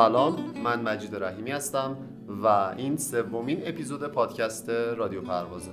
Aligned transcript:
سلام 0.00 0.36
من 0.64 0.82
مجید 0.82 1.16
رحیمی 1.16 1.50
هستم 1.50 1.96
و 2.42 2.46
این 2.76 2.96
سومین 2.96 3.62
اپیزود 3.64 4.06
پادکست 4.06 4.70
رادیو 4.70 5.20
پروازه 5.20 5.70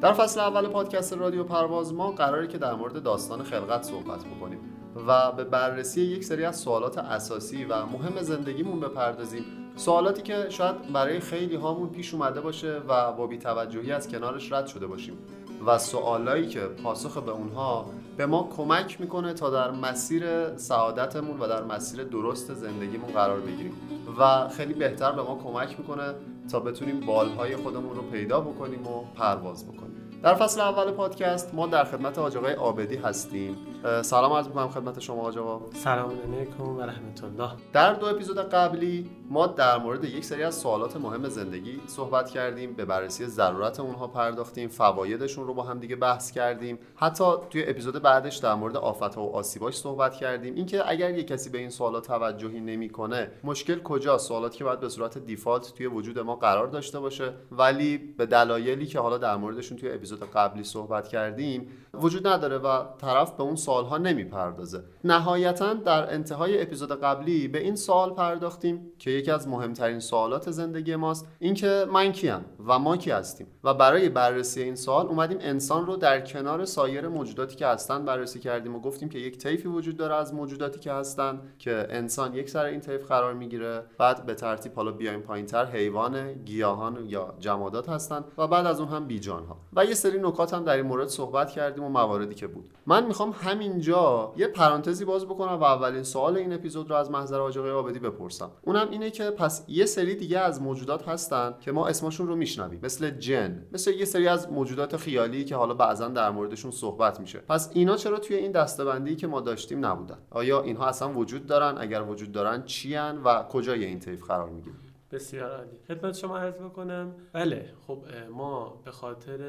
در 0.00 0.12
فصل 0.12 0.40
اول 0.40 0.68
پادکست 0.68 1.12
رادیو 1.12 1.44
پرواز 1.44 1.94
ما 1.94 2.10
قراره 2.10 2.46
که 2.46 2.58
در 2.58 2.74
مورد 2.74 3.02
داستان 3.02 3.42
خلقت 3.42 3.82
صحبت 3.82 4.24
بکنیم 4.24 4.58
و 5.06 5.32
به 5.32 5.44
بررسی 5.44 6.02
یک 6.02 6.24
سری 6.24 6.44
از 6.44 6.56
سوالات 6.56 6.98
اساسی 6.98 7.64
و 7.64 7.86
مهم 7.86 8.22
زندگیمون 8.22 8.80
بپردازیم. 8.80 9.44
سوالاتی 9.76 10.22
که 10.22 10.46
شاید 10.48 10.92
برای 10.92 11.20
خیلی 11.20 11.56
هامون 11.56 11.88
پیش 11.88 12.14
اومده 12.14 12.40
باشه 12.40 12.80
و 12.88 13.12
با 13.12 13.26
بیتوجهی 13.26 13.92
از 13.92 14.08
کنارش 14.08 14.52
رد 14.52 14.66
شده 14.66 14.86
باشیم 14.86 15.18
و 15.66 15.78
سوالایی 15.78 16.46
که 16.46 16.60
پاسخ 16.60 17.22
به 17.22 17.30
اونها 17.30 17.90
به 18.16 18.26
ما 18.26 18.48
کمک 18.56 19.00
می‌کنه 19.00 19.32
تا 19.32 19.50
در 19.50 19.70
مسیر 19.70 20.56
سعادتمون 20.56 21.40
و 21.40 21.48
در 21.48 21.64
مسیر 21.64 22.04
درست 22.04 22.54
زندگیمون 22.54 23.12
قرار 23.12 23.40
بگیریم. 23.40 23.72
و 24.18 24.48
خیلی 24.48 24.74
بهتر 24.74 25.12
به 25.12 25.22
ما 25.22 25.38
کمک 25.44 25.78
می‌کنه 25.78 26.14
تا 26.50 26.60
بتونیم 26.60 27.00
بالهای 27.00 27.56
خودمون 27.56 27.96
رو 27.96 28.02
پیدا 28.02 28.40
بکنیم 28.40 28.86
و 28.86 29.04
پرواز 29.14 29.68
بکنیم. 29.68 30.20
در 30.22 30.34
فصل 30.34 30.60
اول 30.60 30.90
پادکست 30.90 31.54
ما 31.54 31.66
در 31.66 31.84
خدمت 31.84 32.18
آقای 32.18 32.54
آبدی 32.54 32.96
هستیم. 32.96 33.56
سلام 34.02 34.32
عرض 34.32 34.46
می‌کنم 34.46 34.68
خدمت 34.68 35.00
شما 35.00 35.22
آج 35.22 35.38
آقا 35.38 35.60
سلام 35.74 36.10
علیکم 36.10 36.76
و 36.76 36.80
رحمت 36.80 37.24
الله. 37.24 37.50
در 37.72 37.92
دو 37.92 38.06
اپیزود 38.06 38.38
قبلی 38.38 39.10
ما 39.30 39.46
در 39.46 39.78
مورد 39.78 40.04
یک 40.04 40.24
سری 40.24 40.42
از 40.42 40.54
سوالات 40.54 40.96
مهم 40.96 41.28
زندگی 41.28 41.80
صحبت 41.86 42.30
کردیم 42.30 42.72
به 42.72 42.84
بررسی 42.84 43.26
ضرورت 43.26 43.80
اونها 43.80 44.08
پرداختیم 44.08 44.68
فوایدشون 44.68 45.46
رو 45.46 45.54
با 45.54 45.62
هم 45.62 45.78
دیگه 45.78 45.96
بحث 45.96 46.30
کردیم. 46.30 46.78
حتی 46.96 47.24
توی 47.50 47.64
اپیزود 47.66 48.02
بعدش 48.02 48.36
در 48.36 48.54
مورد 48.54 48.76
آفتها 48.76 49.22
و 49.22 49.36
آسیباش 49.36 49.76
صحبت 49.76 50.14
کردیم. 50.14 50.54
اینکه 50.54 50.90
اگر 50.90 51.10
یک 51.10 51.26
کسی 51.26 51.50
به 51.50 51.58
این 51.58 51.70
سوالات 51.70 52.06
توجهی 52.06 52.60
نمی‌کنه 52.60 53.30
مشکل 53.44 53.82
کجاست؟ 53.82 54.28
سوالاتی 54.28 54.58
که 54.58 54.64
باید 54.64 54.80
به 54.80 54.88
صورت 54.88 55.18
دیفالت 55.18 55.74
توی 55.74 55.86
وجود 55.86 56.18
ما 56.18 56.36
قرار 56.36 56.66
داشته 56.66 57.00
باشه. 57.00 57.32
ولی 57.52 57.98
به 57.98 58.26
دلایلی 58.26 58.86
که 58.86 59.00
حالا 59.00 59.18
در 59.18 59.36
موردشون 59.36 59.78
توی 59.78 59.92
اپیزود 59.92 60.30
قبلی 60.34 60.64
صحبت 60.64 61.08
کردیم 61.08 61.68
وجود 62.00 62.26
نداره 62.26 62.58
و 62.58 62.84
طرف 63.00 63.32
به 63.32 63.42
اون 63.42 63.56
سالها 63.56 63.98
نمی‌پردازه. 63.98 64.84
نهایتا 65.04 65.74
در 65.74 66.14
انتهای 66.14 66.62
اپیزود 66.62 67.00
قبلی 67.00 67.48
به 67.48 67.58
این 67.58 67.76
سوال 67.76 68.10
پرداختیم 68.10 68.92
که 68.98 69.10
یکی 69.10 69.30
از 69.30 69.48
مهمترین 69.48 70.00
سوالات 70.00 70.50
زندگی 70.50 70.96
ماست 70.96 71.26
اینکه 71.38 71.86
من 71.92 72.12
کیم 72.12 72.44
و 72.66 72.78
ما 72.78 72.96
کی 72.96 73.10
هستیم. 73.10 73.46
و 73.64 73.74
برای 73.74 74.08
بررسی 74.08 74.62
این 74.62 74.74
سوال 74.74 75.06
اومدیم 75.06 75.38
انسان 75.40 75.86
رو 75.86 75.96
در 75.96 76.20
کنار 76.20 76.64
سایر 76.64 77.08
موجوداتی 77.08 77.56
که 77.56 77.66
هستن 77.66 78.04
بررسی 78.04 78.40
کردیم 78.40 78.74
و 78.74 78.80
گفتیم 78.80 79.08
که 79.08 79.18
یک 79.18 79.38
طیفی 79.38 79.68
وجود 79.68 79.96
داره 79.96 80.14
از 80.14 80.34
موجوداتی 80.34 80.80
که 80.80 80.92
هستن 80.92 81.40
که 81.58 81.86
انسان 81.90 82.34
یک 82.34 82.50
سر 82.50 82.64
این 82.64 82.80
طیف 82.80 83.06
قرار 83.06 83.34
می‌گیره. 83.34 83.82
بعد 83.98 84.26
به 84.26 84.34
ترتیب 84.34 84.72
حالا 84.74 84.90
بیایم 84.90 85.20
پایینتر 85.20 85.64
حیوان 85.64 86.32
گیاهان 86.32 87.06
یا 87.06 87.34
جمادات 87.38 87.88
هستن 87.88 88.24
و 88.38 88.46
بعد 88.46 88.66
از 88.66 88.80
اون 88.80 88.88
هم 88.88 89.06
بیجان 89.06 89.44
ها 89.44 89.56
و 89.72 89.84
یه 89.84 89.94
سری 89.94 90.18
نکات 90.18 90.54
هم 90.54 90.64
در 90.64 90.76
این 90.76 90.86
مورد 90.86 91.08
صحبت 91.08 91.50
کردیم 91.50 91.84
و 91.86 91.88
مواردی 91.88 92.34
که 92.34 92.46
بود. 92.46 92.70
من 92.86 93.06
می‌خوام 93.06 93.34
همینجا 93.40 94.32
یه 94.36 94.46
پرانتزی 94.46 95.04
باز 95.04 95.26
بکنم 95.26 95.60
و 95.60 95.64
اولین 95.64 96.02
سوال 96.02 96.36
این 96.36 96.52
اپیزود 96.52 96.90
رو 96.90 96.96
از 96.96 97.10
محضر 97.10 97.40
آقای 97.40 97.70
آبدی 97.70 97.98
بپرسم. 97.98 98.50
اونم 98.62 98.88
اینه 98.90 99.10
که 99.10 99.30
پس 99.30 99.64
یه 99.68 99.86
سری 99.86 100.14
دیگه 100.14 100.38
از 100.38 100.62
موجودات 100.62 101.08
هستن 101.08 101.54
که 101.60 101.72
ما 101.72 101.88
اسمشون 101.88 102.28
رو 102.28 102.36
میشنویم. 102.36 102.80
مثل 102.82 103.10
جن. 103.10 103.66
مثل 103.72 103.90
یه 103.90 104.04
سری 104.04 104.28
از 104.28 104.52
موجودات 104.52 104.96
خیالی 104.96 105.44
که 105.44 105.56
حالا 105.56 105.74
بعضا 105.74 106.08
در 106.08 106.30
موردشون 106.30 106.70
صحبت 106.70 107.20
میشه. 107.20 107.38
پس 107.38 107.70
اینا 107.74 107.96
چرا 107.96 108.18
توی 108.18 108.36
این 108.36 108.52
دستبندی 108.52 109.16
که 109.16 109.26
ما 109.26 109.40
داشتیم 109.40 109.86
نبودن؟ 109.86 110.18
آیا 110.30 110.62
اینها 110.62 110.86
اصلا 110.86 111.12
وجود 111.12 111.46
دارن؟ 111.46 111.78
اگر 111.78 112.02
وجود 112.02 112.32
دارن 112.32 112.62
چیان 112.64 113.22
و 113.22 113.42
کجای 113.42 113.84
این 113.84 114.00
طیف 114.00 114.24
قرار 114.24 114.48
می‌گیرن؟ 114.50 114.76
بسیار 115.10 115.50
عالی. 115.50 115.78
خدمت 115.88 116.14
شما 116.14 116.38
عرض 116.38 116.54
بکنم 116.54 117.14
بله. 117.32 117.70
خب 117.86 118.04
ما 118.30 118.82
به 118.84 118.90
خاطر 118.90 119.40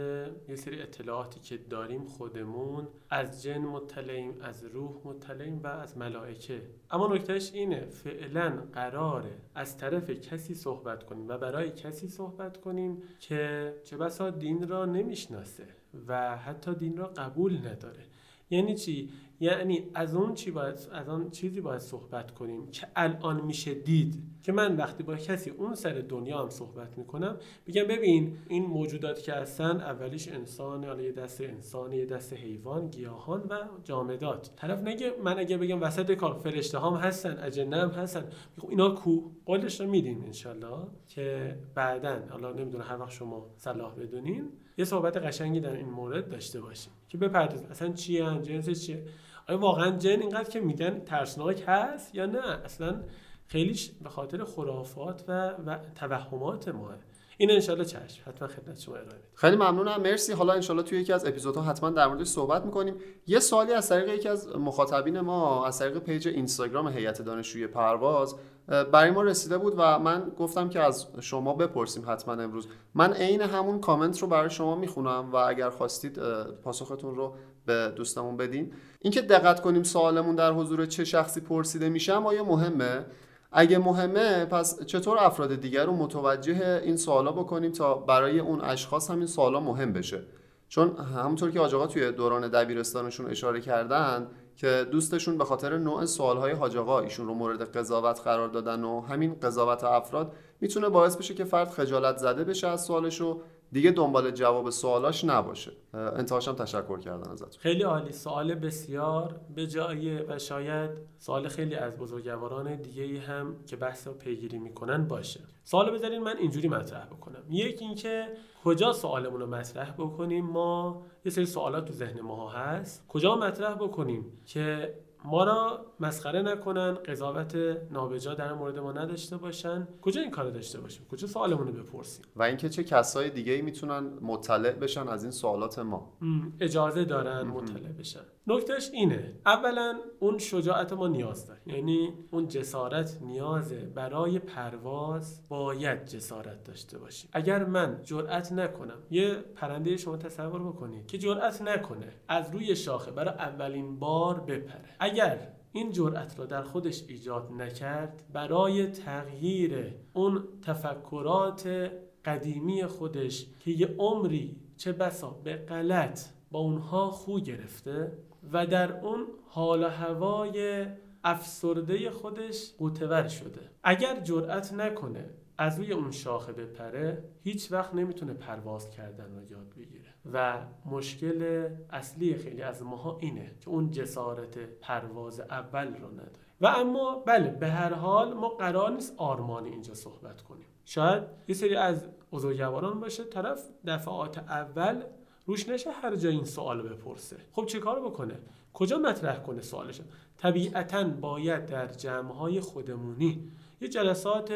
یه 0.49 0.55
سری 0.55 0.81
اطلاعاتی 0.81 1.39
که 1.39 1.57
داریم 1.57 2.05
خودمون 2.05 2.87
از 3.09 3.43
جن 3.43 3.57
مطلعیم 3.57 4.41
از 4.41 4.65
روح 4.65 4.91
مطلعیم 5.03 5.61
و 5.63 5.67
از 5.67 5.97
ملائکه. 5.97 6.61
اما 6.91 7.15
نکتهش 7.15 7.51
اینه 7.53 7.85
فعلا 7.85 8.63
قراره 8.73 9.31
از 9.55 9.77
طرف 9.77 10.09
کسی 10.09 10.53
صحبت 10.53 11.03
کنیم 11.03 11.27
و 11.27 11.37
برای 11.37 11.71
کسی 11.71 12.07
صحبت 12.07 12.57
کنیم 12.57 13.01
که 13.19 13.73
چه 13.83 13.97
بسا 13.97 14.29
دین 14.29 14.67
را 14.67 14.85
نمی‌شناسه 14.85 15.67
و 16.07 16.37
حتی 16.37 16.75
دین 16.75 16.97
را 16.97 17.07
قبول 17.07 17.57
نداره. 17.67 18.03
یعنی 18.49 18.75
چی؟ 18.75 19.09
یعنی 19.39 19.83
از 19.93 20.15
اون 20.15 20.33
چی 20.33 20.51
باید 20.51 20.75
از 20.91 21.09
اون 21.09 21.29
چیزی 21.29 21.61
باید 21.61 21.79
صحبت 21.79 22.31
کنیم 22.31 22.67
که 22.71 22.87
الان 22.95 23.41
میشه 23.41 23.73
دید. 23.73 24.23
که 24.43 24.51
من 24.51 24.75
وقتی 24.75 25.03
با 25.03 25.15
کسی 25.15 25.49
اون 25.49 25.75
سر 25.75 25.93
دنیا 26.09 26.39
هم 26.39 26.49
صحبت 26.49 26.97
می‌کنم 26.97 27.37
بگم 27.67 27.83
ببین 27.83 28.37
این 28.47 28.65
موجوداتی 28.65 29.21
که 29.21 29.33
هستن 29.33 29.81
اولیش 29.81 30.27
انسان 30.27 30.83
حالا 30.83 31.01
یه 31.01 31.11
دست 31.11 31.41
انسان 31.41 31.91
یه 31.91 32.05
دست 32.05 32.33
حیوان 32.33 32.87
گیاهان 32.87 33.41
و 33.41 33.55
جامدات. 33.83 34.49
طرف 34.55 34.81
نگه 34.81 35.13
من 35.23 35.39
اگه 35.39 35.57
بگم 35.57 35.81
وسط 35.81 36.11
کار 36.11 36.33
فرشته 36.33 36.79
هم 36.79 36.93
هستن 36.93 37.37
اجنه 37.43 37.77
هم 37.77 37.89
هستن 37.89 38.23
اینا 38.69 38.89
کو؟ 38.89 39.21
قولش 39.45 39.81
رو 39.81 39.87
میدیم 39.87 40.23
انشالله 40.25 40.87
که 41.07 41.57
بعدا 41.75 42.19
حالا 42.29 42.53
نمی‌دونه 42.53 42.83
هر 42.83 42.99
وقت 42.99 43.11
شما 43.11 43.49
صلاح 43.57 43.95
بدونین 43.95 44.49
یه 44.77 44.85
صحبت 44.85 45.17
قشنگی 45.17 45.59
در 45.59 45.73
این 45.73 45.89
مورد 45.89 46.29
داشته 46.29 46.61
باشیم 46.61 46.93
که 47.09 47.17
بپردازیم. 47.17 47.67
اصلا 47.71 47.93
چیه 47.93 48.39
جنس 48.41 48.85
چیه؟ 48.85 49.03
آیا 49.49 49.59
واقعا 49.59 49.97
جن 49.97 50.21
اینقدر 50.21 50.49
که 50.49 50.59
میگن 50.59 50.99
ترسناک 50.99 51.63
هست 51.67 52.15
یا 52.15 52.25
نه؟ 52.25 52.47
اصلا 52.65 53.01
خیلیش 53.47 53.91
به 54.03 54.09
خاطر 54.09 54.43
خرافات 54.43 55.23
و, 55.27 55.49
و 55.65 55.77
توهمات 55.95 56.67
ماه. 56.67 56.95
این 57.37 57.51
انشالله 57.51 57.85
چشم. 57.85 58.23
حتما 58.25 58.47
خدمت 58.47 58.79
شما 58.79 58.95
ارائه 58.95 59.19
خیلی 59.33 59.55
ممنونم. 59.55 60.01
مرسی. 60.01 60.33
حالا 60.33 60.53
انشالله 60.53 60.83
توی 60.83 60.99
یکی 60.99 61.13
از 61.13 61.25
اپیزودها 61.25 61.63
حتما 61.63 61.89
در 61.89 62.07
موردش 62.07 62.27
صحبت 62.27 62.65
می‌کنیم. 62.65 62.95
یه 63.27 63.39
سوالی 63.39 63.73
از 63.73 63.89
طریق 63.89 64.09
یکی 64.09 64.29
از 64.29 64.55
مخاطبین 64.55 65.19
ما 65.19 65.65
از 65.65 65.79
طریق 65.79 65.97
پیج 65.97 66.27
اینستاگرام 66.27 66.87
هیئت 66.87 67.21
دانشجوی 67.21 67.67
پرواز 67.67 68.35
برای 68.67 69.11
ما 69.11 69.21
رسیده 69.21 69.57
بود 69.57 69.73
و 69.77 69.99
من 69.99 70.31
گفتم 70.37 70.69
که 70.69 70.79
از 70.79 71.07
شما 71.19 71.53
بپرسیم 71.53 72.03
حتما 72.07 72.33
امروز. 72.33 72.67
من 72.95 73.13
عین 73.13 73.41
همون 73.41 73.79
کامنت 73.79 74.19
رو 74.19 74.27
برای 74.27 74.49
شما 74.49 74.75
می‌خونم 74.75 75.29
و 75.31 75.35
اگر 75.35 75.69
خواستید 75.69 76.19
پاسختون 76.63 77.15
رو 77.15 77.35
به 77.65 77.93
دوستمون 77.95 78.37
بدین. 78.37 78.73
اینکه 78.99 79.21
دقت 79.21 79.61
کنیم 79.61 79.83
سوالمون 79.83 80.35
در 80.35 80.51
حضور 80.51 80.85
چه 80.85 81.03
شخصی 81.03 81.41
پرسیده 81.41 81.89
میشه 81.89 82.13
آیا 82.13 82.43
مهمه؟ 82.43 83.05
اگه 83.51 83.77
مهمه 83.77 84.45
پس 84.45 84.85
چطور 84.85 85.17
افراد 85.19 85.55
دیگر 85.55 85.85
رو 85.85 85.95
متوجه 85.95 86.81
این 86.83 86.97
سوالا 86.97 87.31
بکنیم 87.31 87.71
تا 87.71 87.93
برای 87.93 88.39
اون 88.39 88.61
اشخاص 88.61 89.11
همین 89.11 89.27
سوالا 89.27 89.59
مهم 89.59 89.93
بشه؟ 89.93 90.23
چون 90.69 90.97
همونطور 90.97 91.51
که 91.51 91.59
آقا 91.59 91.87
توی 91.87 92.11
دوران 92.11 92.47
دبیرستانشون 92.47 93.29
اشاره 93.29 93.61
کردن 93.61 94.27
که 94.57 94.87
دوستشون 94.91 95.37
به 95.37 95.45
خاطر 95.45 95.77
نوع 95.77 96.05
سوالهای 96.05 96.51
حاج 96.51 96.77
آقا 96.77 96.99
ایشون 96.99 97.27
رو 97.27 97.33
مورد 97.33 97.77
قضاوت 97.77 98.21
قرار 98.21 98.49
دادن 98.49 98.83
و 98.83 99.01
همین 99.01 99.35
قضاوت 99.39 99.83
افراد 99.83 100.35
می‌تونه 100.61 100.89
باعث 100.89 101.15
بشه 101.15 101.33
که 101.33 101.43
فرد 101.43 101.69
خجالت 101.69 102.17
زده 102.17 102.43
بشه 102.43 102.67
از 102.67 102.83
سوالش 102.83 103.21
و 103.21 103.41
دیگه 103.71 103.91
دنبال 103.91 104.31
جواب 104.31 104.69
سوالاش 104.69 105.25
نباشه. 105.25 105.71
انتهاشم 105.93 106.53
تشکر 106.53 106.99
کردن 106.99 107.31
ازتون. 107.31 107.59
خیلی 107.59 107.83
عالی. 107.83 108.11
سوال 108.11 108.55
بسیار 108.55 109.41
به 109.55 109.67
جایی 109.67 110.17
و 110.17 110.39
شاید 110.39 110.91
سوال 111.17 111.47
خیلی 111.47 111.75
از 111.75 111.97
بزرگواران 111.97 112.75
دیگه 112.75 113.19
هم 113.19 113.55
که 113.65 113.75
بحث 113.75 114.07
رو 114.07 114.13
پیگیری 114.13 114.57
می‌کنن 114.59 115.07
باشه. 115.07 115.39
سوال 115.63 115.91
بذارین 115.91 116.23
من 116.23 116.37
اینجوری 116.37 116.67
مطرح 116.67 117.05
بکنم. 117.05 117.43
یک 117.49 117.81
اینکه 117.81 118.27
کجا 118.63 118.93
سوالمون 118.93 119.41
رو 119.41 119.47
مطرح 119.47 119.91
بکنیم؟ 119.91 120.45
ما 120.45 121.05
یه 121.25 121.31
سری 121.31 121.45
سوالات 121.45 121.85
تو 121.85 121.93
ذهن 121.93 122.21
ما 122.21 122.49
هست. 122.49 123.07
کجا 123.07 123.35
مطرح 123.35 123.75
بکنیم 123.75 124.25
که 124.45 124.93
ما 125.29 125.43
را 125.43 125.85
مسخره 125.99 126.41
نکنن 126.41 126.93
قضاوت 126.93 127.55
نابجا 127.91 128.33
در 128.33 128.53
مورد 128.53 128.79
ما 128.79 128.91
نداشته 128.91 129.37
باشن. 129.37 129.87
کجا 130.01 130.21
این 130.21 130.31
کار 130.31 130.49
داشته 130.49 130.79
باشیم؟ 130.79 131.05
کجا 131.11 131.27
سوالمون 131.27 131.67
رو 131.67 131.73
بپرسیم؟ 131.73 132.25
و 132.35 132.43
اینکه 132.43 132.69
چه 132.69 132.83
کسای 132.83 133.29
دیگه 133.29 133.53
ای 133.53 133.61
می‌تونن 133.61 133.99
مطلع 134.21 134.71
بشن 134.71 135.07
از 135.07 135.23
این 135.23 135.31
سوالات 135.31 135.79
ما. 135.79 136.13
اجازه 136.59 137.05
دارن 137.05 137.41
مطلع 137.41 137.89
بشن. 137.99 138.19
نکتهش 138.49 138.89
اینه. 138.93 139.33
اولا 139.45 139.99
اون 140.19 140.37
شجاعت 140.37 140.93
ما 140.93 141.07
نیاز 141.07 141.47
داره. 141.47 141.59
یعنی 141.65 142.13
اون 142.31 142.47
جسارت 142.47 143.17
نیازه 143.21 143.79
برای 143.79 144.39
پرواز 144.39 145.47
باید 145.49 146.05
جسارت 146.05 146.63
داشته 146.63 146.97
باشیم. 146.97 147.29
اگر 147.33 147.65
من 147.65 147.99
جرأت 148.03 148.51
نکنم 148.51 148.97
یه 149.11 149.33
پرنده 149.55 149.97
شما 149.97 150.17
تصور 150.17 150.63
بکنید 150.63 151.07
که 151.07 151.17
جرأت 151.17 151.61
نکنه 151.61 152.13
از 152.27 152.51
روی 152.51 152.75
شاخه 152.75 153.11
برای 153.11 153.33
اولین 153.33 153.99
بار 153.99 154.39
بپره. 154.39 154.89
اگر 154.99 155.37
این 155.71 155.91
جرأت 155.91 156.39
را 156.39 156.45
در 156.45 156.63
خودش 156.63 157.03
ایجاد 157.07 157.51
نکرد 157.51 158.23
برای 158.33 158.87
تغییر 158.87 159.95
اون 160.13 160.43
تفکرات 160.61 161.91
قدیمی 162.25 162.85
خودش 162.85 163.45
که 163.59 163.71
یه 163.71 163.95
عمری 163.99 164.55
چه 164.77 164.91
بسا 164.91 165.29
به 165.29 165.55
غلط 165.55 166.21
با 166.51 166.59
اونها 166.59 167.11
خو 167.11 167.39
گرفته 167.39 168.11
و 168.51 168.65
در 168.65 168.99
اون 168.99 169.27
حال 169.47 169.83
و 169.83 169.87
هوای 169.87 170.85
افسرده 171.23 172.11
خودش 172.11 172.73
قوتور 172.77 173.27
شده. 173.27 173.61
اگر 173.83 174.19
جرأت 174.19 174.73
نکنه 174.73 175.29
از 175.57 175.77
روی 175.79 175.93
اون 175.93 176.11
شاخه 176.11 176.53
بپره 176.53 177.23
هیچ 177.43 177.71
وقت 177.71 177.93
نمی‌تونه 177.93 178.33
پرواز 178.33 178.89
کردن 178.89 179.35
رو 179.35 179.51
یاد 179.51 179.69
بگیره. 179.77 180.13
و 180.33 180.57
مشکل 180.85 181.69
اصلی 181.89 182.35
خیلی 182.35 182.61
از 182.61 182.83
ماها 182.83 183.17
اینه 183.21 183.51
که 183.61 183.69
اون 183.69 183.91
جسارت 183.91 184.57
پرواز 184.57 185.39
اول 185.39 185.87
رو 185.87 186.11
نداره. 186.11 186.31
و 186.61 186.67
اما 186.67 187.23
بله 187.25 187.49
به 187.49 187.67
هر 187.67 187.93
حال 187.93 188.33
ما 188.33 188.49
قرار 188.49 188.91
نیست 188.91 189.13
آرمانی 189.17 189.69
اینجا 189.69 189.93
صحبت 189.93 190.41
کنیم. 190.41 190.65
شاید 190.85 191.23
یه 191.47 191.55
سری 191.55 191.75
از 191.75 192.07
بزرگواران 192.31 192.99
باشه 192.99 193.23
طرف 193.23 193.59
دفعات 193.85 194.37
اول 194.37 195.03
روش 195.47 195.69
نشه 195.69 195.91
هر 195.91 196.15
جا 196.15 196.29
این 196.29 196.45
سوال 196.45 196.81
بپرسه. 196.81 197.37
خب 197.51 197.65
چه 197.65 197.79
کار 197.79 197.99
بکنه؟ 197.99 198.39
کجا 198.73 198.97
مطرح 198.97 199.39
کنه 199.39 199.61
سوالش؟ 199.61 200.01
طبیعتا 200.37 201.03
باید 201.03 201.65
در 201.65 201.87
جمعهای 201.87 202.59
خودمونی. 202.59 203.51
یه 203.81 203.87
جلسات 203.87 204.53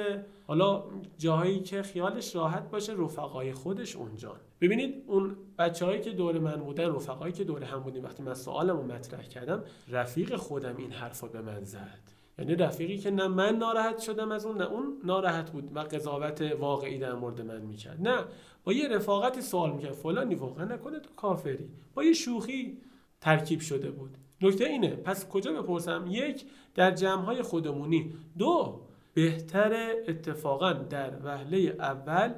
حالا 0.48 0.84
جاهایی 1.18 1.60
که 1.60 1.82
خیالش 1.82 2.36
راحت 2.36 2.70
باشه 2.70 2.94
رفقای 2.98 3.54
خودش 3.54 3.96
اونجا. 3.96 4.36
ببینید 4.62 5.04
اون 5.08 5.36
بچههایی 5.58 6.02
که 6.02 6.12
دور 6.12 6.40
من 6.40 6.56
بودن 6.56 6.96
رفقایی 6.96 7.34
که 7.34 7.44
دور 7.44 7.64
هم 7.64 7.80
بودیم 7.80 8.04
وقتی 8.04 8.24
من 8.24 8.34
سوالمو 8.34 8.84
مطرح 8.84 9.24
کردم 9.24 9.64
رفیق 9.88 10.36
خودم 10.36 10.78
این 10.78 10.92
حرفا 10.92 11.28
به 11.28 11.42
من 11.42 11.64
زد. 11.64 12.21
یعنی 12.40 12.56
رفیقی 12.56 12.98
که 12.98 13.12
نه 13.12 13.28
من 13.28 13.56
ناراحت 13.56 14.00
شدم 14.00 14.32
از 14.32 14.46
اون 14.46 14.58
نه 14.58 14.66
اون 14.66 15.02
ناراحت 15.04 15.52
بود 15.52 15.76
و 15.76 15.80
قضاوت 15.80 16.42
واقعی 16.42 16.98
در 16.98 17.14
مورد 17.14 17.42
من 17.42 17.62
می‌کرد. 17.62 18.08
نه 18.08 18.24
با 18.64 18.74
یه 18.74 18.88
رفاقتی 18.88 19.42
سوال 19.42 19.72
می‌کرد. 19.72 19.92
فلانی 19.92 20.36
واقعا 20.36 20.66
نکنه 20.66 21.00
تو 21.00 21.10
کافری. 21.16 21.70
با 21.94 22.04
یه 22.04 22.14
شوخی 22.14 22.78
ترکیب 23.22 23.60
شده 23.60 23.92
بود. 23.92 24.18
نکته 24.42 24.66
اینه 24.66 24.90
پس 24.90 25.30
کجا 25.30 25.54
بپرسم؟ 25.54 26.06
یک 26.10 26.46
در 26.76 26.92
جمعهای 26.92 27.42
خودمونی. 27.42 28.14
دو 28.38 28.82
بهتر 29.14 29.94
اتفاقا 30.08 30.74
در 30.74 31.12
وهله 31.24 31.58
اول 31.58 32.34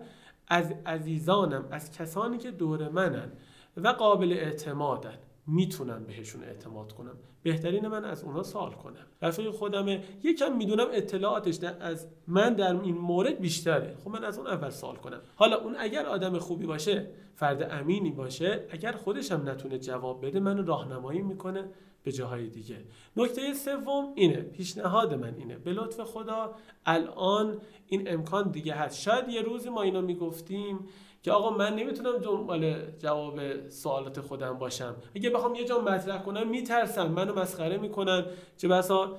از 0.47 0.73
عزیزانم 0.85 1.67
از 1.71 1.91
کسانی 1.91 2.37
که 2.37 2.51
دور 2.51 2.89
منن 2.89 3.31
و 3.77 3.87
قابل 3.87 4.33
اعتمادن. 4.33 5.17
می‌تونم 5.47 6.03
بهشون 6.03 6.43
اعتماد 6.43 6.91
کنم. 6.91 7.15
بهترین 7.43 7.87
من 7.87 8.05
از 8.05 8.23
اونا 8.23 8.43
سوال 8.43 8.71
کنم. 8.71 9.05
رفیق 9.21 9.51
خودمه. 9.51 10.03
یکم 10.23 10.57
می‌دونم 10.57 10.87
اطلاعاتش 10.93 11.63
از 11.63 12.07
من 12.27 12.53
در 12.53 12.81
این 12.81 12.97
مورد 12.97 13.39
بیشتره. 13.39 13.95
خب 14.03 14.09
من 14.09 14.23
از 14.23 14.37
اون 14.37 14.47
اول 14.47 14.69
سوال 14.69 14.95
کنم. 14.95 15.21
حالا 15.35 15.57
اون 15.57 15.75
اگر 15.79 16.05
آدم 16.05 16.39
خوبی 16.39 16.65
باشه 16.65 17.07
فرد 17.35 17.67
امینی 17.71 18.11
باشه 18.11 18.67
اگر 18.69 18.91
خودش 18.91 19.31
هم 19.31 19.49
نتونه 19.49 19.79
جواب 19.79 20.25
بده 20.25 20.39
من 20.39 20.65
راهنمایی 20.65 21.21
می‌کنه 21.21 21.69
به 22.03 22.11
جاهای 22.11 22.49
دیگه. 22.49 22.77
نکته 23.17 23.53
سوم 23.53 24.13
اینه. 24.15 24.41
پیشنهاد 24.41 25.13
من 25.13 25.35
اینه. 25.37 25.57
به 25.57 25.73
لطف 25.73 25.99
خدا 26.01 26.55
الان 26.85 27.57
این 27.87 28.13
امکان 28.13 28.51
دیگه 28.51 28.73
هست. 28.73 29.01
شاید 29.01 29.29
یه 29.29 29.41
روزی 29.41 29.69
ما 29.69 29.81
اینا 29.81 30.01
می‌گفتیم. 30.01 30.79
که 31.23 31.31
آقا 31.31 31.49
من 31.49 31.75
نمی‌تونم 31.75 32.17
دنبال 32.17 32.75
جواب 32.99 33.69
سوالات 33.69 34.21
خودم 34.21 34.57
باشم. 34.57 34.95
اگه 35.15 35.29
بخوام 35.29 35.55
یه 35.55 35.65
جا 35.65 35.79
مطرح 35.79 36.21
کنم 36.21 36.49
میترسم 36.49 37.07
منو 37.07 37.39
مسخره 37.39 37.77
می‌کنن. 37.77 38.25
چه 38.57 38.67
بسا 38.67 39.15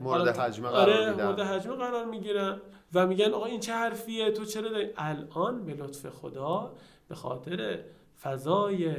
مورد 0.00 0.28
حجمه 0.28 0.68
قرار 0.68 0.90
آره 0.90 1.24
مورد 1.24 1.40
حجمه 1.40 1.74
قرار 1.74 2.04
می‌گیرم 2.04 2.60
و 2.94 3.06
میگن 3.06 3.30
آقا 3.30 3.44
این 3.44 3.60
چه 3.60 3.72
حرفیه؟ 3.72 4.30
تو 4.30 4.44
چرا 4.44 4.68
داری 4.68 4.88
الان 4.96 5.64
به 5.64 5.74
لطف 5.74 6.06
خدا 6.06 6.72
به 7.08 7.14
خاطر 7.14 7.78
فضای 8.22 8.94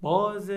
باز 0.00 0.50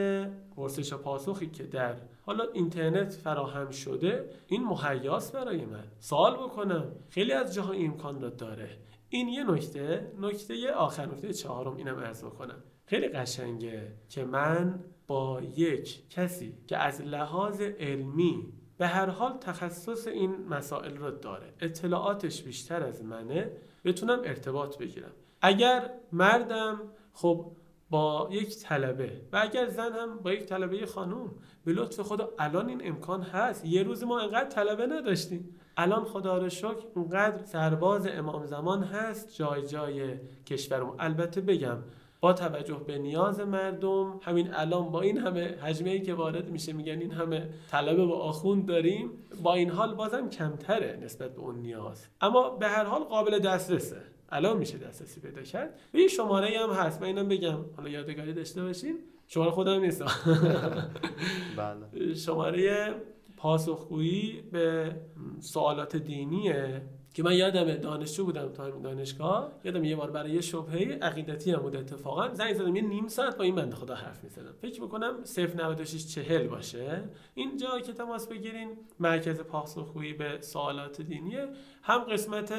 پرسش 0.55 0.93
و 0.93 0.97
پاسخی 0.97 1.47
که 1.47 1.63
در 1.63 1.95
حالا 2.25 2.43
اینترنت 2.53 3.13
فراهم 3.13 3.69
شده 3.69 4.29
این 4.47 4.63
مهیاس 4.63 5.31
برای 5.31 5.65
من. 5.65 5.83
سوال 5.99 6.33
بکنم. 6.33 6.91
خیلی 7.09 7.31
از 7.31 7.53
جاها 7.53 7.73
امکان 7.73 8.19
داره. 8.37 8.69
این 9.13 9.27
یه 9.27 9.43
نکته 9.43 10.11
نکته 10.19 10.71
آخر 10.71 11.05
نکته 11.05 11.33
چهارم 11.33 11.75
اینم 11.75 11.99
عرض 11.99 12.23
بکنم. 12.23 12.63
خیلی 12.85 13.07
قشنگه 13.07 13.93
که 14.09 14.25
من 14.25 14.83
با 15.07 15.41
یک 15.41 16.09
کسی 16.09 16.53
که 16.67 16.77
از 16.77 17.01
لحاظ 17.01 17.61
علمی 17.61 18.53
به 18.77 18.87
هر 18.87 19.09
حال 19.09 19.37
تخصص 19.37 20.07
این 20.07 20.47
مسائل 20.47 20.97
رو 20.97 21.11
داره 21.11 21.53
اطلاعاتش 21.59 22.43
بیشتر 22.43 22.83
از 22.83 23.03
منه 23.03 23.51
بتونم 23.85 24.19
ارتباط 24.23 24.77
بگیرم. 24.77 25.11
اگر 25.41 25.89
مردم 26.11 26.81
خب 27.13 27.51
با 27.89 28.29
یک 28.31 28.57
طلبه 28.57 29.21
و 29.31 29.39
اگر 29.43 29.67
زن 29.67 29.91
هم 29.91 30.19
با 30.19 30.31
یک 30.31 30.45
طلبه 30.45 30.85
خانوم 30.85 31.35
به 31.65 31.73
لطف 31.73 31.99
خدا 31.99 32.29
الان 32.39 32.69
این 32.69 32.87
امکان 32.87 33.21
هست. 33.21 33.65
یه 33.65 33.83
روز 33.83 34.03
ما 34.03 34.19
انقدر 34.19 34.49
طلبه 34.49 34.87
نداشتیم. 34.87 35.55
الان 35.77 36.05
خدا 36.05 36.37
رو 36.37 36.49
شکر 36.49 36.85
اونقدر 36.95 37.45
سرباز 37.45 38.07
امام 38.07 38.45
زمان 38.45 38.83
هست 38.83 39.35
جای 39.35 39.67
جای 39.67 40.13
کشورم 40.45 40.95
البته 40.99 41.41
بگم 41.41 41.77
با 42.21 42.33
توجه 42.33 42.81
به 42.87 42.97
نیاز 42.97 43.39
مردم 43.39 44.19
همین 44.23 44.53
الان 44.53 44.91
با 44.91 45.01
این 45.01 45.17
همه 45.17 45.57
حجمه 45.61 45.99
که 45.99 46.13
وارد 46.13 46.49
میشه 46.49 46.73
میگن 46.73 46.99
این 46.99 47.11
همه 47.11 47.49
طلبه 47.71 48.05
با 48.05 48.19
آخوند 48.19 48.65
داریم 48.65 49.09
با 49.43 49.53
این 49.53 49.69
حال 49.69 49.95
بازم 49.95 50.29
کمتره 50.29 50.99
نسبت 51.03 51.35
به 51.35 51.41
اون 51.41 51.55
نیاز. 51.55 52.07
اما 52.21 52.49
به 52.49 52.67
هر 52.67 52.83
حال 52.83 53.03
قابل 53.03 53.39
دسترسه. 53.39 54.01
الان 54.29 54.57
میشه 54.57 54.77
دسترسی 54.77 55.21
پیدا 55.21 55.41
کرد. 55.41 55.79
و 55.93 55.97
یه 55.97 56.07
شماره 56.07 56.59
هم 56.59 56.69
هست. 56.69 57.01
من 57.01 57.07
اینم 57.07 57.27
بگم. 57.27 57.65
حالا 57.77 57.89
یادگاری 57.89 58.33
داشته 58.33 58.63
باشین. 58.63 58.99
شماره 59.27 59.51
خودم 59.51 59.79
نیست. 59.79 60.03
بله. 61.57 62.13
شماره 62.13 62.95
پاسخگویی 63.41 64.41
به 64.51 64.95
سوالات 65.39 65.95
دینیه. 65.95 66.81
که 67.13 67.23
من 67.23 67.35
یادم 67.35 67.75
دانشجو 67.75 68.25
بودم 68.25 68.49
تا 68.49 68.63
همین 68.63 68.81
دانشگاه. 68.81 69.51
یادم 69.63 69.83
یه 69.83 69.95
بار 69.95 70.11
برای 70.11 70.31
یه 70.31 70.41
شبهه 70.41 70.99
عقیدتی 71.01 71.51
هم 71.51 71.59
بود 71.59 71.75
اتفاقا. 71.75 72.33
زنگ 72.33 72.53
زدم 72.53 72.75
یه 72.75 72.81
نیم 72.81 73.07
ساعت 73.07 73.37
با 73.37 73.43
این 73.43 73.55
بنده 73.55 73.75
خدا 73.75 73.95
حرف 73.95 74.23
می‌زدم. 74.23 74.53
فکر 74.61 74.81
می‌کنم 74.81 75.13
096 75.55 76.07
چهل 76.07 76.47
باشه. 76.47 77.03
اینجا 77.35 77.79
که 77.79 77.93
تماس 77.93 78.27
بگیرین 78.27 78.69
مرکز 78.99 79.39
پاسخگویی 79.39 80.13
به 80.13 80.37
سوالات 80.41 81.01
دینیه. 81.01 81.47
هم 81.83 81.99
قسمت 81.99 82.53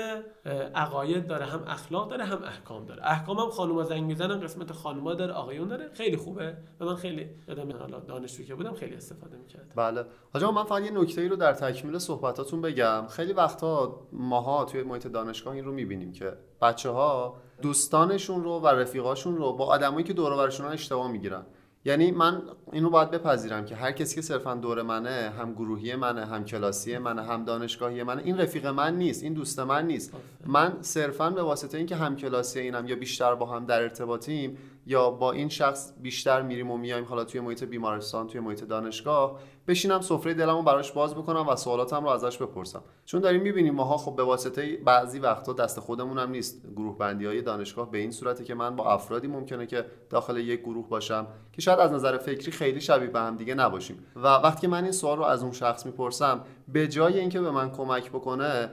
عقاید 0.74 1.26
داره 1.26 1.44
هم 1.44 1.64
اخلاق 1.66 2.10
داره 2.10 2.24
هم 2.24 2.44
احکام 2.44 2.84
داره. 2.84 3.02
احکام 3.06 3.38
هم 3.38 3.50
خانوما 3.50 3.84
زنگ 3.84 4.02
می‌زنن 4.02 4.40
قسمت 4.40 4.72
خانوما 4.72 5.14
داره 5.14 5.32
آقایون 5.32 5.68
داره. 5.68 5.90
خیلی 5.94 6.16
خوبه. 6.16 6.56
و 6.80 6.84
من 6.84 6.94
خیلی 6.94 7.28
یادم 7.48 7.78
حالا 7.78 8.00
دانشجو 8.00 8.44
که 8.44 8.54
بودم 8.54 8.74
خیلی 8.74 8.94
استفاده 8.94 9.36
می‌کردم. 9.36 9.72
بله. 9.76 10.04
حاجا 10.34 10.50
من 10.50 10.64
فقط 10.64 10.82
یه 10.82 10.90
نکته 10.90 11.20
ای 11.20 11.28
رو 11.28 11.36
در 11.36 11.52
تکمیل 11.52 11.98
صحبتاتون 11.98 12.62
بگم. 12.62 13.06
خیلی 13.06 13.32
وقتا 13.32 14.00
ماها 14.12 14.64
توی 14.64 14.82
محیط 14.82 15.06
دانشگاه 15.06 15.54
این 15.54 15.64
رو 15.64 15.72
می‌بینیم 15.72 16.12
که 16.12 16.32
بچه 16.62 16.90
ها 16.90 17.36
دوستانشون 17.62 18.44
رو 18.44 18.60
و 18.60 18.66
رفیقاشون 18.66 19.36
رو 19.36 19.52
با 19.52 19.66
آدمایی 19.66 20.04
که 20.04 20.12
دور 20.12 20.32
و 20.32 20.64
اشتباه 20.64 21.10
می‌گیرن. 21.10 21.42
یعنی 21.84 22.10
من 22.10 22.42
اینو 22.72 22.90
باید 22.90 23.10
بپذیرم 23.10 23.64
که 23.64 23.74
هر 23.74 23.92
کسی 23.92 24.14
که 24.14 24.22
صرفا 24.22 24.54
دور 24.54 24.82
منه 24.82 25.32
هم 25.38 25.52
گروهی 25.52 25.96
منه 25.96 26.26
هم 26.26 26.44
کلاسی 26.44 26.98
منه 26.98 27.22
هم 27.22 27.44
دانشگاهی 27.44 28.02
منه 28.02 28.22
این 28.22 28.38
رفیق 28.38 28.66
من 28.66 28.96
نیست 28.98 29.22
این 29.22 29.32
دوست 29.32 29.58
من 29.60 29.86
نیست. 29.86 30.12
من 30.46 30.76
صرفا 30.80 31.30
به 31.30 31.42
واسطه 31.42 31.78
اینکه 31.78 31.96
هم 31.96 32.16
کلاسی 32.16 32.60
اینم 32.60 32.86
یا 32.86 32.96
بیشتر 32.96 33.34
با 33.34 33.46
هم 33.46 33.66
در 33.66 33.82
ارتباطیم 33.82 34.58
یا 34.86 35.10
با 35.10 35.32
این 35.32 35.48
شخص 35.48 35.92
بیشتر 36.02 36.42
میریم 36.42 36.70
و 36.70 36.76
میایم 36.76 37.04
حالا 37.04 37.24
توی 37.24 37.40
محیط 37.40 37.64
بیمارستان 37.64 38.26
توی 38.26 38.40
محیط 38.40 38.64
دانشگاه 38.64 39.38
بشینم 39.68 40.00
سفره 40.00 40.34
دلمو 40.34 40.62
براش 40.62 40.92
باز 40.92 41.14
بکنم 41.14 41.48
و 41.48 41.56
سوالاتم 41.56 42.04
رو 42.04 42.08
ازش 42.08 42.38
بپرسم. 42.38 42.82
چون 43.04 43.20
داریم 43.20 43.42
می‌بینیم 43.42 43.74
ماها 43.74 43.96
خب 43.96 44.16
به 44.16 44.22
واسطه 44.22 44.76
بعضی 44.76 45.18
وقتا 45.18 45.52
دست 45.52 45.80
خودمون 45.80 46.18
هم 46.18 46.30
نیست. 46.30 46.66
گروه 46.76 46.98
بندی 46.98 47.26
های 47.26 47.42
دانشگاه 47.42 47.90
به 47.90 47.98
این 47.98 48.10
صورتی 48.10 48.44
که 48.44 48.54
من 48.54 48.76
با 48.76 48.92
افرادی 48.92 49.26
ممکنه 49.26 49.66
که 49.66 49.86
داخل 50.10 50.36
یک 50.36 50.60
گروه 50.60 50.88
باشم 50.88 51.26
که 51.52 51.62
شاید 51.62 51.78
از 51.78 51.92
نظر 51.92 52.18
فکری 52.18 52.52
خیلی 52.52 52.80
شبیه 52.80 53.08
به 53.08 53.20
هم 53.20 53.36
دیگه 53.36 53.54
نباشیم. 53.54 54.06
و 54.16 54.26
وقتی 54.28 54.66
من 54.66 54.82
این 54.82 54.92
سوال 54.92 55.18
رو 55.18 55.24
از 55.24 55.42
اون 55.42 55.52
شخص 55.52 55.86
می‌پرسم 55.86 56.40
به 56.68 56.88
جای 56.88 57.18
اینکه 57.18 57.40
به 57.40 57.50
من 57.50 57.70
کمک 57.70 58.10
بکنه 58.10 58.70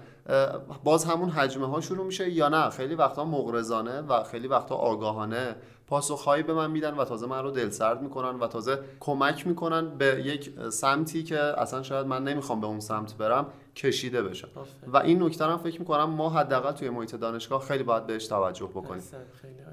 باز 0.83 1.05
همون 1.05 1.29
حجمه 1.29 1.67
ها 1.67 1.81
شروع 1.81 2.05
میشه 2.05 2.29
یا 2.29 2.49
نه؟ 2.49 2.69
خیلی 2.69 2.95
وقتا 2.95 3.25
مغرضانه 3.25 4.01
و 4.01 4.23
خیلی 4.23 4.47
وقتا 4.47 4.75
آگاهانه 4.75 5.55
پاسخهایی 5.89 6.43
به 6.43 6.53
من 6.53 6.72
میدن 6.72 6.93
و 6.93 7.05
تازه 7.05 7.27
من 7.27 7.43
رو 7.43 7.51
دلسرد 7.51 8.01
می‌کنن 8.01 8.39
و 8.39 8.48
تازه 8.48 8.79
کمک 9.00 9.48
می‌کنن 9.48 9.98
به 9.98 10.22
یک 10.25 10.51
سمتی 10.69 11.24
که 11.24 11.39
اصلا 11.39 11.84
شاید 11.84 12.08
من 12.08 12.24
نمی‌خوام 12.24 12.62
به 12.62 12.67
اون 12.67 12.79
سمت 12.79 13.17
برم. 13.17 13.46
کشیده 13.79 14.21
بشم 14.24 14.48
و 14.88 14.98
این 14.98 15.24
نکته 15.24 15.45
هم 15.45 15.57
فکر 15.57 15.79
می‌کنم 15.79 16.03
ما 16.03 16.29
حداقل 16.29 16.71
توی 16.71 16.89
محیط 16.89 17.15
دانشگاه 17.15 17.62
خیلی 17.62 17.83
باید 17.83 18.07
بهش 18.07 18.27
توجه 18.27 18.65
بکنیم. 18.65 19.03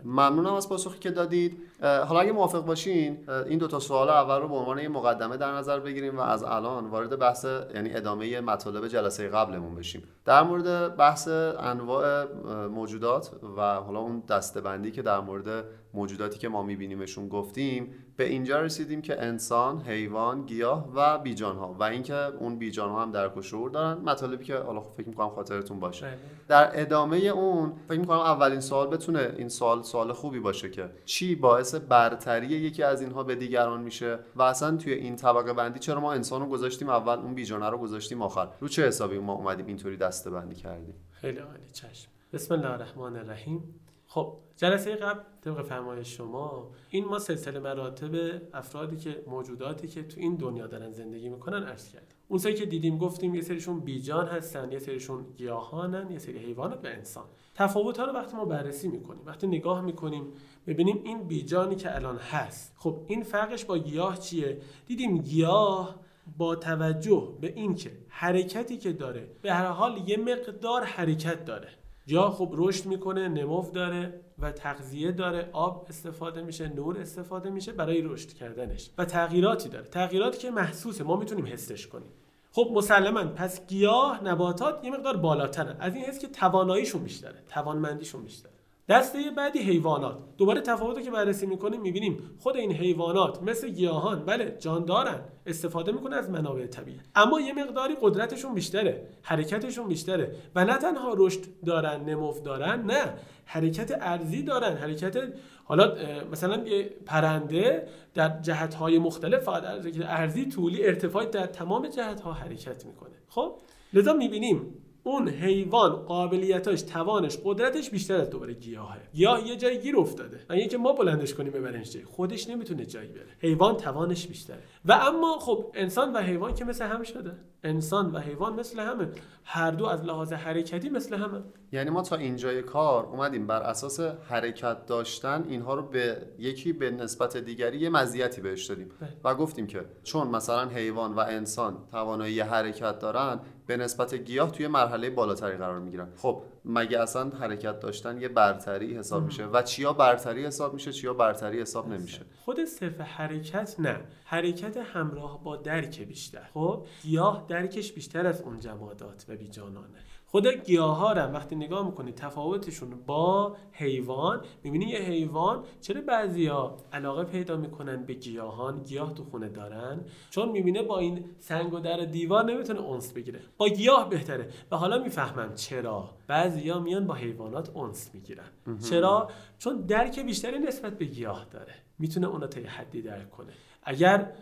ممنونم 0.05 0.55
از 0.55 0.69
پاسخی 0.69 0.99
که 0.99 1.11
دادید. 1.11 1.59
حالا 1.83 2.21
اگه 2.21 2.33
موافق 2.33 2.65
باشین 2.65 3.19
این 3.49 3.59
دو 3.59 3.67
تا 3.67 3.81
سوال 3.81 4.09
اول 4.09 4.41
رو 4.41 4.49
به 4.49 4.55
عنوان 4.55 4.79
یه 4.79 4.89
مقدمه 4.89 5.37
در 5.37 5.53
نظر 5.53 5.81
بگیریم 5.81 6.19
و 6.19 6.21
از 6.21 6.43
الان 6.43 6.87
وارد 6.87 7.19
بحث 7.19 7.45
یعنی 7.75 7.95
ادامه 7.95 8.41
مطالب 8.41 8.89
جلسه 8.89 9.29
قبلمون 9.29 9.75
بشیم. 9.75 10.03
در 10.25 10.43
مورد 10.43 10.97
بحث 10.97 11.29
انواع 11.29 12.25
موجودات 12.67 13.31
و 13.57 13.75
حالا 13.75 13.99
اون 13.99 14.23
دستبندی 14.29 14.91
که 14.91 15.03
در 15.03 15.21
مورد 15.21 15.65
موجوداتی 15.95 16.39
که 16.39 16.49
ما 16.49 16.63
میبینیمشون 16.63 17.29
گفتیم 17.29 17.95
به 18.17 18.29
اینجا 18.29 18.61
رسیدیم 18.61 19.03
که 19.03 19.23
انسان 19.23 19.81
حیوان 19.81 20.47
گیاه 20.47 20.93
و 20.95 21.19
بیجان 21.19 21.57
ها 21.57 21.77
و 21.79 21.83
اینکه 21.83 22.15
اون 22.15 22.59
بیجان 22.59 22.91
ها 22.91 23.03
هم 23.03 23.11
درک 23.11 23.37
و 23.37 23.43
شعور 23.43 23.71
دارن. 23.71 23.99
مطالبی 23.99 24.45
که 24.45 24.57
حالا 24.57 24.81
خب 24.81 24.93
فکر 24.97 25.09
می‌کنم 25.09 25.29
خاطرتون 25.29 25.81
باشه. 25.81 26.07
بله. 26.07 26.17
در 26.49 26.81
ادامه 26.81 27.17
اون 27.17 27.73
فکر 27.89 28.01
می‌کنم 28.01 28.19
اولین 28.19 28.61
سوال 28.61 28.87
بتونه 28.87 29.35
این 29.37 29.49
سوال 29.49 29.83
سوال 29.83 30.13
خوبی 30.13 30.41
باشه 30.41 30.71
که 30.71 30.91
چی 31.05 31.35
باعث 31.35 31.75
برتری 31.75 32.47
یکی 32.47 32.83
از 32.83 33.01
اینها 33.01 33.23
به 33.23 33.35
دیگران 33.35 33.81
میشه 33.81 34.19
و 34.37 34.43
اصلا 34.43 34.77
توی 34.77 34.93
این 34.93 35.17
طبقه 35.17 35.53
بندی 35.53 35.79
چرا 35.79 36.01
ما 36.01 36.13
انسان 36.13 36.41
رو 36.41 36.47
گذاشتیم 36.47 36.89
اول 36.89 37.19
اون 37.19 37.35
بیجانه 37.35 37.71
رو 37.71 37.79
گذاشتیم 37.79 38.23
آخر؟ 38.23 38.49
رو 38.61 38.69
چه 38.69 38.87
حسابی 38.87 39.19
ما 39.19 39.33
اومدیم 39.33 39.67
اینطوری 39.67 39.97
دسته 39.97 40.31
بندی 40.31 40.55
کردیم؟ 40.55 40.95
خیلی 41.11 41.39
عالی 41.39 41.71
چشم. 41.73 42.09
بسم 42.33 42.55
الله 42.55 42.71
الرحمن 42.71 43.17
الرحیم. 43.17 43.81
خب 44.17 44.37
جلسه 44.57 44.97
قبل 44.97 45.21
طبق 45.41 45.63
فرمایش 45.63 46.17
شما 46.17 46.71
این 46.91 47.05
ما 47.05 47.19
سلسله 47.19 47.59
مراتب 47.59 48.41
افرادی 48.55 48.97
که 48.97 49.23
موجوداتی 49.27 49.89
که 49.89 50.03
تو 50.03 50.21
این 50.21 50.37
دنیا 50.37 50.67
دارن 50.67 50.91
زندگی 50.91 51.29
می‌کنن 51.29 51.63
عرض 51.63 51.89
کردیم. 51.89 52.17
اون 52.29 52.39
سری 52.39 52.55
که 52.55 52.67
دیدیم 52.67 52.99
گفتیم 52.99 53.35
یه 53.35 53.41
سریشون 53.41 53.81
بیجان 53.81 54.27
هستن 54.27 54.73
یه 54.73 54.79
سریشون 54.79 55.27
گیاهانن 55.37 56.11
یه 56.11 56.19
سری 56.19 56.39
حیوانات 56.39 56.85
و 56.85 56.87
انسان. 56.87 57.25
تفاوت 57.55 57.99
ها 57.99 58.05
رو 58.05 58.13
وقتی 58.13 58.37
ما 58.37 58.45
بررسی 58.45 58.89
می‌کنیم 58.89 59.23
وقتی 59.27 59.47
نگاه 59.47 59.81
می‌کنیم 59.81 60.33
ببینیم 60.67 61.01
این 61.05 61.23
بیجانی 61.23 61.77
که 61.77 61.97
الان 61.97 62.17
هست. 62.17 62.75
خب 62.77 63.01
این 63.07 63.23
فرقش 63.23 63.65
با 63.65 63.79
گیاه 63.79 64.19
چیه؟ 64.19 64.61
دیدیم 64.87 65.19
گیاه 65.19 66.01
با 66.39 66.57
توجه 66.57 67.29
به 67.41 67.53
اینکه 67.57 67.91
حرکتی 68.09 68.77
که 68.77 68.93
داره 68.93 69.29
به 69.43 69.53
هر 69.53 69.67
حال 69.67 70.09
یه 70.09 70.17
مقدار 70.17 70.85
حرکت 70.85 71.45
داره. 71.45 71.69
یا 72.07 72.31
خب 72.31 72.51
رشد 72.53 72.87
می‌کنه 72.87 73.29
نمو 73.29 73.71
داره 73.71 74.21
و 74.39 74.53
تغذیه 74.53 75.13
داره 75.13 75.51
آب 75.53 75.87
استفاده 75.89 76.43
میشه 76.43 76.69
نور 76.69 76.99
استفاده 76.99 77.51
میشه 77.51 77.73
برای 77.73 78.03
رشد 78.03 78.29
کردنش 78.29 78.91
و 78.99 79.05
تغییراتی 79.05 79.69
داره. 79.69 79.85
تغییراتی 79.85 80.39
که 80.39 80.51
محسوسه 80.51 81.05
ما 81.05 81.17
می‌تونیم 81.17 81.47
حسش 81.47 81.87
کنیم. 81.87 82.09
خب 82.53 82.71
مسلما 82.75 83.25
پس 83.25 83.67
گیاه 83.67 84.25
نباتات 84.25 84.85
یه 84.85 84.91
مقدار 84.91 85.17
بالاترن 85.17 85.77
از 85.81 85.95
این 85.95 86.05
حس 86.05 86.19
که 86.19 86.29
تواناییشون 86.29 87.03
بیشتره 87.03 87.43
توانمندیشون 87.49 88.25
بیشتره. 88.25 88.56
دسته 88.89 89.19
بعدی 89.37 89.59
حیوانات. 89.59 90.19
دوباره 90.39 90.61
تفاوتی 90.61 91.03
که 91.03 91.11
بررسی 91.11 91.47
می‌کنیم 91.47 91.81
می‌بینیم 91.81 92.31
خود 92.39 92.57
این 92.57 92.73
حیوانات 92.73 93.43
مثل 93.43 93.69
گیاهان 93.69 94.25
بله 94.25 94.57
جان 94.61 94.85
دارن 94.85 95.21
استفاده 95.47 95.93
می‌کنه 95.93 96.17
از 96.17 96.31
منابع 96.31 96.67
طبیعی. 96.67 97.01
اما 97.15 97.41
یه 97.41 97.53
مقداری 97.53 97.97
قدرتشون 98.01 98.55
بیشتره 98.55 99.09
حرکتشون 99.23 99.89
بیشتره. 99.89 100.37
و 100.55 100.65
نه 100.65 100.79
تنها 100.79 101.15
رشد 101.17 101.41
دارن 101.67 102.05
نمو 102.05 102.41
دارن 102.41 102.83
نه. 102.83 103.15
حرکت 103.45 103.99
ارزی 104.01 104.43
دارن. 104.43 104.77
حرکت 104.77 105.17
حالا 105.65 105.97
مثلا 106.33 106.69
یه 106.69 106.91
پرنده 107.07 107.89
در 108.15 108.41
جهت 108.43 108.75
های 108.75 108.99
مختلف 108.99 109.43
فقط 109.43 109.65
ارزی 110.03 110.47
طولی 110.47 110.87
ارتفاعی 110.87 111.27
در 111.27 111.47
تمام 111.47 111.89
جهت 111.89 112.21
ها 112.21 112.33
حرکت 112.33 112.87
می‌کنه. 112.87 113.15
خب؟ 113.29 113.55
لذا 113.93 114.13
می‌بینیم 114.13 114.75
اون 115.07 115.29
حیوان 115.29 115.91
قابلیتاش 115.91 116.83
توانش 116.83 117.39
قدرتش 117.45 117.91
بیشتر 117.91 118.15
از 118.15 118.31
دوباره 118.31 118.55
گیاهه. 118.55 119.01
گیاه 119.15 119.49
یه 119.49 119.57
جای 119.57 119.81
گیر 119.81 119.97
افتاده. 119.97 120.41
و 120.49 120.53
اینکه 120.53 120.79
ما 120.79 120.93
بلندش 120.93 121.35
کنیم 121.35 121.53
ببرنش 121.53 121.91
جای 121.91 122.05
خودش 122.05 122.49
نمی‌تونه 122.49 122.87
جایی 122.87 123.09
بره. 123.09 123.27
حیوان 123.41 123.77
توانش 123.77 124.27
بیشتره. 124.27 124.63
و 124.85 124.93
اما 124.93 125.39
خب 125.39 125.65
انسان 125.75 126.13
و 126.13 126.19
حیوان 126.19 126.55
که 126.55 126.65
مثل 126.65 126.87
هم 126.87 127.03
شده. 127.03 127.33
انسان 127.67 128.13
و 128.13 128.19
حیوان 128.19 128.55
مثل 128.55 128.81
همه. 128.81 129.09
هر 129.45 129.71
دو 129.71 129.87
از 129.87 130.05
لحاظ 130.05 130.33
حرکتی 130.33 130.89
مثل 130.89 131.15
همه. 131.15 131.43
یعنی 131.73 131.91
ما 131.91 132.03
تا 132.03 132.17
اینجای 132.17 132.63
کار 132.63 133.05
اومدیم 133.07 133.47
بر 133.47 133.63
اساس 133.63 134.01
حرکت 134.01 134.87
داشتن 134.87 135.45
اینها 135.49 135.75
رو 135.75 135.83
به 135.83 136.27
یکی 136.39 136.73
به 136.73 136.91
نسبت 136.91 137.37
دیگری 137.37 137.79
یه 137.79 137.89
مزیتی 137.89 138.41
بهش 138.41 138.67
دادیم. 138.67 138.91
بله. 139.01 139.11
و 139.25 139.35
گفتیم 139.35 139.67
که 139.67 139.85
چون 140.03 140.29
مثلا 140.29 140.69
حیوان 140.69 141.15
و 141.15 141.19
انسان 141.19 141.77
توانایی 141.91 142.41
حرکت 142.41 142.99
دارن 142.99 143.41
به 143.67 143.77
نسبت 143.77 144.15
گیاه 144.15 144.53
توی 144.53 144.67
مرحله 144.67 145.11
بالاتری 145.11 145.57
قرار 145.57 145.79
می‌گیرن. 145.79 146.09
خب 146.17 146.43
مگه 146.67 147.01
اصلا 147.01 147.31
حرکت 147.31 147.81
داشتن 147.81 148.21
یه 148.21 148.29
برتری 148.29 148.99
حساب 148.99 149.25
میشه؟ 149.25 149.47
و 149.47 149.63
چیا 149.63 149.93
برتری 149.93 150.47
حساب 150.47 150.75
میشه 150.75 150.93
چیا 150.93 151.15
برتری 151.15 151.61
حساب 151.61 151.89
نمیشه. 151.89 152.23
خود 152.45 152.65
صرف 152.65 153.01
حرکت 153.01 153.75
نه. 153.79 154.01
حرکت 154.25 154.77
همراه 154.77 155.45
با 155.45 155.57
درک 155.57 156.01
بیشتر. 156.01 156.49
خب؟ 156.55 156.87
گیاه 157.03 157.45
درکش 157.49 157.93
بیشتر 157.93 158.27
از 158.27 158.41
اون 158.41 158.61
جمادات 158.61 159.25
و 159.29 159.37
بیجانانه. 159.37 159.99
خود 160.29 160.47
گیاه 160.47 160.97
ها 160.97 161.13
رو 161.13 161.23
وقتی 161.23 161.57
نگاه 161.57 161.87
می‌کنی 161.87 162.13
تفاوتشون 162.13 162.91
با 163.07 163.57
حیوان 163.73 164.41
می‌بینی 164.63 164.85
یه 164.85 164.99
حیوان 164.99 165.65
چرا 165.81 166.01
بعضیا 166.01 166.77
علاقه 166.93 167.25
پیدا 167.25 167.57
می‌کنن 167.57 168.05
به 168.05 168.15
گیاهان؟ 168.15 168.83
گیاه 168.83 169.15
تو 169.15 169.25
خونه 169.25 169.49
دارن. 169.49 170.05
چون 170.31 170.49
می‌بینه 170.49 170.83
با 170.83 170.99
این 170.99 171.25
سنگ 171.39 171.75
و 171.75 171.81
در 171.81 171.97
دیوار 171.97 172.45
نمی‌تونه 172.45 172.81
اونس 172.81 173.13
بگیره. 173.13 173.41
با 173.57 173.69
گیاه 173.69 174.09
بهتره. 174.09 174.49
و 174.71 174.77
حالا 174.77 174.99
می‌فهمم 174.99 175.55
چرا. 175.55 176.11
بعضیا 176.27 176.79
میان 176.79 177.07
با 177.07 177.15
حیوانات 177.15 177.71
اونس 177.75 178.11
می‌گیرن. 178.15 178.49
چرا؟ 178.91 179.31
چون 179.59 179.77
درک 179.77 180.21
بیشتری 180.21 180.59
نسبت 180.59 180.99
به 180.99 181.05
گیاه 181.05 181.47
داره. 181.51 181.75
می‌تونه 181.99 182.27
اونا 182.27 182.47
تا 182.47 182.61
یه 182.61 182.71
حدی 182.71 183.03
درک 183.03 183.31
کنه. 183.31 183.53
اگر 183.83 184.33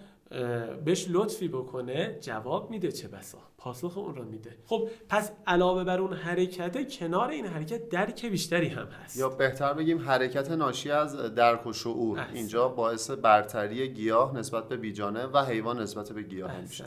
بهش 0.84 1.06
لطفی 1.10 1.48
بکنه 1.48 2.18
جواب 2.20 2.70
میده 2.70 2.92
چه 2.92 3.08
بسا. 3.08 3.38
پاسخ 3.58 3.98
اون 3.98 4.14
رو 4.14 4.24
میده. 4.24 4.56
خب 4.66 4.88
پس 5.08 5.32
علاوه 5.46 5.84
بر 5.84 5.98
اون 5.98 6.12
حرکت 6.12 6.92
کنار 6.92 7.30
این 7.30 7.46
حرکت 7.46 7.88
درک 7.88 8.26
بیشتری 8.26 8.68
هم 8.68 8.86
هست. 8.86 9.16
یا 9.16 9.28
بهتر 9.28 9.72
بگیم 9.72 9.98
حرکت 9.98 10.50
ناشی 10.50 10.90
از 10.90 11.16
درک 11.16 11.66
و 11.66 11.72
شعور. 11.72 12.18
احسن. 12.18 12.34
اینجا 12.34 12.68
باعث 12.68 13.10
برتری 13.10 13.88
گیاه 13.88 14.36
نسبت 14.36 14.68
به 14.68 14.76
بیجانه 14.76 15.26
و 15.26 15.44
حیوان 15.44 15.80
نسبت 15.80 16.12
به 16.12 16.22
گیاه 16.22 16.60
میشه. 16.60 16.84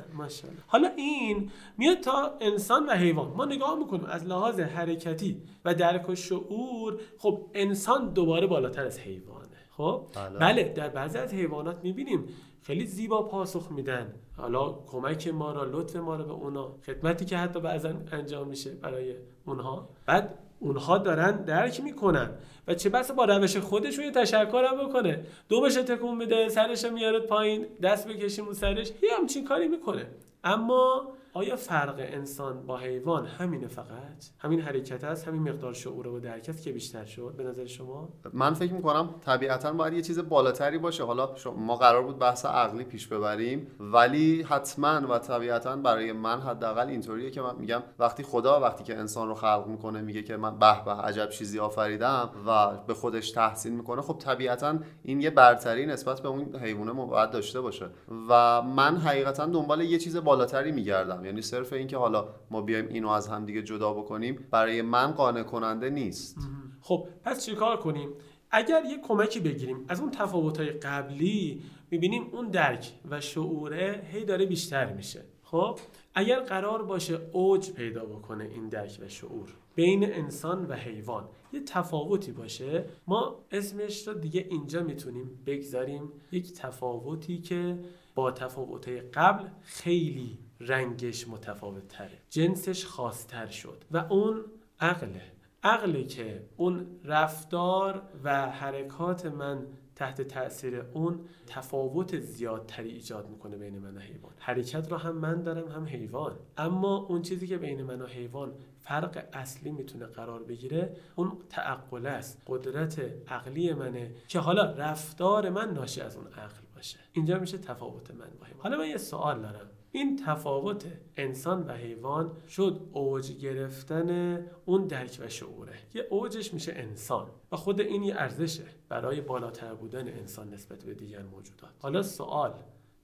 حالا 0.67 0.87
این 0.97 1.51
میاد 1.77 1.97
تا 1.97 2.37
انسان 2.41 2.85
و 2.85 2.91
حیوان. 2.91 3.27
ما 3.27 3.45
نگاه 3.45 3.79
می‌کنیم 3.79 4.05
از 4.05 4.25
لحاظ 4.25 4.59
حرکتی 4.59 5.41
و 5.65 5.73
درک 5.73 6.09
و 6.09 6.15
شعور 6.15 6.99
خب 7.17 7.41
انسان 7.53 8.13
دوباره 8.13 8.47
بالاتر 8.47 8.85
از 8.85 8.99
حیوانه. 8.99 9.47
خب؟ 9.77 10.05
بله. 10.15 10.39
بله 10.39 10.63
در 10.63 10.89
بعضی 10.89 11.17
از 11.17 11.33
حیوانات 11.33 11.79
می‌بینیم 11.83 12.25
خیلی 12.67 12.85
زیبا 12.85 13.21
پاسخ 13.21 13.71
میدن. 13.71 14.13
حالا 14.37 14.73
کمک 14.87 15.27
ما 15.27 15.51
را 15.51 15.63
لطف 15.63 15.95
ما 15.95 16.15
را 16.15 16.23
به 16.23 16.31
اونا 16.31 16.75
خدمتی 16.85 17.25
که 17.25 17.37
حتی 17.37 17.59
بعضا 17.59 17.93
انجام 18.11 18.47
میشه 18.47 18.71
برای 18.71 19.15
اونها. 19.45 19.89
بعد 20.05 20.37
اونها 20.59 20.97
دارن 20.97 21.31
درک 21.43 21.81
می‌کنن 21.81 22.29
و 22.67 22.73
چه 22.73 22.89
بسا 22.89 23.13
با 23.13 23.25
روش 23.25 23.57
خودشون 23.57 24.05
یه 24.05 24.11
تشکر 24.11 24.63
هم 24.71 24.87
بکنه. 24.87 25.25
دومش 25.49 25.73
تکون 25.73 26.19
بده 26.19 26.49
سرش 26.49 26.85
میاره 26.85 27.19
پایین 27.19 27.65
دست 27.83 28.07
بکشیم 28.07 28.45
رو 28.45 28.53
سرش 28.53 28.87
یه 29.03 29.09
همچین 29.19 29.45
کاری 29.45 29.67
می‌کنه. 29.67 30.07
اما 30.43 31.07
آیا 31.37 31.55
فرق 31.55 31.95
انسان 31.99 32.65
با 32.65 32.77
حیوان 32.77 33.25
همینه 33.25 33.67
فقط؟ 33.67 34.25
همین 34.39 34.61
حرکت 34.61 35.03
است 35.03 35.27
همین 35.27 35.41
مقدار 35.41 35.73
شعور 35.73 36.07
و 36.07 36.19
درک 36.19 36.45
است 36.49 36.63
که 36.63 36.71
بیشتر 36.71 37.05
شد 37.05 37.33
به 37.37 37.43
نظر 37.43 37.65
شما؟ 37.65 38.09
من 38.33 38.53
فکر 38.53 38.73
می‌کنم 38.73 39.09
طبیعتا 39.25 39.73
باید 39.73 39.93
یه 39.93 40.01
چیز 40.01 40.19
بالاتری 40.19 40.77
باشه. 40.77 41.03
حالا 41.03 41.29
ما 41.57 41.75
قرار 41.75 42.03
بود 42.03 42.19
بحث 42.19 42.45
عقلی 42.45 42.83
پیش 42.83 43.07
ببریم 43.07 43.67
ولی 43.79 44.41
حتما 44.41 45.01
و 45.09 45.19
طبیعتا 45.19 45.75
برای 45.75 46.11
من 46.11 46.41
حداقل 46.41 46.87
اینطوریه 46.87 47.31
که 47.31 47.41
من 47.41 47.55
میگم 47.55 47.83
وقتی 47.99 48.23
خدا 48.23 48.59
وقتی 48.59 48.83
که 48.83 48.97
انسان 48.97 49.27
رو 49.27 49.35
خلق 49.35 49.67
می‌کنه 49.67 50.01
میگه 50.01 50.23
که 50.23 50.37
من 50.37 50.59
به 50.59 50.83
به 50.85 50.91
عجب 50.91 51.29
چیزی 51.29 51.59
آفریدم 51.59 52.29
و 52.47 52.77
به 52.87 52.93
خودش 52.93 53.31
تحسین 53.31 53.75
می‌کنه 53.75 54.01
خب 54.01 54.17
طبیعتا 54.17 54.79
این 55.03 55.21
یه 55.21 55.29
برتری 55.29 55.85
نسبت 55.85 56.21
به 56.21 56.29
اون 56.29 56.55
حیوانه 56.55 56.93
باید 56.93 57.31
داشته 57.31 57.61
باشه. 57.61 57.89
و 58.29 58.61
من 58.61 58.97
حقیقتا 58.97 59.45
دنبال 59.45 59.81
یه 59.81 59.97
چیز 59.97 60.17
بالاتری 60.17 60.71
میگردم. 60.71 61.25
یعنی 61.27 61.41
صرف 61.41 61.73
اینکه 61.73 61.97
حالا 61.97 62.27
ما 62.51 62.61
بیایم 62.61 62.87
اینو 62.87 63.09
از 63.09 63.27
همدیگه 63.27 63.63
جدا 63.63 63.93
بکنیم 63.93 64.47
برای 64.51 64.81
من 64.81 65.11
قانع 65.11 65.43
کننده 65.43 65.89
نیست. 65.89 66.37
خب 66.81 67.07
پس 67.23 67.45
چیکار 67.45 67.77
کنیم؟ 67.77 68.09
اگر 68.51 68.81
یه 68.85 68.97
کمکی 69.07 69.39
بگیریم 69.39 69.85
از 69.87 69.99
اون 69.99 70.11
تفاوت‌های 70.11 70.69
قبلی 70.69 71.61
می‌بینیم 71.91 72.23
اون 72.31 72.49
درک 72.49 72.91
و 73.09 73.21
شعوره 73.21 74.03
هی 74.11 74.25
داره 74.25 74.45
بیشتر 74.45 74.93
میشه. 74.93 75.23
خب 75.43 75.79
اگر 76.15 76.39
قرار 76.39 76.83
باشه 76.83 77.19
اوج 77.31 77.71
پیدا 77.71 78.05
بکنه 78.05 78.43
این 78.43 78.69
درک 78.69 78.99
و 79.01 79.07
شعور 79.07 79.53
بین 79.75 80.13
انسان 80.13 80.65
و 80.65 80.73
حیوان 80.73 81.29
یه 81.53 81.63
تفاوتی 81.63 82.31
باشه 82.31 82.85
ما 83.07 83.35
اسمش 83.51 84.07
رو 84.07 84.13
دیگه 84.13 84.45
اینجا 84.49 84.83
می‌تونیم 84.83 85.39
بگذاریم. 85.45 86.11
یک 86.31 86.53
تفاوتی 86.53 87.37
که 87.41 87.79
با 88.15 88.31
تفاوت‌های 88.31 89.01
قبل 89.01 89.47
خیلی 89.61 90.37
رنگش 90.59 91.27
متفاوت 91.27 91.87
تره 91.87 92.17
جنسش 92.29 92.85
خاصتر 92.85 93.47
شد 93.47 93.83
و 93.91 93.97
اون 93.97 94.45
عقله. 94.79 95.21
عقلی 95.63 96.05
که 96.05 96.45
اون 96.57 96.87
رفتار 97.03 98.01
و 98.23 98.51
حرکات 98.51 99.25
من 99.25 99.67
تحت 99.95 100.21
تاثیر 100.21 100.85
اون 100.93 101.19
تفاوت 101.47 102.19
زیادتری 102.19 102.89
ایجاد 102.89 103.29
می‌کنه 103.29 103.57
بین 103.57 103.79
من 103.79 103.97
و 103.97 103.99
حیوان. 103.99 104.33
حرکت 104.37 104.91
رو 104.91 104.97
هم 104.97 105.15
من 105.15 105.43
دارم 105.43 105.71
هم 105.71 105.85
حیوان. 105.85 106.39
اما 106.57 106.97
اون 106.97 107.21
چیزی 107.21 107.47
که 107.47 107.57
بین 107.57 107.83
من 107.83 108.01
و 108.01 108.05
حیوان 108.05 108.53
فرق 108.79 109.27
اصلی 109.33 109.71
می‌تونه 109.71 110.05
قرار 110.05 110.43
بگیره 110.43 110.95
اون 111.15 111.37
تعقل 111.49 112.05
است. 112.05 112.41
قدرت 112.47 112.99
عقلی 113.27 113.73
منه 113.73 114.15
که 114.27 114.39
حالا 114.39 114.71
رفتار 114.71 115.49
من 115.49 115.73
ناشی 115.73 116.01
از 116.01 116.15
اون 116.15 116.27
عقل 116.27 116.61
باشه. 116.75 116.99
اینجا 117.13 117.39
میشه 117.39 117.57
تفاوت 117.57 118.11
من 118.11 118.29
با 118.39 118.45
حیوان. 118.45 118.61
حالا 118.63 118.77
من 118.77 118.87
یه 118.87 118.97
سوال 118.97 119.41
دارم. 119.41 119.69
این 119.91 120.15
تفاوت 120.25 120.85
انسان 121.17 121.67
و 121.67 121.71
حیوان 121.71 122.31
شد 122.47 122.89
اوج 122.91 123.31
گرفتن 123.31 124.39
اون 124.65 124.87
درک 124.87 125.17
و 125.21 125.29
شعوره. 125.29 125.73
یه 125.93 126.07
اوجش 126.09 126.53
میشه 126.53 126.73
انسان 126.75 127.27
و 127.51 127.55
خود 127.55 127.81
این 127.81 128.03
یه 128.03 128.15
ارزشه 128.17 128.63
برای 128.89 129.21
بالاتر 129.21 129.73
بودن 129.73 130.07
انسان 130.07 130.53
نسبت 130.53 130.83
به 130.83 130.93
دیگر 130.93 131.21
موجودات. 131.21 131.69
حالا 131.79 132.03
سوال 132.03 132.53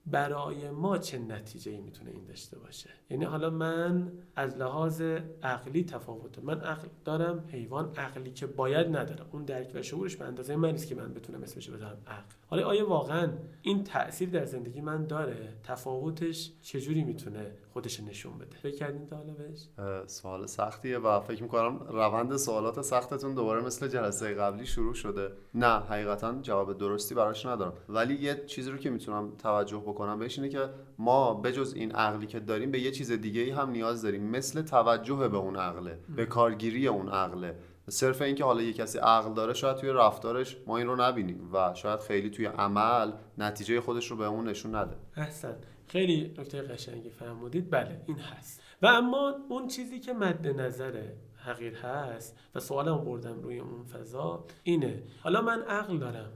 برای 0.06 0.70
ما 0.70 0.98
چه 0.98 1.18
نتیجه 1.18 1.72
ای 1.72 1.80
می‌تونه 1.80 2.10
این 2.10 2.24
داشته 2.24 2.58
باشه؟ 2.58 2.90
یعنی 3.10 3.24
حالا 3.24 3.50
من 3.50 4.12
از 4.36 4.56
لحاظ 4.56 5.02
عقلی 5.42 5.84
تفاوته. 5.84 6.42
من 6.42 6.60
عقل 6.60 6.88
دارم 7.04 7.44
حیوان 7.48 7.94
عقلی 7.96 8.30
که 8.30 8.46
باید 8.46 8.96
ندارم 8.96 9.26
اون 9.32 9.44
درک 9.44 9.70
و 9.74 9.82
شعورش 9.82 10.16
به 10.16 10.24
اندازه 10.24 10.56
من 10.56 10.70
نیست 10.70 10.86
که 10.86 10.94
من 10.94 11.14
بتونم 11.14 11.42
اسمش 11.42 11.70
بذارم 11.70 11.98
عقل. 12.06 12.34
حالا 12.46 12.66
آیا 12.66 12.88
واقعا 12.88 13.32
این 13.62 13.84
تاثیر 13.84 14.30
در 14.30 14.44
زندگی 14.44 14.80
من 14.80 15.06
داره؟ 15.06 15.48
تفاوتش 15.62 16.52
چجوری 16.62 17.04
می‌تونه 17.04 17.52
خودش 17.72 18.00
نشون 18.00 18.38
بده؟ 18.38 18.56
فکر 18.56 18.76
کردین 18.76 19.06
تا 19.06 19.16
حالا 19.16 19.32
بهش؟ 19.32 19.68
سوال 20.06 20.46
سختیه 20.46 20.98
و 20.98 21.20
فکر 21.20 21.42
می‌کنم 21.42 21.78
روند 21.78 22.36
سوالات 22.36 22.82
سختتون 22.82 23.34
دوباره 23.34 23.62
مثل 23.62 23.88
جلسه 23.88 24.34
قبلی 24.34 24.66
شروع 24.66 24.94
شده. 24.94 25.32
نه 25.54 25.78
حقیقتا 25.80 26.38
جواب 26.42 26.78
درستی 26.78 27.14
براش 27.14 27.46
ندارم. 27.46 27.72
ولی 27.88 28.14
یه 28.14 28.44
چیزی 28.46 28.70
رو 28.70 28.78
که 28.78 28.90
می‌تونم 28.90 29.32
توجه 29.38 29.76
بکنم. 29.94 30.18
بهش 30.18 30.38
اینه 30.38 30.50
که 30.50 30.68
ما 30.98 31.34
بجز 31.34 31.74
این 31.74 31.92
عقلی 31.92 32.26
که 32.26 32.40
داریم 32.40 32.70
به 32.70 32.80
یه 32.80 32.90
چیز 32.90 33.12
دیگه 33.12 33.40
ای 33.40 33.50
هم 33.50 33.70
نیاز 33.70 34.02
داریم. 34.02 34.30
مثل 34.30 34.62
توجه 34.62 35.28
به 35.28 35.36
اون 35.36 35.56
عقله 35.56 35.98
به 36.16 36.26
کارگیری 36.26 36.88
اون 36.88 37.08
عقله. 37.08 37.58
صرف 37.88 38.22
اینکه 38.22 38.44
حالا 38.44 38.62
یه 38.62 38.72
کسی 38.72 38.98
عقل 38.98 39.34
داره 39.34 39.54
شاید 39.54 39.76
توی 39.76 39.90
رفتارش 39.90 40.56
ما 40.66 40.76
این 40.76 40.86
رو 40.86 40.96
نبینیم 40.96 41.50
و 41.52 41.74
شاید 41.74 42.00
خیلی 42.00 42.30
توی 42.30 42.46
عمل 42.46 43.12
نتیجه 43.38 43.80
خودش 43.80 44.10
رو 44.10 44.16
به 44.16 44.24
اون 44.24 44.48
نشون 44.48 44.74
نده. 44.74 44.96
احسن. 45.16 45.56
خیلی 45.86 46.34
نکته 46.38 46.62
قشنگی 46.62 47.10
فرمودید. 47.10 47.70
بله 47.70 48.00
این 48.06 48.18
هست. 48.18 48.62
و 48.82 48.86
اما 48.86 49.34
اون 49.48 49.66
چیزی 49.68 50.00
که 50.00 50.12
مد 50.12 50.48
نظر 50.48 51.02
حقیر 51.36 51.74
هست 51.74 52.38
و 52.54 52.60
سوالم 52.60 53.04
بردم 53.04 53.42
روی 53.42 53.58
اون 53.58 53.84
فضا 53.84 54.44
اینه. 54.62 55.02
حالا 55.22 55.42
من 55.42 55.62
عقل 55.62 55.98
دارم. 55.98 56.32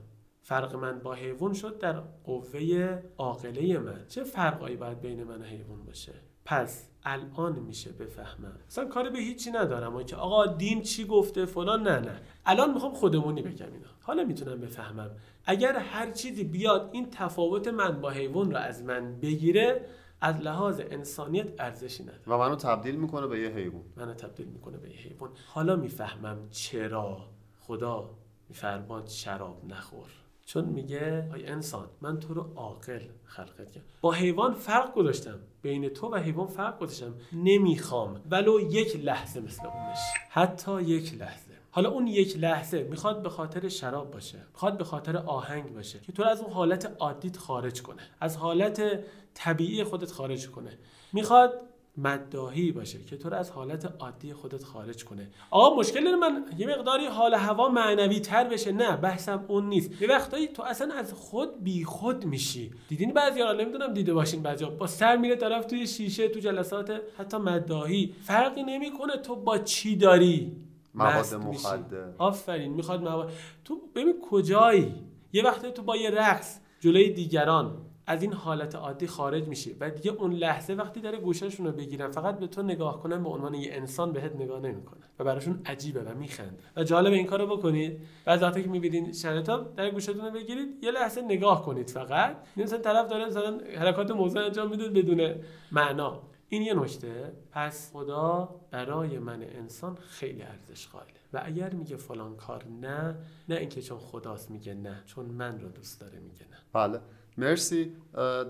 فرق 0.49 0.75
من 0.75 0.99
با 0.99 1.13
حیوان 1.13 1.53
شد 1.53 1.79
در 1.79 1.99
قوه 2.23 2.99
عاقله 3.17 3.77
من. 3.77 4.05
چه 4.07 4.23
فرقایی 4.23 4.75
باید 4.75 5.01
بین 5.01 5.23
من 5.23 5.41
و 5.41 5.43
حیوان 5.43 5.83
باشه؟ 5.83 6.13
پس 6.45 6.89
الان 7.03 7.59
میشه 7.59 7.91
بفهمم. 7.91 8.59
اصلا 8.67 8.85
کاری 8.85 9.09
به 9.09 9.19
هیچی 9.19 9.51
ندارم. 9.51 9.95
و 9.95 10.03
که 10.03 10.15
آقا 10.15 10.45
دین 10.45 10.81
چی 10.81 11.05
گفته؟ 11.05 11.45
فلان؟ 11.45 11.87
نه 11.87 11.99
نه. 11.99 12.21
الان 12.45 12.73
می‌خوام 12.73 12.93
خودمونی 12.93 13.41
بگم 13.41 13.65
اینا. 13.65 13.87
حالا 14.01 14.23
می‌تونم 14.23 14.61
بفهمم. 14.61 15.11
اگر 15.45 15.77
هر 15.77 16.11
چیزی 16.11 16.43
بیاد 16.43 16.89
این 16.93 17.09
تفاوت 17.11 17.67
من 17.67 18.01
با 18.01 18.09
حیوان 18.09 18.51
رو 18.51 18.57
از 18.57 18.83
من 18.83 19.19
بگیره 19.19 19.85
از 20.21 20.35
لحاظ 20.35 20.81
انسانیت 20.91 21.61
ارزشی 21.61 22.03
نداره. 22.03 22.21
و 22.27 22.37
منو 22.37 22.55
تبدیل 22.55 22.95
می‌کنه 22.95 23.27
به 23.27 23.39
یه 23.39 23.49
حیوان. 23.49 23.83
منو 23.97 24.13
تبدیل 24.13 24.47
می‌کنه 24.47 24.77
به 24.77 24.89
یه 24.89 24.97
حیوان. 24.97 25.29
حالا 25.47 25.75
می‌فهمم 25.75 26.37
چرا 26.49 27.17
خدا 27.59 28.09
میفرماد 28.49 29.07
شراب 29.07 29.65
نخور. 29.69 30.09
چون 30.49 30.65
میگه 30.65 31.29
ای 31.35 31.47
انسان 31.47 31.87
من 32.01 32.19
تو 32.19 32.33
رو 32.33 32.53
عاقل 32.55 32.99
خلقت 33.25 33.71
کردم. 33.71 33.85
با 34.01 34.11
حیوان 34.11 34.53
فرق 34.53 34.93
گذاشتم. 34.93 35.39
بین 35.61 35.89
تو 35.89 36.07
و 36.07 36.15
حیوان 36.15 36.47
فرق 36.47 36.79
گذاشتم. 36.79 37.13
نمی‌خوام. 37.33 38.21
ولو 38.31 38.59
یک 38.59 39.05
لحظه 39.05 39.39
مثل 39.39 39.67
اونش. 39.67 39.97
حتی 40.29 40.81
یک 40.81 41.13
لحظه. 41.13 41.51
حالا 41.71 41.89
اون 41.89 42.07
یک 42.07 42.37
لحظه 42.37 42.83
می‌خواد 42.83 43.23
به 43.23 43.29
خاطر 43.29 43.69
شراب 43.69 44.11
باشه. 44.11 44.37
می‌خواد 44.51 44.77
به 44.77 44.83
خاطر 44.83 45.17
آهنگ 45.17 45.73
باشه. 45.73 45.99
که 45.99 46.11
تو 46.11 46.23
از 46.23 46.41
اون 46.41 46.53
حالت 46.53 46.95
عادیت 46.99 47.37
خارج 47.37 47.81
کنه. 47.81 48.01
از 48.19 48.37
حالت 48.37 49.03
طبیعی 49.33 49.83
خودت 49.83 50.11
خارج 50.11 50.49
کنه. 50.49 50.77
می‌خواد 51.13 51.61
مداهی 51.97 52.71
باشه 52.71 52.99
که 53.03 53.17
تو 53.17 53.29
رو 53.29 53.37
از 53.37 53.51
حالت 53.51 53.93
عادی 53.99 54.33
خودت 54.33 54.63
خارج 54.63 55.03
کنه. 55.05 55.29
آقا 55.51 55.75
مشکل 55.75 56.15
من 56.15 56.45
یه 56.57 56.67
مقداری 56.67 57.05
حال 57.05 57.33
هوا 57.33 57.69
معنوی 57.69 58.19
تر 58.19 58.43
بشه. 58.43 58.71
نه 58.71 58.97
بحثم 58.97 59.45
اون 59.47 59.69
نیست. 59.69 60.01
یه 60.01 60.07
وقتایی 60.07 60.47
تو 60.47 60.63
اصلا 60.63 60.93
از 60.93 61.13
خود 61.13 61.63
بی 61.63 61.85
خود 61.85 62.25
میشی. 62.25 62.71
دیدین 62.89 63.13
بعضی 63.13 63.39
نمی‌دونم 63.59 63.93
دیده 63.93 64.13
باشین 64.13 64.43
بعضی 64.43 64.65
با 64.65 64.87
سر 64.87 65.17
میره 65.17 65.35
طرف 65.35 65.65
توی 65.65 65.87
شیشه 65.87 66.27
تو 66.27 66.39
جلسات 66.39 67.01
حتی 67.17 67.37
مداهی 67.37 68.15
فرقی 68.21 68.63
نمی‌کنه 68.63 69.17
تو 69.17 69.35
با 69.35 69.57
چی 69.57 69.95
داری 69.95 70.55
مواد 70.93 71.33
مخدر. 71.33 72.09
آفرین 72.17 72.73
می‌خواد 72.73 73.03
مواد. 73.03 73.31
تو 73.65 73.81
ببین 73.95 74.15
کجایی؟ 74.31 74.95
یه 75.33 75.43
وقتی 75.43 75.71
تو 75.71 75.81
با 75.81 75.97
یه 75.97 76.09
رقص 76.09 76.59
جلوی 76.79 77.09
دیگران. 77.09 77.77
از 78.09 78.23
این 78.23 78.33
حالت 78.33 78.75
عادی 78.75 79.07
خارج 79.07 79.47
میشی. 79.47 79.75
و 79.79 79.89
دیگه 79.89 80.11
اون 80.11 80.33
لحظه 80.33 80.73
وقتی 80.73 81.01
داره 81.01 81.17
گوششون 81.17 81.65
رو 81.65 81.71
بگیرن 81.71 82.11
فقط 82.11 82.39
به 82.39 82.47
تو 82.47 82.61
نگاه 82.61 82.99
کنن 83.03 83.23
به 83.23 83.29
عنوان 83.29 83.53
یه 83.53 83.73
انسان 83.73 84.11
بهت 84.11 84.35
نگاه 84.35 84.59
نمی‌کنن 84.59 85.03
و 85.19 85.23
براشون 85.23 85.61
عجیبه 85.65 86.01
و 86.01 86.13
میخند. 86.15 86.61
و 86.75 86.83
جالب 86.83 87.13
این 87.13 87.25
کارو 87.25 87.57
بکنید. 87.57 88.01
بعضی 88.25 88.43
وقتا 88.43 88.61
که 88.61 88.69
می‌بینین 88.69 89.11
شرطا 89.11 89.57
در 89.57 89.89
گوشتون 89.89 90.25
رو 90.25 90.31
بگیرید 90.31 90.83
یه 90.83 90.91
لحظه 90.91 91.21
نگاه 91.21 91.65
کنید 91.65 91.89
فقط. 91.89 92.37
مثلا 92.57 92.79
طرف 92.79 93.09
داره 93.09 93.25
مثلا 93.25 93.59
حرکات 93.77 94.11
موضوع 94.11 94.45
انجام 94.45 94.69
میده 94.69 94.89
بدون 94.89 95.35
معنا. 95.71 96.21
این 96.49 96.61
یه 96.61 96.73
نکته. 96.73 97.33
پس 97.51 97.91
خدا 97.93 98.55
برای 98.71 99.19
من 99.19 99.41
انسان 99.41 99.95
خیلی 99.95 100.41
ارزش 100.41 100.87
قائله 100.87 101.19
و 101.33 101.41
اگر 101.45 101.73
میگه 101.73 101.95
فلان 101.95 102.35
کار 102.35 102.65
نه 102.81 103.15
نه 103.49 103.55
اینکه 103.55 103.81
چون 103.81 103.97
خداست 103.97 104.51
میگه 104.51 104.73
نه 104.73 105.03
چون 105.05 105.25
من 105.25 105.59
رو 105.59 105.69
دوست 105.69 106.01
داره 106.01 106.19
میگه 106.19 106.45
نه. 106.51 106.57
بله. 106.73 106.99
مرسی. 107.39 107.95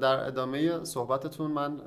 در 0.02 0.28
ادامه 0.28 0.84
صحبتتون 0.84 1.52
من 1.52 1.82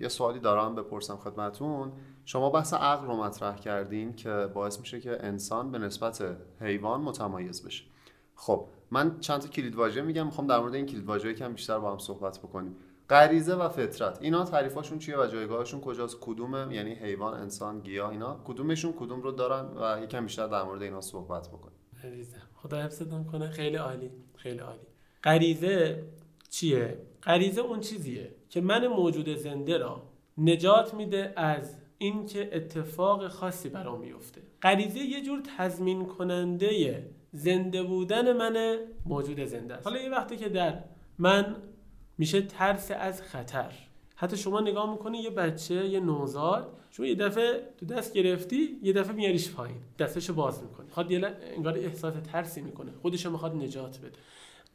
یه 0.00 0.08
سوالی 0.08 0.40
دارم 0.40 0.74
بپرسم 0.74 1.16
خدمتون. 1.16 1.92
شما 2.24 2.50
بحث 2.50 2.74
عقل 2.74 3.06
رو 3.06 3.16
مطرح 3.16 3.56
کردین 3.56 4.16
که 4.16 4.30
باعث 4.54 4.80
میشه 4.80 5.00
که 5.00 5.26
انسان 5.26 5.70
به 5.70 5.78
نسبت 5.78 6.36
حیوان 6.60 7.00
متمایز 7.00 7.66
بشه. 7.66 7.84
خب 8.34 8.68
من 8.90 9.20
چند 9.20 9.40
تا 9.40 9.48
کلید 9.48 9.74
واژه 9.74 10.02
میگم 10.02 10.26
می‌خوام 10.26 10.46
در 10.46 10.58
مورد 10.58 10.74
این 10.74 10.86
کلید 10.86 11.04
واژه 11.04 11.34
کم 11.34 11.52
بیشتر 11.52 11.78
با 11.78 11.92
هم 11.92 11.98
صحبت 11.98 12.38
بکنیم. 12.38 12.76
غریزه 13.10 13.54
و 13.54 13.68
فطرت 13.68 14.18
اینا 14.22 14.44
تعریفاشون 14.44 14.98
چیه 14.98 15.18
و 15.18 15.26
جایگاهشون 15.26 15.80
کجاست؟ 15.80 16.16
کدومه؟ 16.20 16.74
یعنی 16.74 16.94
حیوان 16.94 17.34
انسان 17.34 17.80
گیاه 17.80 18.10
اینا 18.10 18.40
کدومشون 18.44 18.92
کدوم 18.92 19.22
رو 19.22 19.32
دارن؟ 19.32 19.66
و 19.76 20.02
یکم 20.04 20.24
بیشتر 20.24 20.46
در 20.46 20.62
مورد 20.62 20.82
اینا 20.82 21.00
صحبت 21.00 21.48
بکنیم. 21.48 21.76
غریزه. 22.02 22.36
خدا 22.54 22.76
حفظتون 22.76 23.24
کنه. 23.24 23.50
خیلی 23.50 23.76
عالی. 23.76 24.10
خیلی 24.36 24.58
عالی. 24.58 24.86
غریزه 25.24 26.04
چیه؟ 26.50 26.98
غریزه 27.22 27.60
اون 27.60 27.80
چیزیه 27.80 28.30
که 28.48 28.60
من 28.60 28.86
موجود 28.86 29.36
زنده 29.36 29.78
را 29.78 30.02
نجات 30.38 30.94
میده 30.94 31.32
از 31.36 31.76
اینکه 31.98 32.50
اتفاق 32.52 33.28
خاصی 33.28 33.68
برام 33.68 34.00
میفته. 34.00 34.42
غریزه 34.62 34.98
یه 34.98 35.22
جور 35.22 35.42
تضمین 35.58 36.06
کننده 36.06 37.10
زنده 37.32 37.82
بودن 37.82 38.32
من 38.32 38.78
موجود 39.06 39.44
زنده 39.44 39.74
است. 39.74 39.86
حالا 39.86 40.00
یه 40.00 40.10
وقتی 40.10 40.36
که 40.36 40.48
در 40.48 40.84
من 41.18 41.56
میشه 42.18 42.42
ترس 42.42 42.90
از 42.90 43.22
خطر. 43.22 43.72
حتی 44.16 44.36
شما 44.36 44.60
نگاه 44.60 44.92
می‌کنی 44.92 45.18
یه 45.18 45.30
بچه 45.30 45.88
یه 45.88 46.00
نوزاد 46.00 46.76
شما 46.90 47.06
یه 47.06 47.14
دفعه 47.14 47.62
تو 47.76 47.86
دست 47.86 48.12
گرفتی 48.12 48.78
یه 48.82 48.92
دفعه 48.92 49.12
میاریش 49.12 49.50
پایین. 49.50 49.76
دستشو 49.98 50.34
باز 50.34 50.62
می‌کنی. 50.62 50.90
خواهد 50.90 51.10
یه 51.10 51.36
انگار 51.56 51.78
احساس 51.78 52.14
ترسی 52.32 52.60
می‌کنه. 52.60 52.92
خودشو 53.02 53.30
می‌خواد 53.30 53.54
نجات 53.54 53.98
بده. 53.98 54.18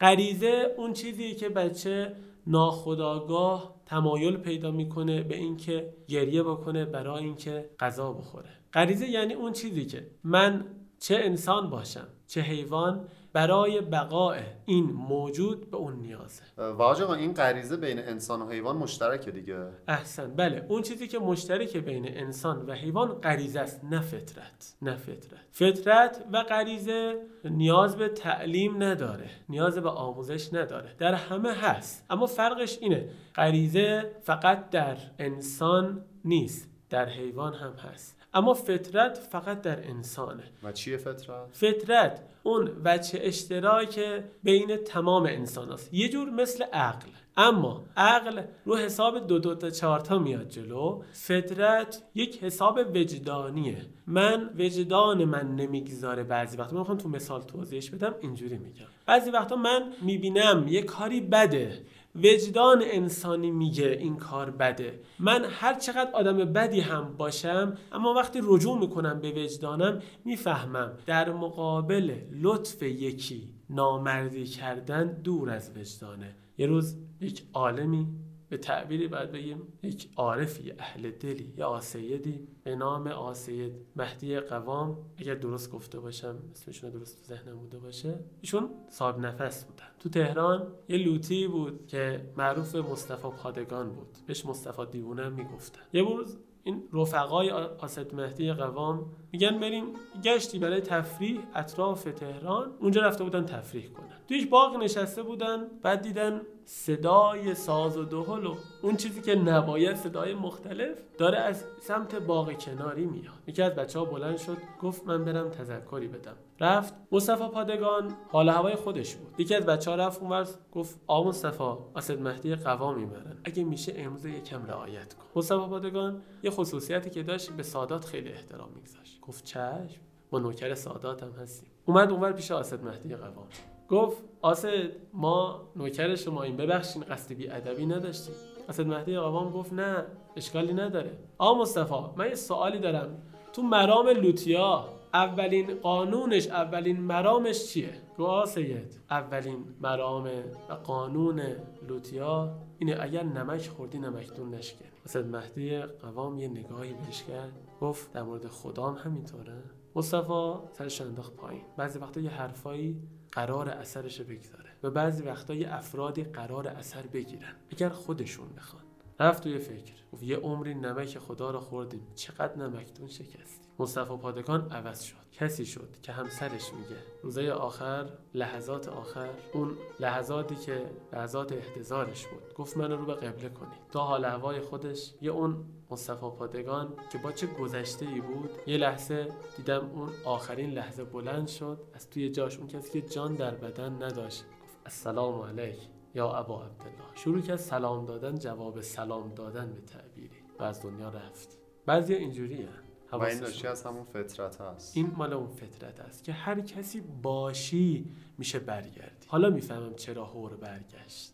غریزه 0.00 0.74
اون 0.76 0.92
چیزی 0.92 1.34
که 1.34 1.48
بچه 1.48 2.16
ناخداگاه 2.46 3.74
تمایل 3.86 4.36
پیدا 4.36 4.70
می‌کنه 4.70 5.22
به 5.22 5.36
اینکه 5.36 5.94
گریه 6.08 6.42
بکنه 6.42 6.84
برای 6.84 7.24
اینکه 7.24 7.70
غذا 7.80 8.12
بخوره. 8.12 8.50
غریزه 8.72 9.08
یعنی 9.08 9.34
اون 9.34 9.52
چیزی 9.52 9.86
که 9.86 10.10
من 10.24 10.64
چه 10.98 11.16
انسان 11.16 11.70
باشم 11.70 12.08
چه 12.26 12.40
حیوان 12.40 13.08
برای 13.34 13.80
بقای 13.80 14.40
این 14.64 14.84
موجود 14.84 15.70
به 15.70 15.76
اون 15.76 15.94
نیازه 15.94 16.42
واج 16.58 17.02
این 17.02 17.34
غریزه 17.34 17.76
بین 17.76 17.98
انسان 17.98 18.42
و 18.42 18.50
حیوان 18.50 18.76
مشترکه 18.76 19.30
دیگه. 19.30 19.66
احسن. 19.88 20.36
بله 20.36 20.66
اون 20.68 20.82
چیزی 20.82 21.08
که 21.08 21.18
مشترک 21.18 21.76
بین 21.76 22.18
انسان 22.18 22.66
و 22.66 22.72
حیوان 22.72 23.08
غریزه 23.08 23.60
است 23.60 23.84
نه 23.84 24.00
فطرت. 24.00 24.76
نه 24.82 24.96
فطرت. 24.96 25.40
فطرت 25.50 26.24
و 26.32 26.42
غریزه 26.42 27.18
نیاز 27.44 27.96
به 27.96 28.08
تعلیم 28.08 28.82
نداره 28.82 29.30
نیاز 29.48 29.78
به 29.78 29.90
آموزش 29.90 30.54
نداره. 30.54 30.94
در 30.98 31.14
همه 31.14 31.52
هست. 31.52 32.04
اما 32.10 32.26
فرقش 32.26 32.78
اینه 32.80 33.08
غریزه 33.34 34.10
فقط 34.22 34.70
در 34.70 34.96
انسان 35.18 36.04
نیست 36.24 36.68
در 36.90 37.08
حیوان 37.08 37.54
هم 37.54 37.72
هست. 37.72 38.16
اما 38.34 38.54
فطرت 38.54 39.18
فقط 39.18 39.62
در 39.62 39.88
انسانه. 39.88 40.44
و 40.62 40.72
چیه 40.72 40.96
فطرت؟ 40.96 41.48
فطرت 41.52 42.20
اون 42.46 42.70
وچه 42.84 43.18
اشتراک 43.22 44.00
بین 44.42 44.76
تمام 44.76 45.26
انسان 45.26 45.72
هست. 45.72 45.94
یه 45.94 46.08
جور 46.08 46.30
مثل 46.30 46.64
عقل. 46.64 47.08
اما 47.36 47.84
عقل 47.96 48.42
رو 48.64 48.76
حساب 48.76 49.26
دو 49.26 49.38
دو 49.38 49.54
تا 49.54 49.70
چهار 49.70 50.00
تا 50.00 50.18
میاد 50.18 50.48
جلو. 50.48 51.02
فطرت 51.12 52.02
یک 52.14 52.44
حساب 52.44 52.78
وجدانیه. 52.94 53.86
من 54.06 54.50
وجدان 54.58 55.24
من 55.24 55.56
نمی‌گذاره 55.56 56.22
بعضی 56.22 56.56
وقتا. 56.56 56.72
من 56.72 56.78
می‌خوام 56.78 56.98
تو 56.98 57.08
مثال 57.08 57.42
توضیحش 57.42 57.90
بدم 57.90 58.14
اینجوری 58.20 58.58
میگم. 58.58 58.86
بعضی 59.06 59.30
وقتا 59.30 59.56
من 59.56 59.92
می‌بینم 60.02 60.64
یه 60.68 60.82
کاری 60.82 61.20
بده. 61.20 61.82
وجدان 62.16 62.82
انسانی 62.86 63.50
میگه 63.50 63.86
این 63.86 64.16
کار 64.16 64.50
بده. 64.50 65.00
من 65.18 65.44
هر 65.44 65.74
چقدر 65.74 66.10
آدم 66.14 66.36
بدی 66.36 66.80
هم 66.80 67.16
باشم 67.16 67.78
اما 67.92 68.14
وقتی 68.14 68.40
رجوع 68.42 68.78
می‌کنم 68.78 69.20
به 69.20 69.30
وجدانم 69.30 70.02
می‌فهمم 70.24 70.92
در 71.06 71.32
مقابل 71.32 72.14
لطف 72.32 72.82
یکی 72.82 73.54
نامردی 73.70 74.44
کردن 74.44 75.22
دور 75.22 75.50
از 75.50 75.70
وجدانه. 75.76 76.36
یه 76.58 76.66
روز 76.66 76.96
یک 77.20 77.42
عالمی 77.52 78.06
به 78.54 78.58
تعبیری 78.58 79.08
باید 79.08 79.32
بگیم 79.32 79.62
یک 79.82 80.08
عارفی 80.16 80.72
اهل 80.78 81.10
دلی 81.10 81.54
یا 81.56 81.66
آسیدی 81.66 82.48
به 82.64 82.76
نام 82.76 83.06
آسید 83.06 83.72
مهدی 83.96 84.40
قوام. 84.40 84.98
اگر 85.16 85.34
درست 85.34 85.70
گفته 85.70 86.00
باشم 86.00 86.36
اسمشون 86.52 86.90
درست 86.90 87.16
تو 87.16 87.34
ذهنم 87.34 87.58
بوده 87.58 87.78
باشه. 87.78 88.14
ایشون 88.40 88.70
صاحب 88.90 89.18
نفس 89.18 89.64
بودن. 89.64 89.86
تو 89.98 90.08
تهران 90.08 90.66
یه 90.88 90.98
لوتی 90.98 91.48
بود 91.48 91.86
که 91.86 92.32
معروف 92.36 92.74
مصطفی 92.74 93.28
پادگان 93.42 93.88
بود. 93.88 94.08
بهش 94.26 94.46
مصطفی 94.46 94.86
دیوونه 94.90 95.28
می‌گفتن. 95.28 95.80
یه 95.92 96.02
روز 96.02 96.38
این 96.64 96.82
رفقای 96.92 97.50
آسد 97.50 98.14
مهدی 98.14 98.52
قوام 98.52 99.12
میگن 99.32 99.58
بریم 99.60 99.84
گشتی 100.24 100.58
برای 100.58 100.80
تفریح 100.80 101.40
اطراف 101.54 102.04
تهران. 102.04 102.74
اونجا 102.80 103.00
رفته 103.02 103.24
بودن 103.24 103.46
تفریح 103.46 103.88
کنن. 103.88 104.20
توی 104.28 104.44
باغ 104.44 104.76
نشسته 104.76 105.22
بودن 105.22 105.66
بعد 105.82 106.02
دیدن 106.02 106.40
صدای 106.64 107.54
ساز 107.54 107.96
و 107.96 108.04
دهل 108.04 108.46
و 108.46 108.54
اون 108.82 108.96
چیزی 108.96 109.20
که 109.20 109.34
نباید 109.34 109.96
صدای 109.96 110.34
مختلف 110.34 110.98
داره 111.18 111.38
از 111.38 111.64
سمت 111.80 112.14
باغ 112.14 112.52
کناری 112.52 113.06
میاد. 113.06 113.34
یکی 113.46 113.62
از 113.62 113.74
بچه 113.74 113.98
ها 113.98 114.04
بلند 114.04 114.36
شد 114.36 114.56
گفت 114.82 115.06
من 115.06 115.24
برم 115.24 115.48
تذکری 115.48 116.08
بدم. 116.08 116.36
رفت. 116.60 116.94
مصطفی 117.12 117.48
پادگان 117.48 118.14
حال 118.28 118.48
هوای 118.48 118.74
خودش 118.74 119.14
بود. 119.14 119.40
یکی 119.40 119.54
از 119.54 119.66
بچه 119.66 119.90
ها 119.90 119.96
رفت 119.96 120.20
اونور 120.20 120.48
گفت 120.72 121.00
آ 121.06 121.24
مصطفی 121.24 121.74
اسد 121.96 122.20
مهدی 122.20 122.54
قوا 122.54 122.92
می‌برن. 122.92 123.36
اگه 123.44 123.64
میشه 123.64 123.92
امروز 123.96 124.24
یکم 124.24 124.66
رعایت 124.66 125.14
کن. 125.14 125.24
مصطفی 125.36 125.66
پادگان 125.68 126.22
یه 126.42 126.50
خصوصیتی 126.50 127.10
که 127.10 127.22
داشت 127.22 127.52
به 127.52 127.62
سادات 127.62 128.04
خیلی 128.04 128.28
احترام 128.32 128.68
میگذاشت. 128.74 129.20
گفت 129.20 129.44
چشم 129.44 130.00
ما 130.32 130.38
نوکر 130.38 130.74
سادات 130.74 131.22
هم 131.22 131.32
هستیم. 131.32 131.68
اومد 131.86 132.10
اونور 132.10 132.32
پیش 132.32 132.50
اسد 132.50 132.84
مهدی 132.84 133.16
قوام 133.16 133.46
گفت 133.90 134.22
آسد 134.42 134.68
ما 135.12 135.60
نوکر 135.76 136.14
شما 136.14 136.42
این 136.42 136.56
ببخشین 136.56 137.02
قصد 137.02 137.32
بی 137.32 137.50
ادبی 137.50 137.86
نداشتیم 137.86 138.34
اسد 138.68 138.86
مهدی 138.86 139.18
قوام 139.18 139.50
گفت 139.50 139.72
نه 139.72 140.04
اشکالی 140.36 140.72
نداره. 140.72 141.18
آ 141.38 141.54
مصطفی 141.54 141.94
من 142.16 142.28
یه 142.28 142.34
سوالی 142.34 142.78
دارم. 142.78 143.22
تو 143.52 143.62
مرام 143.62 144.08
لوتیا 144.08 144.84
اولین 145.14 145.74
قانونش 145.74 146.48
اولین 146.48 147.00
مرامش 147.00 147.66
چیه؟ 147.66 147.90
گو 148.16 148.46
سید 148.46 149.00
اولین 149.10 149.64
مرام 149.80 150.24
و 150.68 150.72
قانون 150.72 151.42
لوتیا 151.88 152.54
اینه 152.78 152.96
اگر 153.00 153.22
نمک 153.22 153.68
خوردی 153.68 153.98
نمکتون 153.98 154.54
نشکن. 154.54 154.84
اسد 155.04 155.26
مهدی 155.26 155.80
قوام 155.80 156.38
یه 156.38 156.48
نگاهی 156.48 156.92
بهش 156.92 157.22
کرد 157.22 157.52
گفت 157.80 158.12
در 158.12 158.22
مورد 158.22 158.46
خدام 158.46 158.94
همینطوره. 158.94 159.62
مصطفی 159.96 160.52
سرش 160.72 161.00
انداخت 161.00 161.36
پایین. 161.36 161.62
بعضی 161.76 161.98
وقتا 161.98 162.20
یه 162.20 162.30
حرفایی 162.30 163.02
قرار 163.34 163.68
اثرش 163.68 164.20
بگذاره 164.20 164.70
و 164.82 164.90
بعضی 164.90 165.22
وقتا 165.22 165.54
یه 165.54 165.74
افرادی 165.74 166.24
قرار 166.24 166.68
اثر 166.68 167.02
بگیرن 167.02 167.54
اگر 167.70 167.88
خودشون 167.88 168.48
بخوان. 168.56 168.82
رفت 169.20 169.42
توی 169.42 169.58
فکر. 169.58 169.94
گفت 170.12 170.22
یه 170.22 170.36
عمری 170.36 170.74
نمک 170.74 171.18
خدا 171.18 171.50
رو 171.50 171.60
خوردیم. 171.60 172.06
چقدر 172.14 172.56
نمکتون 172.56 173.08
شکستیم. 173.08 173.64
مصطفی 173.78 174.16
پادگان 174.16 174.70
عوض 174.70 175.02
شد. 175.02 175.16
کسی 175.32 175.66
شد 175.66 175.88
که 176.02 176.12
همسرش 176.12 176.72
میگه. 176.74 176.96
روزای 177.22 177.50
آخر 177.50 178.08
لحظات 178.34 178.88
آخر 178.88 179.28
اون 179.52 179.76
لحظاتی 180.00 180.54
که 180.54 180.90
لحظات 181.12 181.52
احتضارش 181.52 182.26
بود. 182.26 182.54
گفت 182.54 182.76
منو 182.76 182.96
رو 182.96 183.06
به 183.06 183.14
قبله 183.14 183.48
کنید. 183.48 183.78
تا 183.92 184.00
حال 184.00 184.24
هوای 184.24 184.60
خودش 184.60 185.14
یه 185.20 185.30
اون 185.30 185.64
مصطفی 185.94 186.30
پادگان 186.38 186.92
که 187.12 187.18
با 187.18 187.32
چه 187.32 187.46
گذشته 187.46 188.06
ای 188.06 188.20
بود 188.20 188.50
یه 188.66 188.76
لحظه 188.76 189.28
دیدم 189.56 189.90
اون 189.94 190.10
آخرین 190.24 190.70
لحظه 190.70 191.04
بلند 191.04 191.48
شد 191.48 191.80
از 191.94 192.10
توی 192.10 192.30
جاش 192.30 192.58
اون 192.58 192.68
کسی 192.68 193.00
که 193.00 193.08
جان 193.08 193.34
در 193.34 193.54
بدن 193.54 194.02
نداشت. 194.02 194.44
گفت 194.62 194.78
السلام 194.86 195.42
علیک 195.42 195.78
یا 196.14 196.32
ابا 196.32 196.64
عبدالله. 196.64 197.14
شروع 197.14 197.40
کرد 197.40 197.56
سلام 197.56 198.06
دادن 198.06 198.38
جواب 198.38 198.80
سلام 198.80 199.34
دادن 199.34 199.72
به 199.72 199.80
تعبیری 199.80 200.36
و 200.58 200.62
از 200.62 200.82
دنیا 200.82 201.08
رفت. 201.08 201.58
بعضی 201.86 202.14
اینجوریه 202.14 202.68
و 203.12 203.22
این 203.22 203.38
ناشی 203.38 203.66
از 203.66 203.82
همون 203.82 204.04
فطرت 204.04 204.60
هست. 204.60 204.96
این 204.96 205.12
مال 205.16 205.32
اون 205.32 205.48
فطرت 205.48 206.00
است 206.00 206.24
که 206.24 206.32
هر 206.32 206.60
کسی 206.60 207.00
باشی 207.00 208.10
میشه 208.38 208.58
برگردی. 208.58 209.26
حالا 209.26 209.50
می‌فهمم 209.50 209.94
چرا 209.94 210.24
هور 210.24 210.56
برگشت. 210.56 211.32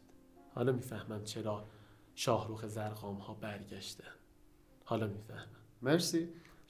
حالا 0.55 0.73
می‌فهمم 0.73 1.25
چرا 1.25 1.65
شاهروخ 2.15 2.67
زرقام 2.67 3.17
ها 3.17 3.35
برگشتن. 3.35 4.05
حالا 4.91 5.07
می‌فهمم 5.07 5.47
مرسی. 5.83 6.29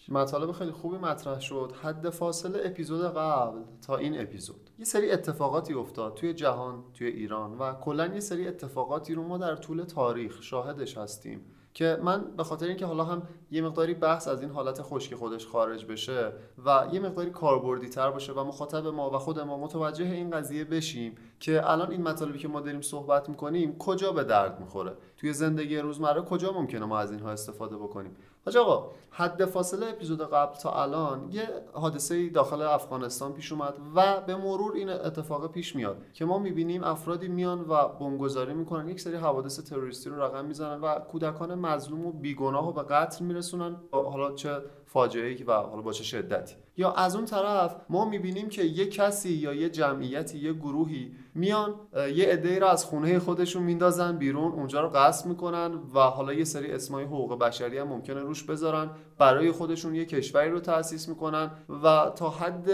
مطالب 0.09 0.53
خیلی 0.53 0.71
خوبی 0.71 0.99
مطرح 0.99 1.41
شد. 1.41 1.73
حد 1.83 2.11
فاصله 2.11 2.61
اپیزود 2.65 3.15
قبل 3.15 3.59
تا 3.87 3.97
این 3.97 4.21
اپیزود. 4.21 4.71
یه 4.79 4.85
سری 4.85 5.11
اتفاقاتی 5.11 5.75
افتاد 5.75 6.15
توی 6.15 6.35
جهان 6.35 6.85
توی 6.95 7.07
ایران 7.07 7.59
و 7.59 7.73
کلا 7.73 8.07
یه 8.07 8.21
سری 8.21 8.49
اتفاقاتی 8.49 9.15
رو 9.15 9.23
ما 9.29 9.39
در 9.39 9.57
طول 9.57 9.85
تاریخ 9.85 10.43
شاهدش 10.43 10.99
هستیم 10.99 11.41
که 11.75 11.99
من 12.03 12.25
به 12.37 12.45
خاطر 12.45 12.67
اینکه 12.67 12.87
حالا 12.87 13.05
هم 13.05 13.23
یه 13.51 13.63
مقداری 13.63 13.95
بحث 13.95 14.29
از 14.29 14.41
این 14.41 14.51
حالت 14.51 14.83
خشک 14.83 15.15
خودش 15.15 15.47
خارج 15.47 15.87
بشه 15.87 16.33
و 16.67 16.87
یه 16.93 17.01
مقداری 17.01 17.31
کاربردی 17.31 17.89
تر 17.89 18.11
باشه 18.11 18.33
و 18.33 18.45
مخاطب 18.45 18.87
ما 18.87 19.11
و 19.11 19.19
خود 19.19 19.41
ما 19.41 19.59
متوجه 19.59 20.05
این 20.05 20.31
قضیه 20.31 20.65
بشیم 20.65 21.15
که 21.41 21.71
الان 21.71 21.91
این 21.91 22.03
مطالبی 22.03 22.39
که 22.39 22.49
ما 22.49 22.61
داریم 22.61 22.81
صحبت 22.81 23.29
می‌کنیم 23.29 23.79
کجا 23.79 24.13
به 24.13 24.25
درد 24.25 24.61
می‌خوره؟ 24.61 24.93
توی 25.17 25.33
زندگی 25.33 25.79
روزمره 25.79 26.23
کجا 26.23 26.53
ممکنه 26.53 26.85
ما 26.85 26.99
از 26.99 27.11
اینها 27.11 27.31
استفاده 27.31 27.77
بکنیم؟ 27.77 28.17
حاج 28.45 28.57
آقا 28.57 28.91
حد 29.11 29.45
فاصله 29.45 29.87
اپیزود 29.87 30.31
قبل 30.31 30.55
تا 30.55 30.83
الان 30.83 31.29
یه 31.33 31.49
حادثه 31.73 32.29
داخل 32.29 32.63
افغانستان 32.63 33.33
پیش 33.33 33.53
اومد 33.53 33.75
و 33.95 34.21
به 34.21 34.37
مرور 34.37 34.73
این 34.73 34.89
اتفاق 34.89 35.53
پیش 35.53 35.77
میاد 35.77 35.97
که 36.13 36.25
ما 36.25 36.39
می‌بینیم 36.39 36.85
افرادی 36.85 37.29
میان 37.29 37.61
و 37.61 37.89
بمبگذاری 37.89 38.55
می‌کنن 38.55 38.89
یک 38.89 39.01
سری 39.01 39.17
حوادث 39.17 39.61
تروریستی 39.61 40.11
رو 40.11 40.23
رقم 40.23 40.45
می‌زنن 40.45 40.81
و 40.81 40.95
کودکان 40.99 41.55
مظلوم 41.55 42.07
و 42.07 42.13
بیگناه 42.13 42.69
و 42.69 42.73
به 42.73 42.83
قتل 42.83 43.25
میرسونن 43.41 43.77
حالا 43.93 44.35
چه 44.35 44.51
فاجعه 44.93 45.45
و 45.45 45.53
حالا 45.53 45.83
با 45.83 45.93
چه 45.93 46.05
شدتی. 46.05 46.55
یا 46.77 46.93
از 46.93 47.17
اون 47.17 47.25
طرف 47.25 47.77
ما 47.89 48.05
می‌بینیم 48.05 48.49
که 48.49 48.65
یه 48.65 48.87
کسی 48.87 49.33
یا 49.33 49.55
یه 49.55 49.69
جمعیتی 49.71 50.39
یه 50.39 50.53
گروهی 50.53 51.13
میان 51.35 51.75
یه 52.15 52.27
عده 52.27 52.59
رو 52.59 52.67
از 52.67 52.85
خونه 52.85 53.19
خودشون 53.19 53.63
میندازن 53.63 54.17
بیرون 54.17 54.53
اونجا 54.53 54.81
رو 54.81 54.89
قصد 54.89 55.27
می‌کنن 55.27 55.75
و 55.95 55.99
حالا 56.01 56.33
یه 56.33 56.45
سری 56.45 56.73
اسمای 56.73 57.05
حقوق 57.05 57.39
بشری 57.39 57.79
هم 57.79 57.89
ممکنه 57.89 58.21
روش 58.21 58.43
بذارن. 58.43 58.91
برای 59.19 59.53
خودشون 59.53 59.95
یه 59.95 60.05
کشوری 60.05 60.51
رو 60.51 60.61
تأسیس 60.61 61.09
می‌کنن 61.09 61.51
و 61.85 62.11
تا 62.17 62.31
حد 62.31 62.69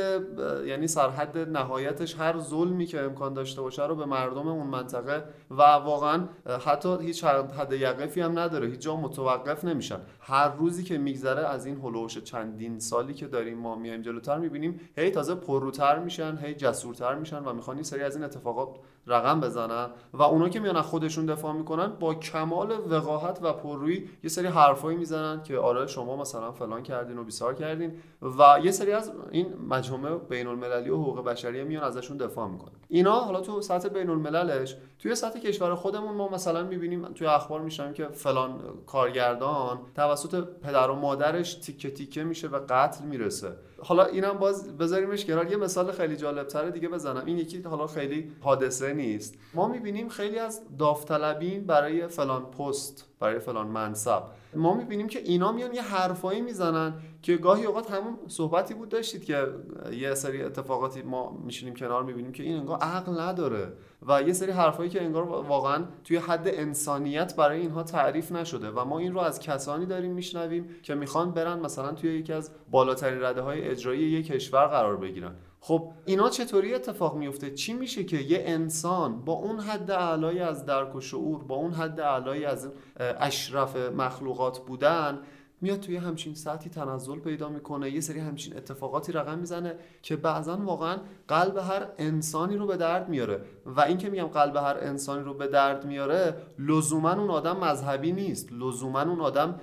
یعنی 0.67 0.87
سرحد 0.87 1.39
نهایتش 1.39 2.21
هر 2.21 2.39
ظلمی 2.39 2.87
که 2.87 3.01
امکان 3.01 3.35
داشته 3.35 3.63
باشه 3.63 3.87
رو 3.87 3.97
به 3.97 4.05
مردم 4.05 4.49
اون 4.49 4.67
منطقه 4.67 5.25
و 5.51 5.63
واقعا 5.63 6.29
حتی 6.67 6.97
هیچ 7.01 7.25
حد 7.25 7.73
یقفی 7.73 8.21
هم 8.21 8.39
نداره. 8.39 8.69
هیچ 8.69 8.81
جا 8.81 8.97
متوقف 8.97 9.65
نمیشن. 9.65 10.01
هر 10.21 10.49
روزی 10.49 10.85
که 10.85 10.99
میگذره 10.99 11.47
از 11.47 11.67
این 11.67 11.77
هلوش 12.07 12.19
چندین 12.19 12.79
سالی 12.79 13.15
که 13.15 13.27
داریم 13.27 13.59
ما 13.59 13.77
میایم 13.77 14.03
جلوتر 14.03 14.39
می‌بینیم 14.39 14.81
هی 14.97 15.11
تازه 15.11 15.35
پرروتر 15.35 15.99
میشن 15.99 16.39
هی 16.43 16.55
جسورتر 16.55 17.15
میشن 17.15 17.45
و 17.45 17.53
می‌خوان 17.53 17.83
سری 17.83 18.03
از 18.03 18.17
این 18.17 18.25
اتفاقات 18.25 18.79
رقم 19.07 19.41
بزنن 19.41 19.91
و 20.13 20.23
اونا 20.23 20.49
که 20.49 20.61
میان 20.61 20.83
خودشون 20.83 21.27
دفاع 21.27 21.53
می‌کنن 21.53 21.87
با 21.87 22.15
کمال 22.15 22.73
وقاحت 22.91 23.39
و 23.43 23.53
پررویی 23.53 24.11
یه 24.23 24.31
سری 24.31 24.47
حرفایی 24.47 24.99
می‌زنن 24.99 25.43
که 25.43 25.59
آره 25.59 25.87
شما 25.87 26.17
مثلا 26.17 26.53
فلان 26.53 26.83
کردین 26.83 27.19
و 27.19 27.25
بیسار 27.25 27.55
کردین 27.55 27.93
و 28.23 28.59
یه 28.63 28.71
سری 28.71 28.93
از 28.93 29.13
این 29.31 29.47
مجموعه 29.69 30.17
بین 30.17 30.47
المللی 30.47 30.91
و 30.91 30.97
حقوق 30.97 31.25
بشری 31.25 31.65
میان 31.65 31.85
ازشون 31.85 32.17
دفاع 32.17 32.49
می‌کنن. 32.49 32.73
اینا 32.89 33.21
حالا 33.21 33.41
تو 33.41 33.61
سطح 33.61 33.89
بین 33.89 34.11
المللش 34.11 34.77
توی 34.99 35.15
سطح 35.15 35.39
کشور 35.39 35.75
خودمون 35.75 36.15
ما 36.15 36.29
مثلا 36.29 36.63
می‌بینیم 36.63 37.05
توی 37.05 37.27
اخبار 37.27 37.61
میشنم 37.61 37.93
که 37.93 38.09
فلان 38.09 38.61
کارگردان 38.87 39.79
توسط 39.95 40.45
پدر 40.45 40.91
و 40.91 40.95
مادرش 40.95 41.55
تیکه 41.55 41.91
تیکه 41.91 42.25
میشه 42.25 42.49
و 42.49 42.61
قتل 42.69 43.05
می‌رسه. 43.05 43.53
حالا 43.79 44.05
اینم 44.05 44.33
باز 44.33 44.77
بذاریمش 44.79 45.25
کنار. 45.25 45.51
یه 45.51 45.57
مثال 45.57 45.93
خیلی 45.93 46.17
جالب 46.17 46.47
تره 46.47 46.71
دیگه 46.71 46.89
بزنم. 46.89 47.23
این 47.27 47.39
یکی 47.39 47.63
حالا 47.63 47.87
خیلی 47.87 48.33
حادثه 48.41 48.93
نیست. 48.93 49.35
ما 49.55 49.69
می‌بینیم 49.69 50.09
خیلی 50.09 50.39
از 50.39 50.61
داوطلبین 50.79 51.65
برای 51.65 52.07
فلان 52.07 52.47
پست 52.47 53.05
برای 53.21 53.39
فلان 53.39 53.67
منصب. 53.67 54.23
ما 54.57 54.75
می‌بینیم 54.75 55.09
که 55.09 55.19
اینا 55.19 55.53
میان 55.53 55.75
یه 55.75 55.83
حرفایی 55.83 56.41
می‌زنن 56.41 56.95
که 57.23 57.37
گاهی 57.37 57.65
اوقات 57.65 57.91
همون 57.91 58.19
صحبتی 58.29 58.75
بود 58.75 58.89
داشتید 58.89 59.25
که 59.25 59.47
یه 59.93 60.15
سری 60.15 60.43
اتفاقاتی 60.43 61.03
ما 61.03 61.39
میشینیم 61.45 61.75
کنار 61.75 62.03
می‌بینیم 62.03 62.33
که 62.33 62.43
این 62.43 62.57
انگار 62.57 62.79
عقل 62.79 63.21
نداره 63.21 63.73
و 64.09 64.23
یه 64.23 64.33
سری 64.33 64.53
حرفایی 64.53 64.91
که 64.91 65.03
انگار 65.03 65.23
واقعا 65.23 65.85
توی 66.05 66.17
حد 66.17 66.49
انسانیت 66.49 67.37
برای 67.37 67.61
اینها 67.61 67.83
تعریف 67.83 68.33
نشده 68.33 68.71
و 68.71 68.85
ما 68.85 68.99
این 68.99 69.13
رو 69.13 69.21
از 69.21 69.41
کسانی 69.41 69.87
داریم 69.87 70.13
میشنویم 70.13 70.69
که 70.83 70.95
می‌خوان 70.95 71.33
برن 71.33 71.61
مثلا 71.61 71.93
توی 71.93 72.19
یکی 72.19 72.33
از 72.33 72.51
بالاترین 72.71 73.23
رده 73.23 73.41
های 73.41 73.63
اجرایی 73.63 74.03
یک 74.03 74.27
کشور 74.27 74.67
قرار 74.67 74.97
بگیرن. 74.97 75.33
خب 75.67 75.93
اینا 76.05 76.29
چطوری 76.29 76.75
اتفاق 76.75 77.17
میفته؟ 77.17 77.51
چی 77.51 77.73
میشه 77.73 78.05
که 78.05 78.17
یه 78.17 78.43
انسان 78.47 79.25
با 79.25 79.33
اون 79.33 79.61
حد 79.61 79.91
اعلایی 79.91 80.41
از 80.41 80.67
درک 80.67 80.95
و 80.97 81.01
شعور 81.01 81.45
با 81.45 81.55
اون 81.55 81.73
حد 81.73 82.01
اعلایی 82.01 82.45
از 82.45 82.69
اشرف 82.97 83.77
مخلوقات 83.77 84.59
بودن 84.59 85.19
میاد 85.61 85.81
توی 85.81 85.97
همچین 85.97 86.35
سطحی 86.35 86.71
تنزل 86.71 87.19
پیدا 87.19 87.49
می‌کنه 87.49 87.91
یه 87.91 88.01
سری 88.01 88.21
همچین 88.21 88.57
اتفاقاتی 88.57 89.13
رقم 89.13 89.39
می‌زنه 89.39 89.75
که 90.03 90.17
بعضا 90.17 90.57
واقعا 90.57 90.97
قلب 91.29 91.57
هر 91.57 91.87
انسانی 91.99 92.57
رو 92.57 92.67
به 92.67 92.77
درد 92.77 93.09
میاره. 93.09 93.41
و 93.67 93.81
این 93.81 93.99
که 93.99 94.11
میگم 94.11 94.27
قلب 94.27 94.57
هر 94.57 94.77
انسانی 94.81 95.25
رو 95.25 95.35
به 95.35 95.47
درد 95.47 95.87
میاره 95.87 96.35
لزوما 96.59 97.13
اون 97.13 97.31
آدم 97.31 97.57
مذهبی 97.57 98.13
نیست. 98.13 98.53
لزوما 98.53 99.03
اون 99.03 99.21
آدم 99.21 99.61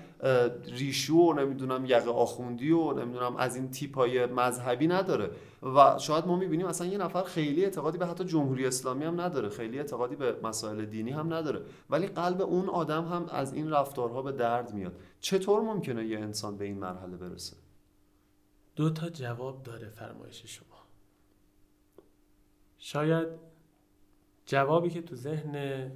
ریشو 0.66 1.14
و 1.14 1.34
نمی‌دونم 1.34 1.86
یقه 1.86 2.12
آخوندی 2.12 2.72
و 2.72 2.94
نمی‌دونم 2.94 3.36
از 3.36 3.56
این 3.56 3.72
تیپای 3.72 4.26
مذهبی 4.26 4.88
نداره. 4.88 5.32
و 5.62 6.00
شاید 6.00 6.28
ما 6.28 6.36
می‌بینیم 6.36 6.66
اصلا 6.66 6.88
یه 6.88 6.98
نفر 6.98 7.24
خیلی 7.24 7.66
اعتقادی 7.66 7.98
به 7.98 8.06
حتی 8.08 8.24
جمهوری 8.24 8.66
اسلامی 8.66 9.06
هم 9.06 9.22
نداره 9.22 9.50
خیلی 9.50 9.78
اعتقادی 9.78 10.16
به 10.16 10.36
مسائل 10.44 10.86
دینی 10.86 11.12
هم 11.12 11.34
نداره. 11.34 11.62
ولی 11.90 12.08
قلب 12.08 12.42
اون 12.42 12.70
آدم 12.70 13.06
هم 13.06 13.26
از 13.32 13.54
این 13.54 13.70
رفتارها 13.70 14.22
به 14.22 14.32
درد 14.32 14.74
میاد. 14.74 14.96
چطور 15.20 15.62
ممکنه 15.62 16.06
یه 16.06 16.20
انسان 16.20 16.58
به 16.58 16.66
این 16.66 16.78
مرحله 16.78 17.18
برسه؟ 17.18 17.58
دو 18.76 18.90
تا 18.90 19.10
جواب 19.10 19.64
داره 19.64 19.90
فرمایش 19.90 20.46
شما. 20.46 20.68
شاید 22.78 23.28
جوابی 24.46 24.90
که 24.90 25.02
تو 25.02 25.16
ذهن 25.16 25.92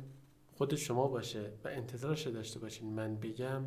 خود 0.58 0.76
شما 0.76 1.08
باشه 1.08 1.52
و 1.64 1.68
انتظارش 1.68 2.28
داشته 2.28 2.60
باشین 2.60 2.94
من 2.94 3.16
بگم 3.16 3.64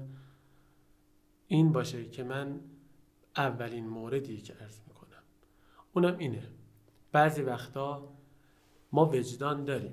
این 1.53 1.73
باشه 1.73 2.05
که 2.05 2.25
من 2.25 2.61
اولین 3.37 3.87
موردی 3.87 4.41
که 4.41 4.55
ارز 4.61 4.81
می‌کنم. 4.89 5.23
اونم 5.93 6.19
اینه. 6.19 6.43
بعضی 7.13 7.43
وقتا 7.43 8.09
ما 8.93 9.07
وجدان 9.07 9.65
داریم 9.65 9.93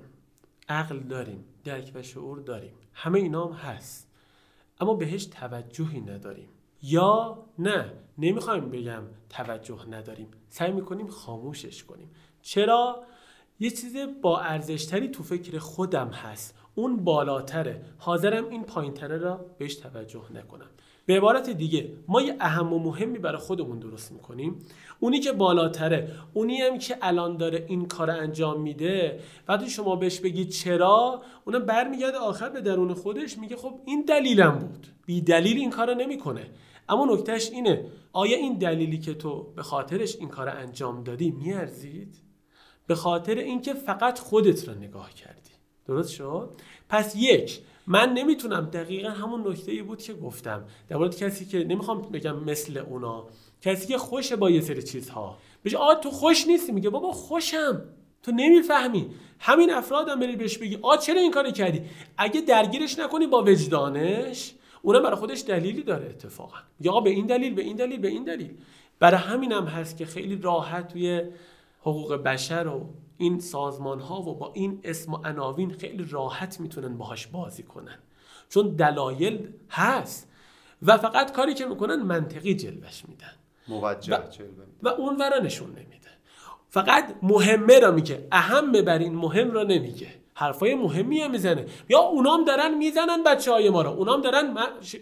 عقل 0.68 0.98
داریم 0.98 1.44
درک 1.64 1.92
و 1.94 2.02
شعور 2.02 2.38
داریم. 2.38 2.74
همه 2.92 3.18
اینا 3.18 3.46
هم 3.46 3.52
هست. 3.52 4.10
اما 4.80 4.94
بهش 4.94 5.26
توجهی 5.26 6.00
نداریم. 6.00 6.48
یا 6.82 7.44
نه 7.58 7.92
نمی‌خوایم 8.18 8.70
بگم 8.70 9.02
توجه 9.28 9.86
نداریم. 9.90 10.28
سعی 10.48 10.72
می‌کنیم 10.72 11.08
خاموشش 11.08 11.84
کنیم. 11.84 12.10
چرا؟ 12.42 13.04
یه 13.60 13.70
چیز 13.70 13.96
با 14.22 14.40
ارزشتری 14.40 15.08
تو 15.08 15.22
فکر 15.22 15.58
خودم 15.58 16.08
هست. 16.08 16.58
اون 16.74 17.04
بالاتره. 17.04 17.84
حاضرم 17.98 18.48
این 18.48 18.64
پایینتره 18.64 19.18
را 19.18 19.36
بهش 19.58 19.74
توجه 19.74 20.32
نکنم. 20.32 20.70
به 21.08 21.16
عبارت 21.16 21.50
دیگه 21.50 21.92
ما 22.08 22.22
یه 22.22 22.36
اهم 22.40 22.72
و 22.72 22.78
مهمی 22.78 23.18
برای 23.18 23.38
خودمون 23.38 23.78
درست 23.78 24.12
می‌کنیم. 24.12 24.58
اونی 25.00 25.20
که 25.20 25.32
بالاتره 25.32 26.12
اونی 26.34 26.56
هم 26.56 26.78
که 26.78 26.98
الان 27.02 27.36
داره 27.36 27.64
این 27.68 27.86
کار 27.86 28.10
انجام 28.10 28.60
میده 28.60 29.20
وقتی 29.48 29.70
شما 29.70 29.96
بهش 29.96 30.20
بگید 30.20 30.48
چرا 30.48 31.22
اونم 31.44 31.66
برمیگرده 31.66 32.18
آخر 32.18 32.48
به 32.48 32.60
درون 32.60 32.94
خودش 32.94 33.38
میگه 33.38 33.56
خب 33.56 33.80
این 33.84 34.04
دلیلم 34.08 34.58
بود. 34.58 34.86
بی 35.06 35.20
دلیل 35.20 35.56
این 35.56 35.70
کارو 35.70 35.94
نمی‌کنه. 35.94 36.50
اما 36.88 37.06
نکتهش 37.14 37.50
اینه 37.50 37.84
آیا 38.12 38.36
این 38.36 38.58
دلیلی 38.58 38.98
که 38.98 39.14
تو 39.14 39.52
به 39.56 39.62
خاطرش 39.62 40.16
این 40.16 40.28
کار 40.28 40.48
انجام 40.48 41.04
دادی 41.04 41.30
میارزید؟ 41.30 42.16
به 42.86 42.94
خاطر 42.94 43.34
اینکه 43.34 43.74
فقط 43.74 44.18
خودت 44.18 44.68
را 44.68 44.74
نگاه 44.74 45.14
کردی. 45.14 45.50
درست 45.86 46.10
شد؟ 46.10 46.50
پس 46.88 47.16
یک 47.16 47.60
من 47.88 48.12
نمی‌تونم. 48.12 48.70
دقیقا 48.72 49.08
همون 49.08 49.48
نکته 49.48 49.72
ای 49.72 49.82
بود 49.82 50.02
که 50.02 50.14
گفتم. 50.14 50.64
در 50.88 51.08
کسی 51.08 51.46
که 51.46 51.64
نمی‌خوام 51.64 52.02
بگم 52.02 52.44
مثل 52.44 52.78
اونا 52.78 53.26
کسی 53.62 53.86
که 53.86 53.98
خوشه 53.98 54.36
با 54.36 54.50
یه 54.50 54.60
سری 54.60 54.82
چیزها. 54.82 55.38
بهش 55.62 55.74
آ 55.74 55.94
تو 55.94 56.10
خوش 56.10 56.46
نیستی. 56.46 56.72
میگه 56.72 56.90
بابا 56.90 57.12
خوشم. 57.12 57.82
تو 58.22 58.32
نمی‌فهمی. 58.32 59.10
همین 59.38 59.72
افرادم 59.72 60.20
بری 60.20 60.36
بهش 60.36 60.58
بگی 60.58 60.78
آ 60.82 60.96
چرا 60.96 61.20
این 61.20 61.30
کاری 61.30 61.52
کردی؟ 61.52 61.82
اگه 62.18 62.40
درگیرش 62.40 62.98
نکنی 62.98 63.26
با 63.26 63.42
وجدانش 63.42 64.54
اونم 64.82 65.02
برای 65.02 65.16
خودش 65.16 65.44
دلیلی 65.46 65.82
داره 65.82 66.06
اتفاقا. 66.06 66.56
یا 66.80 67.00
به 67.00 67.10
این 67.10 67.26
دلیل 67.26 67.54
به 67.54 67.62
این 67.62 67.76
دلیل 67.76 68.00
به 68.00 68.08
این 68.08 68.24
دلیل. 68.24 68.54
برای 68.98 69.20
همینم 69.20 69.64
هست 69.64 69.96
که 69.96 70.06
خیلی 70.06 70.36
راحت 70.36 70.92
توی 70.92 71.22
حقوق 71.80 72.14
بشر 72.14 72.66
و 72.66 72.86
این 73.18 73.40
سازمان 73.40 74.00
ها 74.00 74.20
و 74.20 74.34
با 74.34 74.52
این 74.54 74.80
اسم 74.84 75.14
و 75.14 75.16
عناوین 75.24 75.70
خیلی 75.70 76.06
راحت 76.10 76.60
می‌تونن 76.60 76.98
باهاش 76.98 77.26
بازی 77.26 77.62
کنن. 77.62 77.98
چون 78.48 78.68
دلایل 78.68 79.48
هست 79.70 80.28
و 80.82 80.98
فقط 80.98 81.32
کاری 81.32 81.54
که 81.54 81.66
می‌کنن 81.66 82.02
منطقی 82.02 82.54
جلوش 82.54 83.02
میدن. 83.08 83.32
موجه 83.68 84.16
و, 84.16 84.20
و 84.82 84.88
اون 84.88 85.16
ورا 85.16 85.38
نشون 85.38 85.70
نمیده. 85.70 86.08
فقط 86.70 87.14
مهمه 87.22 87.78
را 87.78 87.90
میگه 87.90 88.28
اهم 88.32 88.72
ببرین 88.72 89.14
مهم 89.14 89.50
را 89.50 89.62
نمیگه. 89.62 90.06
حرفای 90.34 90.74
مهمی 90.74 91.20
هم 91.20 91.30
می‌زنه. 91.30 91.66
یا 91.88 91.98
اونام 91.98 92.44
دارن 92.44 92.74
می‌زنن 92.74 93.22
بچه 93.22 93.52
های 93.52 93.70
ما 93.70 93.82
رو 93.82 93.90
اونام 93.90 94.20
دارن 94.20 94.56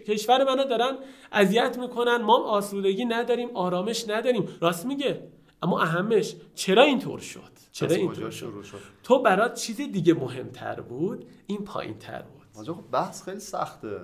کشور 0.07 0.43
منو 0.43 0.63
دارن 0.63 0.97
اذیت 1.31 1.77
می‌کنن. 1.77 2.17
ما 2.17 2.37
آسودگی 2.43 3.05
نداریم 3.05 3.49
آرامش 3.53 4.09
نداریم. 4.09 4.47
راست 4.61 4.85
میگه؟ 4.85 5.27
اما 5.61 5.81
اهمش 5.81 6.35
چرا 6.55 6.83
اینطور 6.83 7.19
شد؟ 7.19 7.51
چرا 7.71 7.95
اینطور 7.95 8.31
شد؟ 8.31 8.53
تو 9.03 9.21
برات 9.21 9.53
چیز 9.53 9.77
دیگه 9.77 10.13
مهمتر 10.13 10.81
بود 10.81 11.25
این 11.47 11.63
پایین 11.63 11.97
تر 11.97 12.21
بود 12.21 12.67
خب 12.67 12.83
بحث 12.91 13.23
خیلی 13.23 13.39
سخته. 13.39 13.99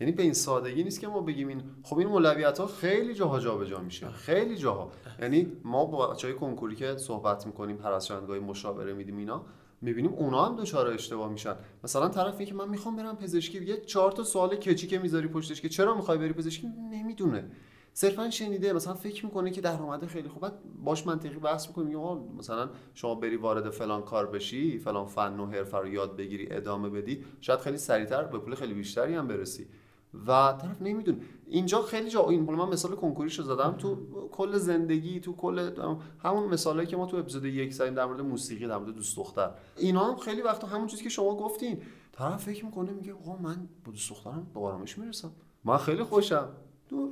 یعنی 0.00 0.12
به 0.12 0.22
این 0.22 0.32
سادگی 0.32 0.84
نیست 0.84 1.00
که 1.00 1.08
ما 1.08 1.20
بگیم 1.20 1.48
این 1.48 1.62
خب 1.82 1.98
این 1.98 2.08
مولویت 2.08 2.58
ها 2.58 2.66
خیلی 2.66 3.14
جاها 3.14 3.40
جابجا 3.40 3.78
میشه. 3.78 4.08
خیلی 4.08 4.56
جاها. 4.56 4.90
یعنی 5.22 5.52
ما 5.64 5.84
با 5.84 6.06
بچهای 6.06 6.34
کنکوری 6.34 6.76
که 6.76 6.96
صحبت 6.96 7.46
می‌کنیم 7.46 7.78
چندگاهی 7.98 8.40
مشاوره 8.40 8.92
میدیم 8.92 9.16
اینا 9.16 9.44
می‌بینیم 9.80 10.12
اونا 10.12 10.44
هم 10.44 10.56
دچار 10.56 10.86
اشتباه 10.86 11.28
میشن. 11.32 11.54
مثلا 11.84 12.08
طرفی 12.08 12.46
که 12.46 12.54
من 12.54 12.68
می‌خوام 12.68 12.96
برم 12.96 13.16
پزشکی 13.16 13.64
یه 13.64 13.80
چهار 13.80 14.12
تا 14.12 14.24
سوال 14.24 14.56
کچی 14.56 14.86
که 14.86 14.98
می‌ذاری 14.98 15.28
پشتش 15.28 15.60
که 15.60 15.68
چرا 15.68 15.94
می‌خوای 15.94 16.18
بری 16.18 16.32
پزشکی؟ 16.32 16.66
نمی‌دونه. 16.66 17.50
صرفا 17.96 18.30
شنیده 18.30 18.72
مثلا 18.72 18.94
فکر 18.94 19.24
می‌کنه 19.24 19.50
که 19.50 19.60
درآمد 19.60 20.06
خیلی 20.06 20.28
خوب. 20.28 20.46
باش 20.84 21.06
منطقی 21.06 21.38
بحث 21.38 21.68
می‌کنیم 21.68 21.98
مثلا 22.38 22.70
شما 22.94 23.14
بری 23.14 23.36
وارد 23.36 23.70
فلان 23.70 24.02
کار 24.02 24.26
بشی 24.26 24.78
فلان 24.78 25.06
فن 25.06 25.40
و 25.40 25.46
حرفه 25.46 25.78
رو 25.78 25.88
یاد 25.88 26.16
بگیری 26.16 26.48
ادامه 26.50 26.88
بدی 26.88 27.24
شاید 27.40 27.60
خیلی 27.60 27.76
سریعتر 27.76 28.24
به 28.24 28.38
پول 28.38 28.54
خیلی 28.54 28.74
بیشتری 28.74 29.14
هم 29.14 29.28
برسی. 29.28 29.66
و 30.26 30.58
طرف 30.62 30.82
نمی‌دونه. 30.82 31.18
اینجا 31.46 31.82
خیلی 31.82 32.10
جا 32.10 32.28
این 32.28 32.42
من 32.42 32.68
مثال 32.68 32.96
کنکوریشو 32.96 33.42
زدم 33.42 33.74
تو 33.78 33.96
کل 34.32 34.58
زندگی 34.58 35.20
تو 35.20 35.32
کل 35.36 35.70
همون 36.18 36.48
مثالی 36.48 36.86
که 36.86 36.96
ما 36.96 37.06
تو 37.06 37.16
اپیزود 37.16 37.44
یک 37.44 37.72
زدیم 37.72 37.94
در 37.94 38.06
مورد 38.06 38.20
موسیقی 38.20 38.66
در 38.66 38.76
مورد 38.76 38.94
دوست 38.94 39.16
دختر. 39.16 39.50
اینا 39.76 40.04
هم 40.04 40.16
خیلی 40.16 40.42
وقتا 40.42 40.66
همون 40.66 40.86
چیزی 40.86 41.02
که 41.02 41.08
شما 41.08 41.36
گفتین. 41.36 41.82
طرف 42.12 42.44
فکر 42.44 42.64
می‌کنه 42.64 42.92
میگه 42.92 43.12
آقا 43.12 43.36
من 43.36 43.68
با 43.84 43.92
دوست 43.92 44.10
دخترم 44.10 44.46
به 44.54 44.60
آرامش 44.60 44.98
می‌رسم. 44.98 45.32
من 45.64 45.76
خیلی 45.76 46.02
خوشم. 46.02 46.48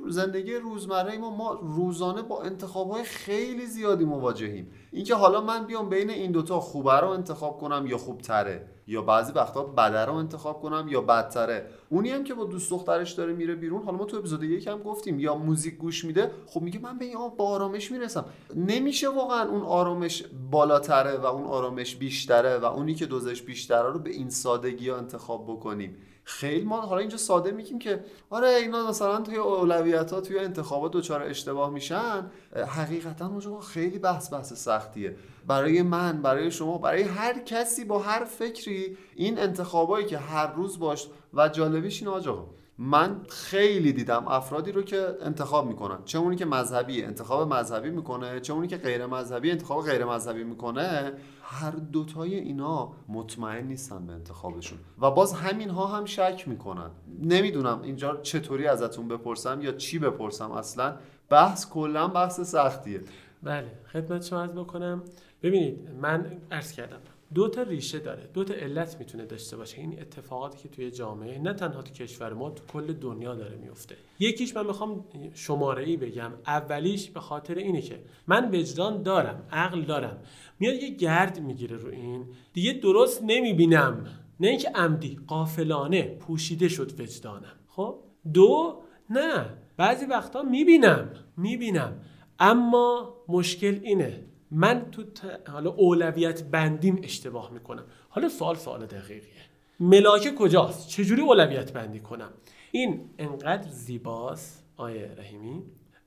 زندگی 0.07 0.55
روزمره 0.55 1.17
ما 1.17 1.29
ما 1.29 1.53
روزانه 1.53 2.21
با 2.21 2.41
انتخابهای 2.41 3.03
خیلی 3.03 3.65
زیادی 3.65 4.05
مواجهیم. 4.05 4.71
اینکه 4.91 5.15
حالا 5.15 5.41
من 5.41 5.65
بیام 5.65 5.89
بین 5.89 6.09
این 6.09 6.31
دوتا 6.31 6.59
خوبه 6.59 6.93
رو 6.93 7.07
انتخاب 7.09 7.57
کنم 7.57 7.85
یا 7.87 7.97
خوبتره 7.97 8.67
یا 8.87 9.01
بعضی 9.01 9.33
وقتا 9.33 9.63
بده 9.63 10.05
رو 10.05 10.13
انتخاب 10.13 10.61
کنم 10.61 10.87
یا 10.89 11.01
بدتره. 11.01 11.67
اونی 11.89 12.09
هم 12.09 12.23
که 12.23 12.33
با 12.33 12.43
دوست 12.43 12.71
دخترش 12.71 13.11
داره 13.11 13.33
میره 13.33 13.55
بیرون 13.55 13.83
حالا 13.83 13.97
ما 13.97 14.05
تو 14.05 14.17
اپیزود 14.17 14.43
یک 14.43 14.67
هم 14.67 14.83
گفتیم 14.83 15.19
یا 15.19 15.35
موزیک 15.35 15.77
گوش 15.77 16.05
میده 16.05 16.31
خب 16.47 16.61
میگه 16.61 16.79
من 16.79 16.97
به 16.97 17.05
این 17.05 17.17
با 17.37 17.45
آرامش 17.45 17.91
می‌رسم. 17.91 18.25
نمیشه 18.55 19.09
واقعا 19.09 19.49
اون 19.49 19.61
آرامش 19.61 20.23
بالاتره 20.51 21.17
و 21.17 21.25
اون 21.25 21.45
آرامش 21.45 21.95
بیشتره 21.95 22.57
و 22.57 22.65
اونی 22.65 22.95
که 22.95 23.05
دوزش 23.05 23.41
بیشتره 23.41 23.89
رو 23.89 23.99
به 23.99 24.09
این 24.09 24.29
سادگی 24.29 24.89
ها 24.89 24.97
انتخاب 24.97 25.43
بکنیم. 25.43 25.97
خیلی 26.23 26.65
ما 26.65 26.81
حالا 26.81 26.99
اینجا 26.99 27.17
ساده 27.17 27.51
میگیم 27.51 27.79
که 27.79 28.03
آره 28.29 28.47
اینا 28.47 28.89
مثلا 28.89 29.21
توی 29.21 29.35
اولویت 29.35 30.11
ها 30.11 30.21
توی 30.21 30.39
انتخابات 30.39 30.91
دچار 30.91 31.23
اشتباه 31.23 31.69
میشن. 31.69 32.31
حقیقتا 32.67 33.27
اونجا 33.27 33.59
خیلی 33.59 33.99
بحث 33.99 34.33
بحث 34.33 34.53
سختیه. 34.53 35.15
برای 35.47 35.81
من 35.81 36.21
برای 36.21 36.51
شما 36.51 36.77
برای 36.77 37.01
هر 37.01 37.39
کسی 37.39 37.85
با 37.85 37.99
هر 37.99 38.23
فکری 38.23 38.97
این 39.15 39.39
انتخابایی 39.39 40.05
که 40.05 40.17
هر 40.17 40.53
روز 40.53 40.79
باش 40.79 41.07
و 41.33 41.49
جالبیش 41.49 42.01
این 42.03 42.11
آجا 42.11 42.47
من 42.77 43.21
خیلی 43.29 43.93
دیدم 43.93 44.27
افرادی 44.27 44.71
رو 44.71 44.81
که 44.81 45.17
انتخاب 45.21 45.67
می‌کنن. 45.67 45.97
چه 46.05 46.17
اونی 46.17 46.35
که 46.35 46.45
مذهبی 46.45 47.03
انتخاب 47.03 47.53
مذهبی 47.53 47.89
می‌کنه 47.89 48.39
چه 48.39 48.53
اونی 48.53 48.67
که 48.67 48.77
غیر 48.77 49.05
مذهبی 49.05 49.51
انتخاب 49.51 49.85
غیر 49.85 50.05
مذهبی 50.05 50.43
می‌کنه 50.43 51.13
هر 51.43 51.71
دوتای 51.71 52.35
اینا 52.35 52.91
مطمئن 53.07 53.67
نیستن 53.67 54.05
به 54.07 54.13
انتخابشون. 54.13 54.79
و 55.01 55.11
باز 55.11 55.33
همین 55.33 55.69
ها 55.69 55.87
هم 55.87 56.05
شک 56.05 56.43
می‌کنن. 56.47 56.89
نمی‌دونم 57.21 57.81
اینجا 57.81 58.17
چطوری 58.17 58.67
ازتون 58.67 59.07
بپرسم 59.07 59.61
یا 59.61 59.71
چی 59.71 59.99
بپرسم 59.99 60.51
اصلا. 60.51 60.95
بحث 61.29 61.69
کلا 61.69 62.07
بحث 62.07 62.39
سختیه. 62.39 63.01
بله 63.43 63.71
خدمت 63.93 64.23
شما 64.23 64.41
عرض 64.41 64.51
بکنم. 64.51 65.03
ببینید 65.43 65.89
من 66.01 66.31
عرض 66.51 66.71
کردم. 66.71 66.97
دو 67.33 67.47
تا 67.47 67.61
ریشه 67.61 67.99
داره. 67.99 68.29
دو 68.33 68.43
تا 68.43 68.53
علت 68.53 68.99
می‌تونه 68.99 69.25
داشته 69.25 69.57
باشه. 69.57 69.81
این 69.81 70.01
اتفاقاتی 70.01 70.57
که 70.57 70.69
توی 70.69 70.91
جامعه 70.91 71.39
نه 71.39 71.53
تنها 71.53 71.81
تو 71.81 71.93
کشور 71.93 72.33
ما 72.33 72.49
تو 72.49 72.63
کل 72.73 72.93
دنیا 72.93 73.35
داره 73.35 73.55
میفته 73.55 73.95
یکیش 74.19 74.55
من 74.55 74.65
می‌خوام 74.65 75.05
شماره 75.33 75.83
ای 75.83 75.97
بگم. 75.97 76.31
اولیش 76.47 77.09
به 77.09 77.19
خاطر 77.19 77.55
اینه 77.55 77.81
که 77.81 77.99
من 78.27 78.55
وجدان 78.55 79.03
دارم 79.03 79.47
عقل 79.51 79.81
دارم. 79.81 80.17
میاد 80.59 80.75
یه 80.75 80.89
گرد 80.89 81.39
می‌گیره 81.39 81.77
رو 81.77 81.89
این. 81.89 82.25
دیگه 82.53 82.73
درست 82.73 83.23
نمی‌بینم. 83.23 84.05
نه 84.39 84.47
اینکه 84.47 84.69
عمدی 84.69 85.19
قافلانه 85.27 86.01
پوشیده 86.01 86.67
شد 86.67 86.99
وجدانم. 86.99 87.55
خب؟ 87.67 87.99
دو 88.33 88.81
نه. 89.09 89.45
بعضی 89.77 90.05
وقتا 90.05 90.43
می‌بینم. 90.43 91.09
می‌بینم. 91.37 92.01
اما 92.39 93.15
مشکل 93.27 93.79
اینه 93.83 94.25
من 94.53 94.91
تو 94.91 95.03
حالا 95.47 95.69
اولویت 95.69 96.43
بندیم 96.43 97.01
اشتباه 97.03 97.51
می‌کنم. 97.51 97.83
حالا 98.09 98.29
سوال 98.29 98.55
سوال 98.55 98.85
دقیقیه. 98.85 99.43
ملاکه 99.79 100.31
کجاست؟ 100.31 100.87
چجوری 100.87 101.21
اولویت 101.21 101.73
بندی 101.73 101.99
کنم؟ 101.99 102.29
این 102.71 103.09
انقدر 103.17 103.69
زیباست 103.69 104.65
آیه 104.77 105.15
رحیمی. 105.17 105.63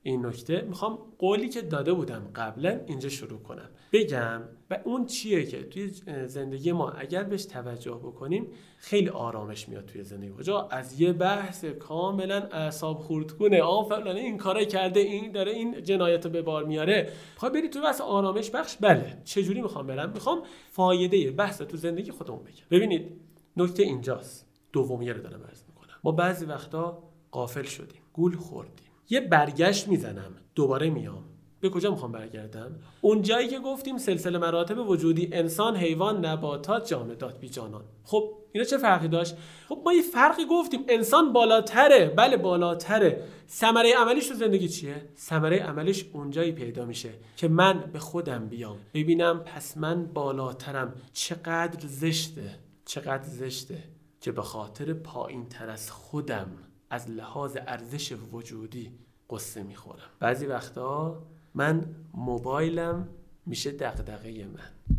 این 0.07 0.25
نکته 0.25 0.61
می‌خوام 0.61 0.99
قولی 1.17 1.49
که 1.49 1.61
داده 1.61 1.93
بودم 1.93 2.31
قبلا 2.35 2.79
اینجا 2.85 3.09
شروع 3.09 3.39
کنم. 3.39 3.69
بگم 3.91 4.41
و 4.69 4.79
اون 4.83 5.05
چیه 5.05 5.45
که 5.45 5.63
توی 5.63 5.91
زندگی 6.27 6.71
ما 6.71 6.89
اگر 6.89 7.23
بهش 7.23 7.45
توجه 7.45 7.91
بکنیم 7.91 8.47
خیلی 8.77 9.09
آرامش 9.09 9.69
میاد 9.69 9.85
توی 9.85 10.03
زندگی 10.03 10.31
کجا 10.37 10.67
از 10.71 11.01
یه 11.01 11.13
بحث 11.13 11.65
کاملا 11.65 12.35
اعصاب 12.35 12.99
خردکنه. 12.99 13.61
آ 13.61 13.83
فلانه 13.83 14.19
این 14.19 14.37
کارا 14.37 14.63
کرده 14.63 14.99
این 14.99 15.31
داره 15.31 15.51
این 15.51 15.83
جنایت 15.83 16.27
به 16.27 16.41
بار 16.41 16.65
میاره. 16.65 17.09
خب 17.37 17.49
بری 17.49 17.69
تو 17.69 17.81
بحث 17.81 18.01
آرامش 18.01 18.49
بخش. 18.49 18.77
بله 18.81 19.17
چه 19.23 19.43
جوری 19.43 19.61
می‌خوام 19.61 19.87
برم؟ 19.87 20.09
می‌خوام 20.09 20.41
فایده 20.71 21.31
بحث 21.31 21.61
تو 21.61 21.77
زندگی 21.77 22.11
خودمون 22.11 22.39
بگم. 22.39 22.65
ببینید 22.71 23.11
نکته 23.57 23.83
اینجاست. 23.83 24.47
دومیه 24.73 25.13
رو 25.13 25.21
دارم 25.21 25.43
عرض 25.43 25.63
می‌کنم. 25.67 25.95
ما 26.03 26.11
بعضی 26.11 26.45
وقتا 26.45 27.03
قافل 27.31 27.63
شدیم. 27.63 28.01
گول 28.13 28.35
خوردیم. 28.35 28.86
یه 29.09 29.19
برگشت 29.19 29.87
می‌زنم. 29.87 30.35
دوباره 30.55 30.89
میام. 30.89 31.23
به 31.59 31.69
کجا 31.69 31.91
می‌خوام 31.91 32.11
برگردم؟ 32.11 32.79
اون 33.01 33.21
جایی 33.21 33.47
که 33.47 33.59
گفتیم 33.59 33.97
سلسله 33.97 34.37
مراتب 34.37 34.89
وجودی 34.89 35.29
انسان 35.31 35.77
حیوان 35.77 36.25
نباتات 36.25 36.87
جامدات 36.87 37.39
بی 37.39 37.49
جانان 37.49 37.83
خب 38.03 38.33
اینا 38.51 38.65
چه 38.65 38.77
فرقی 38.77 39.07
داشت؟ 39.07 39.35
خب 39.69 39.81
ما 39.85 39.93
یه 39.93 40.01
فرقی 40.01 40.45
گفتیم. 40.45 40.85
انسان 40.89 41.33
بالاتره. 41.33 42.13
بله 42.17 42.37
بالاتره. 42.37 43.23
ثمره 43.49 43.93
عملیش 43.93 44.27
تو 44.27 44.33
زندگی 44.33 44.69
چیه؟ 44.69 45.09
ثمره 45.17 45.59
عملیش 45.59 46.05
اونجایی 46.13 46.51
پیدا 46.51 46.85
میشه 46.85 47.09
که 47.37 47.47
من 47.47 47.89
به 47.93 47.99
خودم 47.99 48.47
بیام. 48.47 48.77
ببینم 48.93 49.39
پس 49.39 49.77
من 49.77 50.05
بالاترم. 50.05 50.93
چقدر 51.13 51.87
زشته. 51.87 52.59
چقدر 52.85 53.23
زشته 53.23 53.83
که 54.21 54.31
به 54.31 54.41
خاطر 54.41 54.93
پایین 54.93 55.49
تر 55.49 55.69
از 55.69 55.91
خودم 55.91 56.47
از 56.89 57.09
لحاظ 57.09 57.57
ارزش 57.67 58.13
وجودی 58.31 58.91
قصه 59.29 59.63
می‌خورم. 59.63 60.09
بعضی 60.19 60.45
وقتا 60.45 61.23
من 61.53 61.85
موبایلم 62.13 63.09
میشه 63.45 63.71
دغدغه 63.71 64.45
من. 64.45 64.95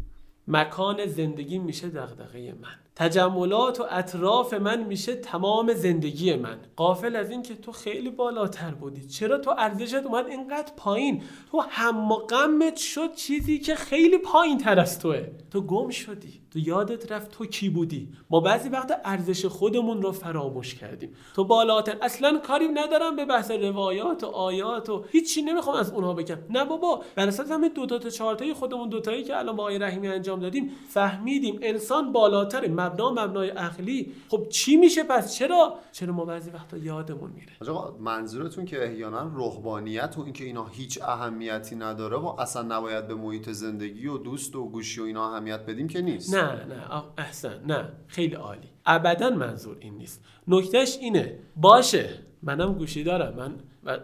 مکان 0.48 1.06
زندگی 1.06 1.58
میشه 1.58 1.88
دغدغه 1.88 2.54
من. 2.60 2.74
تجملات 2.96 3.80
و 3.80 3.86
اطراف 3.90 4.54
من 4.54 4.84
میشه 4.84 5.14
تمام 5.14 5.74
زندگی 5.74 6.36
من. 6.36 6.58
قافل 6.76 7.16
از 7.16 7.30
این 7.30 7.42
که 7.42 7.54
تو 7.54 7.72
خیلی 7.72 8.10
بالاتر 8.10 8.70
بودی. 8.70 9.06
چرا 9.06 9.38
تو 9.38 9.54
ارزشت 9.58 9.94
اومد 9.94 10.26
اینقدر 10.26 10.72
پایین؟ 10.76 11.22
تو 11.50 11.60
هم 11.60 12.12
و 12.12 12.14
غمت 12.14 12.76
شد 12.76 13.14
چیزی 13.14 13.58
که 13.58 13.74
خیلی 13.74 14.18
پایین 14.18 14.58
تر 14.58 14.80
از 14.80 14.98
توه. 14.98 15.26
تو 15.50 15.60
گم 15.60 15.90
شدی. 15.90 16.40
تو 16.50 16.58
یادت 16.58 17.12
رفت 17.12 17.30
تو 17.30 17.46
کی 17.46 17.68
بودی؟ 17.68 18.08
ما 18.30 18.40
بعضی 18.40 18.68
وقت 18.68 19.00
ارزش 19.04 19.46
خودمون 19.46 20.02
رو 20.02 20.12
فراموش 20.12 20.74
کردیم. 20.74 21.14
تو 21.34 21.44
بالاتر. 21.44 21.96
اصلا 22.02 22.38
کاری 22.38 22.68
ندارم 22.68 23.16
به 23.16 23.24
بحث 23.24 23.50
روایات 23.50 24.24
و 24.24 24.26
آیات 24.26 24.90
و 24.90 25.04
هیچی 25.10 25.42
نمی‌خوام 25.42 25.76
از 25.76 25.92
اونها 25.92 26.14
بگم. 26.14 26.38
نه 26.50 26.64
بابا. 26.64 27.02
بر 27.16 27.28
اساس 27.28 27.50
همین 27.50 27.72
دو 27.72 27.98
تا 27.98 28.10
چهار 28.10 28.34
تایی 28.34 28.52
خودمون 28.52 28.88
دو 28.88 29.00
تایی 29.00 29.24
که 29.24 29.36
الان 29.36 29.56
با 29.56 29.62
آقای 29.62 29.78
رحیمی 29.78 30.08
انجام 30.08 30.40
دادیم 30.40 30.70
فهمیدیم 30.88 31.58
انسان 31.62 32.12
بالاتر 32.12 32.68
مبنا 32.68 33.10
مبنای 33.10 33.50
عقلی. 33.50 34.12
خب 34.28 34.48
چی 34.48 34.76
میشه 34.76 35.02
پس؟ 35.02 35.34
چرا؟ 35.34 35.78
چرا 35.92 36.12
ما 36.12 36.24
بعضی 36.24 36.50
وقتا 36.50 36.76
یادمون 36.76 37.30
میره؟ 37.30 37.72
آقا 37.72 37.96
منظورتون 37.98 38.64
که 38.64 38.84
احیانا 38.84 39.30
رهبانیت 39.36 40.14
و 40.18 40.20
اینکه 40.20 40.44
اینا 40.44 40.66
هیچ 40.66 41.02
اهمیتی 41.02 41.76
نداره 41.76 42.16
و 42.16 42.26
اصلا 42.26 42.62
نباید 42.62 43.08
به 43.08 43.14
محیط 43.14 43.50
زندگی 43.50 44.06
و 44.06 44.18
دوست 44.18 44.56
و 44.56 44.68
گوشی 44.68 45.00
و 45.00 45.04
اینا 45.04 45.32
اهمیت 45.32 45.66
بدیم 45.66 45.88
که 45.88 46.00
نیست. 46.00 46.34
نه 46.42 46.64
نه. 46.64 47.02
احسن. 47.18 47.60
نه. 47.66 47.88
خیلی 48.06 48.34
عالی. 48.34 48.68
ابدا 48.86 49.30
منظور 49.30 49.76
این 49.80 49.94
نیست. 49.94 50.24
نکتهش 50.48 50.98
اینه. 51.00 51.38
باشه. 51.56 52.08
منم 52.42 52.72
گوشی 52.74 53.04
دارم. 53.04 53.34
من 53.36 53.52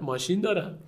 ماشین 0.00 0.40
دارم. 0.40 0.78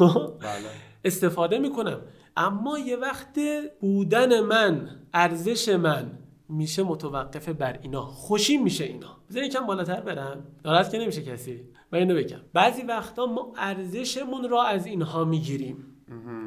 بله. 0.40 0.70
استفاده 1.04 1.58
می‌کنم. 1.58 2.00
اما 2.36 2.78
یه 2.78 2.96
وقت 2.96 3.38
بودن 3.80 4.40
من 4.40 4.88
ارزش 5.14 5.68
من 5.68 6.10
میشه 6.48 6.82
متوقف 6.82 7.48
بر 7.48 7.78
اینا. 7.82 8.02
خوشی 8.02 8.56
میشه 8.56 8.84
اینا. 8.84 9.16
بذار 9.30 9.42
یکم 9.42 9.66
بالاتر 9.66 10.00
برم. 10.00 10.44
ناراحت 10.64 10.90
که 10.90 10.98
نمیشه 10.98 11.22
کسی. 11.22 11.60
من 11.92 11.98
اینو 11.98 12.14
بگم. 12.14 12.40
بعضی 12.52 12.82
وقتا 12.82 13.26
ما 13.26 13.52
ارزشمون 13.56 14.48
را 14.48 14.62
از 14.62 14.86
اینها 14.86 15.24
می‌گیریم. 15.24 15.84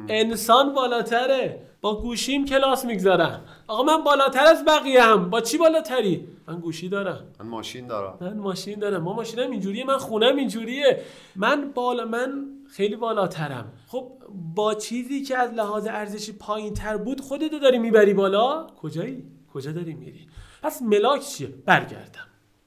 انسان 0.08 0.74
بالاتره. 0.74 1.66
با 1.84 2.00
گوشیم 2.00 2.44
کلاس 2.44 2.84
می‌گذارم. 2.84 3.44
آقا 3.66 3.82
من 3.82 4.04
بالاتر 4.04 4.46
از 4.46 4.64
بقیه 4.64 5.02
هم. 5.02 5.30
با 5.30 5.40
چی 5.40 5.58
بالاتری؟ 5.58 6.28
من 6.48 6.60
گوشی 6.60 6.88
دارم. 6.88 7.24
من 7.40 7.46
ماشین 7.46 7.86
دارم. 7.86 8.18
من 8.20 8.36
ماشین 8.36 8.78
دارم. 8.78 9.02
ما 9.02 9.12
ماشینم 9.12 9.50
اینجوریه 9.50 9.84
من 9.84 9.98
خونم 9.98 10.36
اینجوریه. 10.36 11.02
من 11.36 11.70
بالا 11.74 12.04
من 12.04 12.44
خیلی 12.70 12.96
بالاترم. 12.96 13.72
خب 13.88 14.12
با 14.54 14.74
چیزی 14.74 15.22
که 15.22 15.38
از 15.38 15.52
لحاظ 15.52 15.86
ارزشی 15.86 16.32
پایین 16.32 16.74
تر 16.74 16.96
بود 16.96 17.20
خودتو 17.20 17.58
داری 17.58 17.78
می‌بری 17.78 18.14
بالا؟ 18.14 18.66
کجایی؟ 18.66 19.24
کجا 19.54 19.72
داری 19.72 19.94
میری؟ 19.94 20.26
پس 20.62 20.82
ملاک 20.82 21.20
چیه؟ 21.20 21.48
برگردم. 21.66 22.26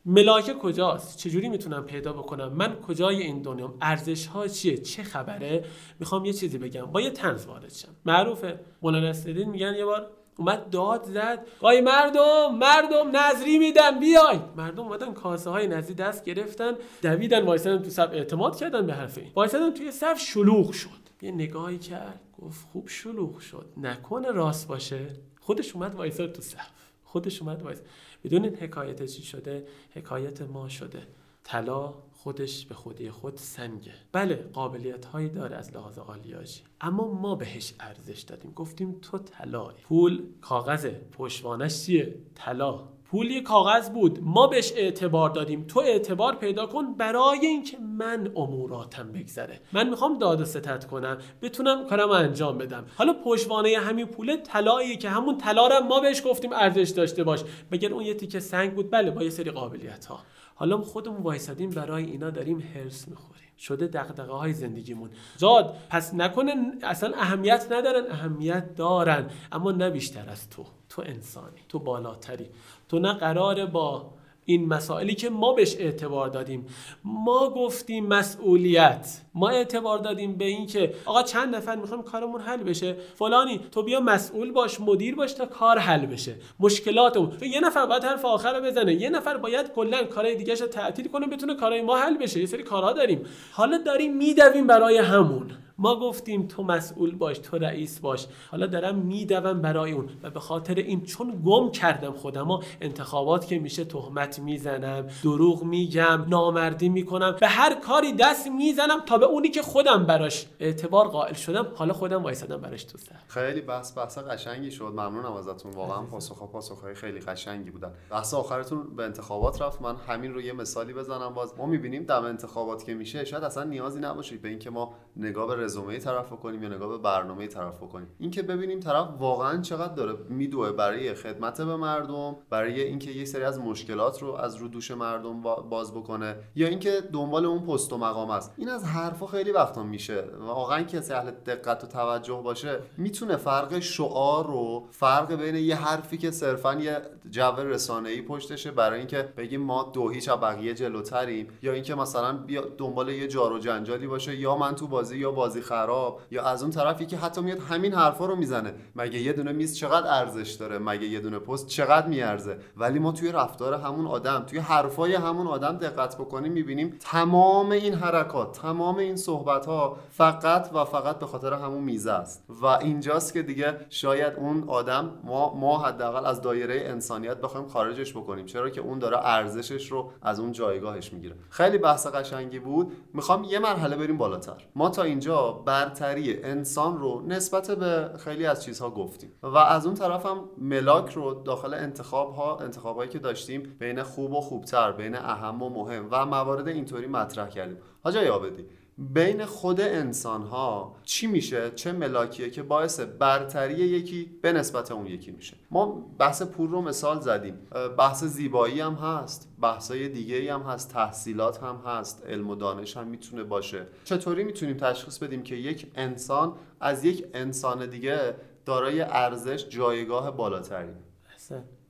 ملاک 0.09 0.57
کجاست؟ 0.57 1.17
چجوری 1.17 1.49
می‌تونم 1.49 1.83
پیدا 1.83 2.13
بکنم؟ 2.13 2.53
من 2.53 2.75
کجای 2.75 3.23
این 3.23 3.41
دنیام؟ 3.41 3.73
ارزش 3.81 4.27
ها 4.27 4.47
چیه؟ 4.47 4.77
چه 4.77 5.03
خبره؟ 5.03 5.65
می‌خوام 5.99 6.25
یه 6.25 6.33
چیزی 6.33 6.57
بگم. 6.57 6.85
با 6.85 7.01
یه 7.01 7.09
تنز 7.09 7.45
وارد 7.45 7.73
شم. 7.73 7.87
معروفه. 8.05 8.59
مولانا 8.81 9.09
نصرالدین 9.09 9.49
میگن 9.49 9.73
یه 9.73 9.85
بار 9.85 10.07
اومد 10.37 10.69
داد 10.69 11.03
زد. 11.03 11.47
آی 11.61 11.81
مردم 11.81 12.55
مردم 12.59 13.17
نظری 13.17 13.59
میدن 13.59 13.99
بیای 13.99 14.39
مردم 14.55 14.83
اومدن 14.83 15.13
کاسه 15.13 15.49
های 15.49 15.67
نظری 15.67 15.93
دست 15.93 16.25
گرفتن 16.25 16.73
دویدن 17.01 17.45
وایسادن 17.45 17.83
تو 17.83 17.89
صف 17.89 18.09
اعتماد 18.13 18.55
کردن 18.55 18.87
به 18.87 18.93
حرف 18.93 19.17
این. 19.17 19.31
وایسادن 19.35 19.73
توی 19.73 19.91
صف 19.91 20.19
شلوغ 20.19 20.71
شد. 20.71 20.89
یه 21.21 21.31
نگاهی 21.31 21.77
کرد. 21.77 22.19
گفت 22.41 22.67
خوب 22.71 22.87
شلوغ 22.87 23.39
شد. 23.39 23.65
نکنه 23.77 24.31
راست 24.31 24.67
باشه. 24.67 25.07
خودش 25.41 25.75
اومد 25.75 25.95
وایساد 25.95 26.31
تو 26.31 26.41
صف. 26.41 26.69
خودش 27.03 27.41
اومد 27.41 27.61
وایس 27.61 27.81
بدون 28.23 28.43
این 28.43 28.55
حکایت 28.55 29.05
چی 29.05 29.23
شده؟ 29.23 29.67
حکایت 29.89 30.41
ما 30.41 30.69
شده. 30.69 31.07
طلا 31.43 31.93
خودش 32.11 32.65
به 32.65 32.75
خودی 32.75 33.09
خود 33.09 33.37
سنگه. 33.37 33.93
بله 34.11 34.35
قابلیت 34.35 35.05
هایی 35.05 35.29
داره 35.29 35.55
از 35.55 35.75
لحاظ 35.75 35.97
آلیاژی 35.99 36.61
اما 36.81 37.13
ما 37.13 37.35
بهش 37.35 37.73
ارزش 37.79 38.21
دادیم. 38.21 38.51
گفتیم 38.51 38.99
تو 39.01 39.17
طلایی. 39.17 39.77
پول 39.83 40.23
کاغذه. 40.41 41.01
پشتوانش 41.11 41.85
چیه؟ 41.85 42.15
طلا. 42.35 42.96
پول 43.11 43.31
یه 43.31 43.41
کاغذ 43.41 43.89
بود. 43.89 44.19
ما 44.21 44.47
بهش 44.47 44.73
اعتبار 44.75 45.29
دادیم. 45.29 45.63
تو 45.67 45.79
اعتبار 45.79 46.35
پیدا 46.35 46.65
کن 46.65 46.93
برای 46.93 47.39
اینکه 47.41 47.77
من 47.77 48.31
اموراتم 48.35 49.11
بگذره. 49.11 49.59
من 49.73 49.89
می‌خوام 49.89 50.17
داد 50.17 50.41
و 50.41 50.45
ستد 50.45 50.85
کنم. 50.85 51.17
بتونم 51.41 51.87
کارم 51.87 52.09
انجام 52.09 52.57
بدم. 52.57 52.85
حالا 52.95 53.13
پشتوانه 53.13 53.77
همین 53.77 54.05
پول 54.05 54.35
طلایی 54.35 54.97
که 54.97 55.09
همون 55.09 55.37
طلا 55.37 55.79
ما 55.79 55.99
بهش 55.99 56.21
گفتیم 56.25 56.53
ارزش 56.53 56.89
داشته 56.89 57.23
باش. 57.23 57.43
مگر 57.71 57.93
اون 57.93 58.03
یه 58.03 58.13
تیکه 58.13 58.39
سنگ 58.39 58.75
بود؟ 58.75 58.91
بله 58.91 59.11
با 59.11 59.23
یه 59.23 59.29
سری 59.29 59.51
قابلیت 59.51 60.05
ها 60.05 60.19
حالا 60.55 60.81
خودمون 60.81 61.21
وایسادیم 61.21 61.69
برای 61.69 62.05
اینا 62.05 62.29
داریم 62.29 62.59
هرس 62.75 63.07
می‌خوریم. 63.07 63.37
شده 63.59 63.87
دقدقه 63.87 64.33
های 64.33 64.53
زندگیمون. 64.53 65.09
زاد 65.37 65.75
پس 65.89 66.13
نکنه 66.13 66.55
اصلا 66.83 67.17
اهمیت 67.17 67.67
ندارن 67.71 68.11
اهمیت 68.11 68.75
دارن. 68.75 69.29
اما 69.51 69.71
نه 69.71 69.89
بیشتر 69.89 70.29
از 70.29 70.49
تو. 70.49 70.65
تو 70.89 71.01
انسانی. 71.05 71.61
تو 71.69 71.79
بالاتری. 71.79 72.45
تو 72.89 72.99
نه 72.99 73.13
قراره 73.13 73.65
با 73.65 74.17
این 74.49 74.67
مسائلی 74.67 75.15
که 75.15 75.29
ما 75.29 75.53
بهش 75.53 75.75
اعتبار 75.79 76.29
دادیم. 76.29 76.65
ما 77.03 77.49
گفتیم 77.49 78.05
مسئولیت. 78.05 79.21
ما 79.33 79.49
اعتبار 79.49 79.97
دادیم 79.97 80.37
به 80.37 80.45
این 80.45 80.67
که 80.67 80.93
آقا 81.05 81.23
چند 81.23 81.55
نفر 81.55 81.75
می‌خوایم 81.75 82.03
کارمون 82.03 82.41
حل 82.41 82.63
بشه؟ 82.63 82.95
فلانی 83.15 83.59
تو 83.71 83.83
بیا 83.83 83.99
مسئول 83.99 84.51
باش 84.51 84.81
مدیر 84.81 85.15
باش 85.15 85.33
تا 85.33 85.45
کار 85.45 85.79
حل 85.79 86.05
بشه. 86.05 86.35
مشکلاتمون 86.59 87.29
تو 87.29 87.45
یه 87.45 87.59
نفر 87.59 87.85
باید 87.85 88.03
حرف 88.03 88.25
آخر 88.25 88.59
رو 88.59 88.65
بزنه. 88.65 88.93
یه 88.93 89.09
نفر 89.09 89.37
باید 89.37 89.73
کلا 89.73 90.03
کارهای 90.03 90.35
دیگه 90.35 90.55
رو 90.55 90.67
تعطیل 90.67 91.07
کنه 91.07 91.27
بتونه 91.27 91.55
کارهای 91.55 91.81
ما 91.81 91.97
حل 91.97 92.17
بشه. 92.17 92.39
یه 92.39 92.45
سری 92.45 92.63
کارها 92.63 92.93
داریم. 92.93 93.25
حالا 93.51 93.77
داریم 93.77 94.17
میدویم 94.17 94.67
برای 94.67 94.97
همون. 94.97 95.51
ما 95.79 95.99
گفتیم 95.99 96.47
تو 96.47 96.63
مسئول 96.63 97.15
باش 97.15 97.39
تو 97.39 97.57
رئیس 97.57 97.99
باش. 97.99 98.27
حالا 98.51 98.67
دارم 98.67 98.95
میدوم 98.95 99.61
برای 99.61 99.91
اون 99.91 100.09
و 100.23 100.29
به 100.29 100.39
خاطر 100.39 100.75
این 100.75 101.03
چون 101.03 101.41
گم 101.45 101.71
کردم 101.71 102.11
خودم 102.11 102.47
انتخابات 102.81 103.47
که 103.47 103.59
میشه 103.59 103.85
تهمت 103.85 104.39
می‌زنم 104.39 105.07
دروغ 105.23 105.63
میگم 105.63 106.25
نامردی 106.27 106.89
می‌کنم 106.89 107.35
به 107.39 107.47
هر 107.47 107.75
کاری 107.79 108.13
دست 108.13 108.47
می‌زنم 108.47 108.99
تا 109.05 109.17
به 109.17 109.25
اونی 109.25 109.49
که 109.49 109.61
خودم 109.61 110.05
براش 110.05 110.47
اعتبار 110.59 111.07
قائل 111.07 111.33
شدم 111.33 111.67
حالا 111.75 111.93
خودم 111.93 112.23
وایسادم 112.23 112.61
براش 112.61 112.83
تو 112.83 112.97
سر. 112.97 113.15
خیلی 113.27 113.61
بحث 113.61 113.97
بحث 113.97 114.17
قشنگی 114.17 114.71
شد. 114.71 114.83
ممنونم 114.83 115.33
ازتون. 115.33 115.71
واقعا 115.71 116.01
پاسخ 116.01 116.51
پاسخهای 116.51 116.93
خیلی 116.95 117.19
قشنگی 117.19 117.71
بودن. 117.71 117.91
بحث 118.09 118.33
آخرتون 118.33 118.95
به 118.95 119.03
انتخابات 119.03 119.61
رفت. 119.61 119.81
من 119.81 119.95
همین 119.95 120.33
رو 120.33 120.41
یه 120.41 120.53
مثالی 120.53 120.93
بزنم 120.93 121.33
باز. 121.33 121.53
ما 121.57 121.65
می‌بینیم 121.65 122.03
دم 122.03 122.23
انتخابات 122.23 122.83
که 122.83 122.93
میشه 122.93 123.25
شاید 123.25 123.43
اصلا 123.43 123.63
نیازی 123.63 123.99
نباشه 123.99 124.37
به 124.37 124.49
اینکه 124.49 124.69
ما 124.69 124.93
نگاه 125.15 125.55
به 125.55 125.66
رزومه 125.67 125.97
طرف 125.99 126.29
کنیم 126.29 126.63
یا 126.63 126.69
نگاه 126.69 126.89
به 126.89 126.97
برنامه 126.97 127.47
طرف 127.47 127.79
کنیم 127.79 128.07
اینکه 128.19 128.41
ببینیم 128.41 128.79
طرف 128.79 129.07
واقعا 129.19 129.61
چقدر 129.61 129.93
داره 129.93 130.13
میدوه 130.29 130.71
برای 130.71 131.13
خدمت 131.13 131.61
به 131.61 131.75
مردم 131.75 132.35
برای 132.49 132.81
اینکه 132.81 133.11
یه 133.11 133.25
سری 133.25 133.43
از 133.43 133.59
مشکلات 133.59 134.21
رو 134.21 134.33
از 134.33 134.55
رو 134.55 134.67
دوش 134.67 134.91
مردم 134.91 135.41
باز 135.41 135.93
بکنه 135.93 136.35
یا 136.55 136.67
اینکه 136.67 137.01
دنبال 137.13 137.45
اون 137.45 137.65
پست 137.65 137.93
و 137.93 137.97
مقام 137.97 138.29
است. 138.29 138.53
این 138.57 138.69
از 138.69 138.85
حرفا 138.85 139.27
خیلی 139.27 139.51
وقتا 139.51 139.83
میشه 139.83 140.23
واقعا 140.39 140.83
کسی 140.83 141.13
اهل 141.13 141.31
دقت 141.31 141.83
و 141.83 141.87
توجه 141.87 142.41
باشه 142.43 142.79
می‌تونه 142.97 143.35
فرق 143.37 143.79
شعار 143.79 144.47
رو 144.47 144.87
فرق 144.91 145.33
بین 145.33 145.55
یه 145.55 145.75
حرفی 145.75 146.17
که 146.17 146.31
صرفا 146.31 146.73
یه 146.73 147.01
جو 147.29 148.05
ای 148.05 148.21
پشتشه 148.21 148.71
برای 148.71 148.99
اینکه 148.99 149.21
بگیم 149.37 149.61
ما 149.61 149.91
دو 149.93 150.09
هیچ 150.09 150.29
بقیه 150.29 150.73
جلوتریم 150.73 151.47
یا 151.61 151.73
اینکه 151.73 151.95
مثلا 151.95 152.37
بیا 152.37 152.61
دنبال 152.77 153.09
یه 153.09 153.27
جار 153.27 153.53
و 153.53 153.59
جنجالی 153.59 154.07
باشه 154.07 154.35
یا 154.35 154.55
من 154.55 154.75
تو 154.75 154.87
بازی 154.87 155.17
یا 155.17 155.31
بازی 155.31 155.56
خراب 155.61 156.21
یا 156.31 156.43
از 156.43 156.61
اون 156.61 156.71
طرفی 156.71 157.05
که 157.05 157.17
حتی 157.17 157.41
میاد 157.41 157.59
همین 157.59 157.93
حرفا 157.93 158.25
رو 158.25 158.35
می‌زنه. 158.35 158.73
مگه 158.95 159.19
یه 159.19 159.33
دونه 159.33 159.51
میز 159.51 159.77
چقدر 159.77 160.07
ارزش 160.13 160.51
داره؟ 160.51 160.77
مگه 160.77 161.07
یه 161.07 161.19
دونه 161.19 161.39
پست 161.39 161.67
چقدر 161.67 162.07
میارزه؟ 162.07 162.57
ولی 162.77 162.99
ما 162.99 163.11
توی 163.11 163.31
رفتار 163.31 163.73
همون 163.73 164.07
آدم 164.07 164.43
توی 164.47 164.59
حرفای 164.59 165.15
همون 165.15 165.47
آدم 165.47 165.77
دقت 165.77 166.15
بکنیم 166.15 166.51
می‌بینیم 166.51 166.97
تمام 166.99 167.71
این 167.71 167.93
حرکات 167.93 168.61
تمام 168.61 168.97
این 168.97 169.15
صحبت 169.15 169.65
ها 169.65 169.97
فقط 170.09 170.69
و 170.73 170.85
فقط 170.85 171.19
به 171.19 171.25
خاطر 171.25 171.53
همون 171.53 171.83
میزه 171.83 172.11
است. 172.11 172.45
و 172.61 172.65
اینجاست 172.65 173.33
که 173.33 173.41
دیگه 173.41 173.77
شاید 173.89 174.33
اون 174.33 174.63
آدم 174.67 175.11
ما 175.23 175.53
ما 175.53 175.77
حداقل 175.79 176.25
از 176.25 176.41
دایره 176.41 176.83
انسانیت 176.85 177.37
بخوایم 177.37 177.67
خارجش 177.67 178.13
بکنیم. 178.13 178.45
چرا 178.45 178.69
که 178.69 178.81
اون 178.81 178.99
داره 178.99 179.17
ارزشش 179.17 179.91
رو 179.91 180.11
از 180.21 180.39
اون 180.39 180.51
جایگاهش 180.51 181.13
می‌گیره. 181.13 181.35
خیلی 181.49 181.77
بحث 181.77 182.07
قشنگی 182.07 182.59
بود. 182.59 182.93
می‌خوام 183.13 183.43
یه 183.43 183.59
مرحله 183.59 183.95
بریم 183.95 184.17
بالاتر. 184.17 184.67
ما 184.75 184.89
تا 184.89 185.03
اینجا 185.03 185.46
برتری 185.51 186.43
انسان 186.43 186.97
رو 186.97 187.21
نسبت 187.27 187.71
به 187.71 188.17
خیلی 188.17 188.45
از 188.45 188.63
چیزها 188.63 188.89
گفتیم. 188.89 189.31
و 189.43 189.57
از 189.57 189.85
اون 189.85 189.95
طرف 189.95 190.25
هم 190.25 190.49
ملاک 190.57 191.13
رو 191.13 191.33
داخل 191.33 191.73
انتخاب 191.73 192.35
ها 192.35 192.57
انتخابایی 192.57 193.09
که 193.09 193.19
داشتیم 193.19 193.75
بین 193.79 194.03
خوب 194.03 194.33
و 194.33 194.41
خوبتر 194.41 194.91
بین 194.91 195.15
اهم 195.15 195.63
و 195.63 195.69
مهم 195.69 196.07
و 196.11 196.25
موارد 196.25 196.67
اینطوری 196.67 197.07
مطرح 197.07 197.49
کردیم. 197.49 197.77
حاجا 198.03 198.23
یابدی 198.23 198.65
بین 198.97 199.45
خود 199.45 199.81
انسان 199.81 200.41
ها 200.41 200.95
چی 201.03 201.27
میشه؟ 201.27 201.71
چه 201.71 201.91
ملاکیه 201.91 202.49
که 202.49 202.63
باعث 202.63 202.99
برتری 202.99 203.73
یکی 203.73 204.39
به 204.41 204.53
نسبت 204.53 204.91
اون 204.91 205.07
یکی 205.07 205.31
میشه؟ 205.31 205.57
ما 205.71 205.85
بحث 206.19 206.41
پول 206.41 206.71
رو 206.71 206.81
مثال 206.81 207.19
زدیم. 207.19 207.59
بحث 207.97 208.23
زیبایی 208.23 208.79
هم 208.79 208.93
هست. 208.93 209.49
بحثای 209.61 210.09
دیگه 210.09 210.53
هم 210.53 210.61
هست. 210.61 210.91
تحصیلات 210.91 211.63
هم 211.63 211.81
هست. 211.85 212.25
علم 212.25 212.49
و 212.49 212.55
دانش 212.55 212.97
هم 212.97 213.07
می‌تونه 213.07 213.43
باشه. 213.43 213.87
چطوری 214.03 214.43
می‌تونیم 214.43 214.77
تشخیص 214.77 215.17
بدیم 215.17 215.43
که 215.43 215.55
یک 215.55 215.91
انسان 215.95 216.53
از 216.79 217.05
یک 217.05 217.27
انسان 217.33 217.89
دیگه 217.89 218.35
دارای 218.65 219.01
ارزش 219.01 219.67
جایگاه 219.69 220.37
بالاتری؟ 220.37 220.93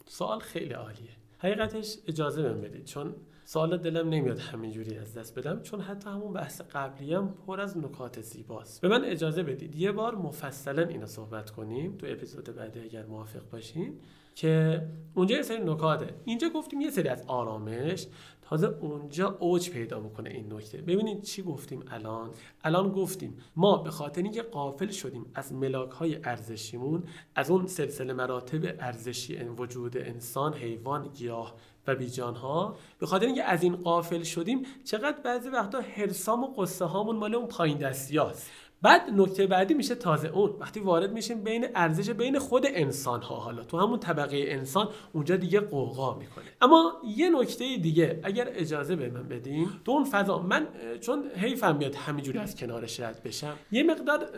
سوال 0.05 0.39
خیلی 0.39 0.74
عالیه. 0.74 1.10
حقیقتش 1.38 1.97
اجازه 2.08 2.43
بدید. 2.43 2.86
چون 2.86 3.16
سوال 3.50 3.78
دلم 3.78 4.10
نمیاد 4.10 4.39
همینجوری 4.39 4.98
از 4.98 5.14
دست 5.14 5.39
بدم 5.39 5.62
چون 5.62 5.82
حتی 5.82 6.10
همون 6.10 6.34
بحث 6.34 6.62
قبلی 6.62 7.14
هم 7.14 7.34
پر 7.48 7.62
از 7.62 7.78
نکات 7.78 8.22
زیباست. 8.22 8.82
به 8.82 8.88
من 8.88 9.06
اجازه 9.06 9.43
بدید 9.43 9.76
یه 9.76 9.91
بار 9.91 10.16
مفصلا 10.16 10.82
اینو 10.82 11.06
صحبت 11.06 11.50
کنیم 11.50 11.98
تو 11.98 12.08
اپیزود 12.10 12.56
بعدی 12.56 12.80
اگر 12.80 13.06
موافق 13.06 13.50
باشین 13.52 14.00
که 14.36 14.86
اونجا 15.14 15.36
یه 15.36 15.41
سری 15.41 15.64
نکاته. 15.64 16.14
اینجا 16.26 16.50
گفتیم 16.50 16.82
یه 16.82 16.89
سری 16.89 17.10
از 17.10 17.24
آرامش 17.28 18.08
تازه 18.41 18.68
اونجا 18.68 19.38
اوج 19.39 19.70
پیدا 19.70 20.00
می‌کنه 20.00 20.30
این 20.30 20.54
نکته. 20.54 20.82
ببینید 20.82 21.22
چی 21.22 21.41
گفتیم 21.41 21.84
الان. 21.88 22.30
الان 22.64 22.91
گفتیم 22.91 23.38
ما 23.56 23.78
به 23.78 23.91
خاطر 23.91 24.22
اینکه 24.22 24.41
قافل 24.41 24.88
شدیم 24.88 25.26
از 25.36 25.54
ملاک 25.54 25.91
های 25.91 26.20
ارزشیمون 26.24 27.04
از 27.36 27.52
اون 27.52 27.68
سلسله 27.68 28.14
مراتب 28.14 28.76
ارزشی 28.80 29.36
وجود 29.36 29.98
انسان 29.98 30.54
حیوان 30.54 31.08
گیاه 31.08 31.56
و 31.88 31.95
بیجان 31.95 32.35
ها 32.35 32.75
به 32.99 33.05
خاطر 33.05 33.25
اینکه 33.25 33.43
از 33.43 33.63
این 33.63 33.75
قافل 33.75 34.23
شدیم 34.23 34.65
چقدر 34.85 35.21
بعضی 35.21 35.49
وقتا 35.49 35.81
حرسام 35.81 36.43
و 36.43 36.47
قصه 36.47 36.85
هامون 36.85 37.15
مال 37.15 37.35
اون 37.35 37.47
پایین 37.47 37.77
دستی 37.77 38.17
هست. 38.17 38.51
بعد 38.82 39.01
نکته 39.13 39.47
بعدی 39.47 39.73
میشه 39.73 39.95
تازه 39.95 40.28
اون. 40.28 40.49
وقتی 40.59 40.80
وارد 40.80 41.11
میشیم 41.11 41.43
بین 41.43 41.67
ارزش 41.75 42.09
بین 42.09 42.39
خود 42.39 42.65
انسان 42.69 43.21
ها 43.21 43.36
حالا 43.36 43.63
تو 43.63 43.78
همون 43.78 43.99
طبقه 43.99 44.45
انسان 44.47 44.89
اونجا 45.13 45.36
دیگه 45.36 45.59
قوقا 45.59 46.15
می‌کنه. 46.15 46.45
اما 46.61 46.93
یه 47.17 47.30
نکته 47.30 47.78
دیگه 47.78 48.19
اگر 48.23 48.47
اجازه 48.51 48.95
به 48.95 49.09
من 49.09 49.23
بدین. 49.23 49.69
تو 49.86 49.91
اون 49.91 50.03
فضا 50.03 50.39
من 50.39 50.67
چون 51.01 51.23
حیفم 51.36 51.75
میاد 51.75 51.95
همینجوری 51.95 52.39
از 52.39 52.55
کنارش 52.55 52.99
رد 52.99 53.23
بشم 53.23 53.53
یه 53.71 53.84
مقدار 53.84 54.30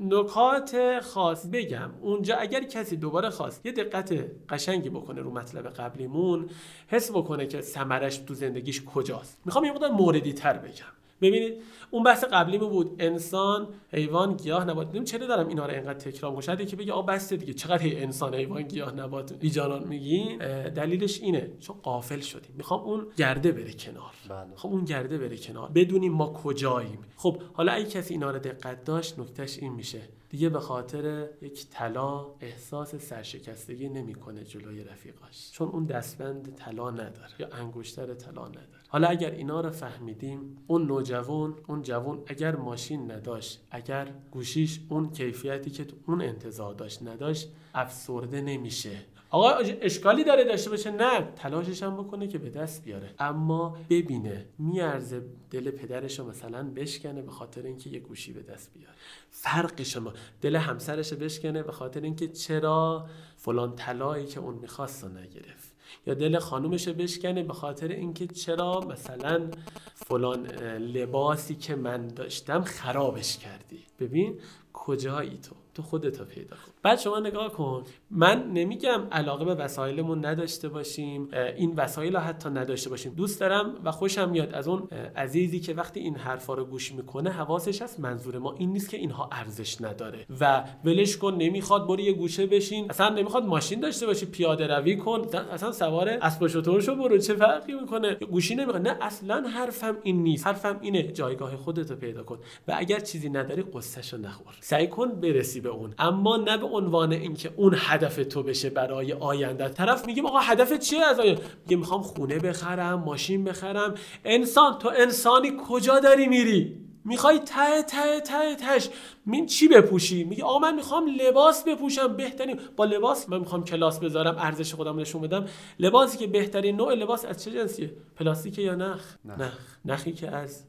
نکات 0.00 1.00
خاص 1.00 1.46
بگم. 1.46 1.90
اونجا 2.00 2.36
اگر 2.36 2.64
کسی 2.64 2.96
دوباره 2.96 3.30
خواست 3.30 3.66
یه 3.66 3.72
دقت 3.72 4.24
قشنگی 4.48 4.90
بکنه 4.90 5.20
رو 5.20 5.30
مطلب 5.30 5.68
قبلیمون 5.68 6.50
حس 6.88 7.10
بکنه 7.10 7.46
که 7.46 7.60
ثمرش 7.60 8.16
تو 8.16 8.34
زندگیش 8.34 8.84
کجاست. 8.84 9.40
می‌خوام 9.44 9.64
یه 9.64 9.72
مقدار 9.72 9.90
موردی 9.90 10.32
تر 10.32 10.58
بگم. 10.58 11.01
ببینید 11.22 11.62
اون 11.90 12.02
بحث 12.02 12.24
قبلی 12.24 12.58
بود. 12.58 12.96
انسان 12.98 13.68
حیوان 13.88 14.36
گیاه 14.36 14.64
نبات. 14.64 14.92
نیم 14.92 15.04
چرا 15.04 15.26
دارم 15.26 15.48
اینا 15.48 15.66
رو 15.66 15.72
اینقدر 15.72 15.94
تکرار 15.94 16.36
می‌کنم. 16.36 16.60
یکی 16.60 16.76
بگه 16.76 16.92
آ 16.92 17.02
بس 17.02 17.32
دیگه. 17.32 17.52
چقدر 17.52 17.82
انسان 17.84 18.34
حیوان 18.34 18.62
گیاه 18.62 18.94
نبات 18.94 19.32
بیجانان 19.32 19.88
میگین؟ 19.88 20.38
دلیلش 20.68 21.20
اینه. 21.20 21.50
چون 21.60 21.76
قافل 21.82 22.20
شدیم. 22.20 22.54
می‌خوام 22.56 22.80
اون 22.80 23.06
گرده 23.16 23.52
بره 23.52 23.72
کنار. 23.72 24.12
بله. 24.28 24.56
خب 24.56 24.68
اون 24.68 24.84
گرده 24.84 25.18
بره 25.18 25.36
کنار. 25.36 25.70
بدونیم 25.70 26.12
ما 26.12 26.32
کجاییم. 26.32 26.98
خب 27.16 27.42
حالا 27.52 27.72
اگه 27.72 27.84
کسی 27.84 28.14
اینا 28.14 28.30
رو 28.30 28.38
دقت 28.38 28.84
داشت 28.84 29.18
نکتهش 29.18 29.58
این 29.58 29.72
میشه. 29.72 30.00
دیگه 30.30 30.48
به 30.48 30.60
خاطر 30.60 31.28
یک 31.42 31.66
طلا 31.70 32.26
احساس 32.40 32.94
سرشکستگی 32.94 33.88
نمی‌کنه 33.88 34.44
جلوی 34.44 34.84
رفیقاش. 34.84 35.50
چون 35.52 35.68
اون 35.68 35.84
دستبند 35.84 36.54
طلا 36.54 36.90
نداره 36.90 37.32
یا 37.38 37.48
انگشتر 37.52 38.14
طلا 38.14 38.48
نداره. 38.48 38.81
حالا 38.92 39.08
اگر 39.08 39.30
اینا 39.30 39.60
رو 39.60 39.70
فهمیدیم 39.70 40.56
اون 40.66 40.86
نوجوان 40.86 41.54
اون 41.68 41.82
جوان 41.82 42.22
اگر 42.26 42.56
ماشین 42.56 43.10
نداشت 43.10 43.66
اگر 43.70 44.14
گوشیش 44.30 44.80
اون 44.88 45.10
کیفیتی 45.10 45.70
که 45.70 45.84
تو 45.84 45.96
اون 46.06 46.22
انتظار 46.22 46.74
داشت 46.74 47.02
نداشت 47.02 47.48
افسرده 47.74 48.40
نمیشه. 48.40 48.96
آقا 49.30 49.50
اشکالی 49.80 50.24
داره 50.24 50.44
داشته 50.44 50.70
باشه؟ 50.70 50.90
نه 50.90 51.32
تلاشش 51.36 51.82
هم 51.82 51.96
بکنه 51.96 52.26
که 52.26 52.38
به 52.38 52.50
دست 52.50 52.84
بیاره. 52.84 53.14
اما 53.18 53.76
ببینه 53.90 54.46
میارزه 54.58 55.22
دل 55.50 55.70
پدرش 55.70 56.18
رو 56.18 56.28
مثلا 56.28 56.70
بشکنه 56.70 57.22
به 57.22 57.30
خاطر 57.30 57.62
اینکه 57.62 57.90
یه 57.90 58.00
گوشی 58.00 58.32
به 58.32 58.42
دست 58.42 58.74
بیاره. 58.74 58.94
فرق 59.30 59.82
شما 59.82 60.12
دل 60.40 60.56
همسرش 60.56 61.12
بشکنه 61.12 61.62
به 61.62 61.72
خاطر 61.72 62.00
اینکه 62.00 62.28
چرا 62.28 63.06
فلان 63.36 63.76
طلایی 63.76 64.26
که 64.26 64.40
اون 64.40 64.54
می‌خواست 64.54 65.04
رو 65.04 65.10
نگرفت. 65.10 65.61
یا 66.06 66.14
دل 66.14 66.38
خانومش 66.38 66.88
بشکنه 66.88 67.42
به 67.42 67.52
خاطر 67.52 67.88
اینکه 67.88 68.26
چرا 68.26 68.80
مثلا 68.80 69.50
فلان 69.94 70.46
لباسی 70.78 71.54
که 71.54 71.74
من 71.74 72.08
داشتم 72.08 72.62
خرابش 72.64 73.38
کردی. 73.38 73.84
ببین 74.00 74.40
کجایی 74.72 75.38
تو؟ 75.38 75.56
تو 75.74 75.82
خودتو 75.82 76.24
پیدا 76.24 76.56
کن. 76.56 76.71
بعد 76.82 76.98
شما 76.98 77.18
نگاه 77.18 77.52
کن. 77.52 77.82
من 78.10 78.52
نمیگم 78.52 79.02
علاقه 79.12 79.44
به 79.44 79.54
وسایلمون 79.54 80.26
نداشته 80.26 80.68
باشیم. 80.68 81.28
این 81.56 81.74
وسایل 81.76 82.16
حتی 82.16 82.48
نداشته 82.48 82.90
باشیم. 82.90 83.14
دوست 83.14 83.40
دارم 83.40 83.74
و 83.84 83.90
خوشم 83.90 84.30
میاد 84.30 84.54
از 84.54 84.68
اون 84.68 84.88
عزیزی 85.16 85.60
که 85.60 85.74
وقتی 85.74 86.00
این 86.00 86.16
حرفا 86.16 86.54
رو 86.54 86.64
گوش 86.64 86.92
می‌کنه 86.92 87.30
حواسش 87.30 87.82
هست 87.82 88.00
منظور 88.00 88.38
ما 88.38 88.54
این 88.58 88.72
نیست 88.72 88.90
که 88.90 88.96
اینها 88.96 89.28
ارزش 89.32 89.80
نداره. 89.80 90.26
و 90.40 90.64
ولش 90.84 91.16
کن 91.16 91.34
نمی‌خواد 91.34 91.86
برو 91.86 92.00
یه 92.00 92.12
گوشه 92.12 92.46
بشین. 92.46 92.86
اصلا 92.90 93.08
نمی‌خواد 93.08 93.44
ماشین 93.44 93.80
داشته 93.80 94.06
باشی 94.06 94.26
پیاده 94.26 94.66
روی 94.66 94.96
کن. 94.96 95.22
اصلا 95.52 95.72
سوار 95.72 96.08
اسب 96.08 96.42
و 96.42 96.48
شو 96.48 96.94
برو. 96.94 97.18
چه 97.18 97.34
فرقی 97.34 97.72
می‌کنه؟ 97.72 98.14
گوشی 98.14 98.54
نمی‌خواد. 98.54 98.88
نه 98.88 98.96
اصلا 99.00 99.48
حرفم 99.48 99.96
این 100.02 100.22
نیست. 100.22 100.46
حرفم 100.46 100.78
اینه 100.80 101.02
جایگاه 101.02 101.56
خودتو 101.56 101.96
پیدا 101.96 102.22
کن. 102.22 102.38
و 102.68 102.74
اگر 102.76 102.98
چیزی 102.98 103.28
نداری 103.30 103.62
قصهشو 103.62 104.16
نخور. 104.16 104.54
سعی 104.60 104.86
کن 104.86 105.08
برسی 105.08 105.60
به 105.60 105.68
اون. 105.68 105.94
اما 105.98 106.36
نه 106.36 106.58
به 106.58 106.71
عنوان 106.72 107.12
اینکه 107.12 107.50
اون 107.56 107.74
هدف 107.76 108.16
تو 108.16 108.42
بشه 108.42 108.70
برای 108.70 109.12
آینده. 109.12 109.68
طرف 109.68 110.06
میگه 110.06 110.22
آقا 110.22 110.38
هدف 110.38 110.78
چیه؟ 110.78 111.04
از 111.04 111.20
آینده. 111.20 111.42
میگه 111.64 111.76
می‌خوام 111.76 112.02
خونه 112.02 112.38
بخرم 112.38 112.98
ماشین 113.00 113.44
بخرم. 113.44 113.94
انسان 114.24 114.78
تو 114.78 114.92
انسانی 114.96 115.52
کجا 115.68 116.00
داری 116.00 116.26
میری؟ 116.26 116.78
می‌خوای 117.04 117.38
ته 117.38 117.82
ته 117.82 118.20
ته 118.20 118.56
تش 118.56 118.88
من 119.26 119.46
چی 119.46 119.68
بپوشی؟ 119.68 120.24
میگه 120.24 120.44
آ 120.44 120.58
من 120.58 120.74
می‌خوام 120.74 121.06
لباس 121.06 121.64
بپوشم. 121.64 122.16
بهترین 122.16 122.60
با 122.76 122.84
لباس 122.84 123.28
من 123.28 123.38
می‌خوام 123.38 123.64
کلاس 123.64 123.98
بذارم 123.98 124.36
ارزش 124.38 124.74
خودم 124.74 125.00
نشون 125.00 125.22
بدم. 125.22 125.46
لباسی 125.78 126.18
که 126.18 126.26
بهترین 126.26 126.76
نوع 126.76 126.94
لباس 126.94 127.24
از 127.24 127.44
چه 127.44 127.50
جنسیه؟ 127.50 127.92
پلاستیک 128.16 128.58
یا 128.58 128.74
نخ؟ 128.74 129.16
نخ. 129.24 129.40
نخ. 129.40 129.58
نخی 129.84 130.12
که 130.12 130.30
از 130.30 130.64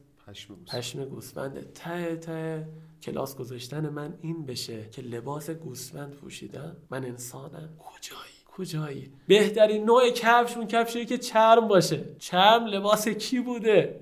پشم 0.66 1.04
گوسفند. 1.04 1.72
ته 1.72 2.16
ته. 2.16 2.66
کلاس 3.04 3.36
گذاشتن 3.36 3.88
من 3.88 4.18
این 4.22 4.46
بشه 4.46 4.90
که 4.90 5.02
لباس 5.02 5.50
گوسفند 5.50 6.10
پوشیدم. 6.10 6.76
من 6.90 7.04
انسانم. 7.04 7.68
کجایی؟ 7.78 8.32
کجایی؟ 8.56 9.12
بهترین 9.28 9.84
نوع 9.84 10.10
کفش 10.10 10.56
اون 10.56 10.66
کفشی 10.66 11.06
که 11.06 11.18
چرم 11.18 11.68
باشه. 11.68 12.04
چرم 12.18 12.66
لباس 12.66 13.08
کی 13.08 13.40
بوده؟ 13.40 14.00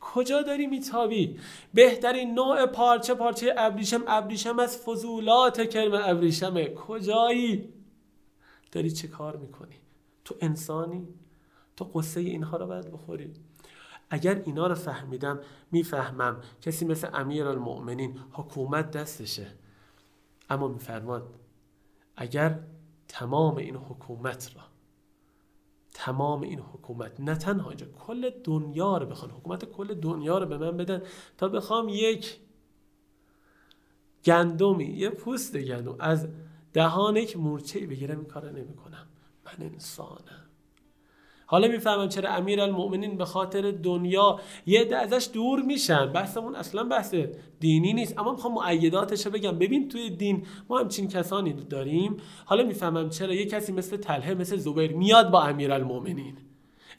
کجا 0.00 0.42
داری 0.42 0.66
میتابی؟ 0.66 1.40
بهترین 1.74 2.34
نوع 2.34 2.66
پارچه 2.66 3.14
پارچه 3.14 3.54
ابریشم. 3.56 4.04
ابریشم 4.06 4.58
از 4.58 4.78
فضولات 4.78 5.70
کرم 5.70 5.92
ابریشمه. 5.94 6.74
کجایی؟ 6.74 7.68
داری 8.72 8.90
چه 8.90 9.08
کار 9.08 9.36
می‌کنی؟ 9.36 9.76
تو 10.24 10.34
انسانی؟ 10.40 11.08
تو 11.76 11.84
قصه 11.84 12.20
اینها 12.20 12.56
رو 12.56 12.66
باید 12.66 12.92
بخوری. 12.92 13.32
اگر 14.14 14.42
اینا 14.44 14.66
رو 14.66 14.74
فهمیدم 14.74 15.40
می‌فهمم. 15.70 16.40
کسی 16.60 16.84
مثل 16.84 17.08
امیر 17.14 17.46
المؤمنین 17.46 18.18
حکومت 18.32 18.90
دستشه. 18.90 19.46
اما 20.50 20.68
میفرماد 20.68 21.34
اگر 22.16 22.60
تمام 23.08 23.56
این 23.56 23.76
حکومت 23.76 24.50
را 24.56 24.62
تمام 25.94 26.40
این 26.42 26.58
حکومت 26.58 27.20
نه 27.20 27.34
تنها 27.34 27.68
اینجا 27.68 27.86
کل 27.86 28.30
دنیا 28.44 28.98
رو 28.98 29.06
بخوان 29.06 29.30
حکومت 29.30 29.64
کل 29.64 29.94
دنیا 29.94 30.38
رو 30.38 30.46
به 30.46 30.58
من 30.58 30.76
بدن 30.76 31.02
تا 31.38 31.48
بخوام 31.48 31.88
یک 31.88 32.40
گندمی 34.24 34.84
یه 34.84 35.10
پوست 35.10 35.56
گندم 35.56 35.96
از 36.00 36.28
دهان 36.72 37.16
یک 37.16 37.36
مورچه 37.36 37.86
بگیرم 37.86 38.18
این 38.18 38.28
کار 38.28 38.50
نمی‌کنم. 38.50 39.06
من 39.44 39.66
انسانم. 39.66 40.43
حالا 41.54 41.68
می‌فهمم 41.68 42.08
چرا 42.08 42.30
امیر 42.30 42.60
المؤمنین 42.60 43.16
به 43.16 43.24
خاطر 43.24 43.70
دنیا 43.70 44.40
یه 44.66 44.80
عده 44.80 44.96
ازش 44.96 45.28
دور 45.32 45.62
میشن. 45.62 46.12
بحثمون 46.12 46.54
اصلا 46.54 46.84
بحث 46.84 47.14
دینی 47.60 47.92
نیست. 47.92 48.18
اما 48.18 48.32
می‌خوام 48.32 48.54
معیداتش 48.54 49.26
رو 49.26 49.32
بگم. 49.32 49.58
ببین 49.58 49.88
توی 49.88 50.10
دین 50.10 50.46
ما 50.68 50.78
همچین 50.78 51.08
کسانی 51.08 51.52
داریم. 51.52 52.16
حالا 52.44 52.64
می‌فهمم 52.64 53.08
چرا 53.08 53.34
یه 53.34 53.46
کسی 53.46 53.72
مثل 53.72 53.96
طلحه 53.96 54.34
مثل 54.34 54.56
زبیر 54.56 54.92
میاد 54.92 55.30
با 55.30 55.42
امیر 55.42 55.72
المؤمنین 55.72 56.36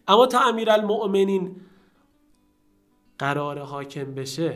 اما 0.07 0.25
تا 0.25 0.39
امیر 0.39 0.71
المؤمنین 0.71 1.55
قرار 3.17 3.59
حاکم 3.59 4.13
بشه 4.13 4.53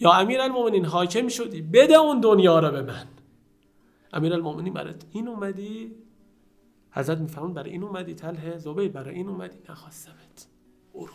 یا 0.00 0.12
امیر 0.12 0.40
المؤمنین 0.40 0.84
حاکم 0.84 1.28
شدی 1.28 1.62
بده 1.62 1.94
اون 1.94 2.20
دنیا 2.20 2.58
رو 2.58 2.70
به 2.70 2.82
من. 2.82 3.06
امیر 4.12 4.32
المؤمنین 4.34 4.72
برات 4.72 5.02
این 5.12 5.28
اومدی؟ 5.28 5.94
حضرت 6.92 7.18
میفهمون 7.18 7.54
برای 7.54 7.70
این 7.70 7.82
اومدی 7.82 8.14
تله 8.14 8.58
زبیر 8.58 8.88
برای 8.88 9.14
این 9.14 9.28
اومدی 9.28 9.58
نخواستمت. 9.68 10.46
برو 10.94 11.12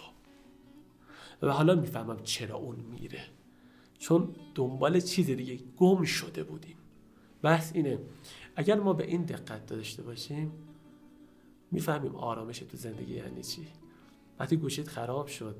و 1.42 1.52
حالا 1.52 1.76
می‌فهمم 1.76 2.20
چرا 2.24 2.56
اون 2.56 2.76
میره. 2.76 3.24
چون 4.00 4.36
دنبال 4.56 5.00
چیز 5.00 5.28
دیگه 5.28 5.60
گم 5.78 6.04
شده 6.04 6.44
بودیم. 6.44 6.78
بحث 7.42 7.72
اینه 7.76 8.00
اگر 8.56 8.80
ما 8.80 8.94
به 8.94 9.08
این 9.08 9.24
دقت 9.24 9.66
داشته 9.66 10.04
باشیم 10.04 10.52
می‌فهمیم 11.72 12.16
آرامش 12.16 12.60
تو 12.60 12.78
زندگی 12.78 13.14
یعنی 13.14 13.44
چی. 13.44 13.68
وقتی 14.40 14.58
گوشیت 14.58 14.88
خراب 14.88 15.28
شد 15.28 15.56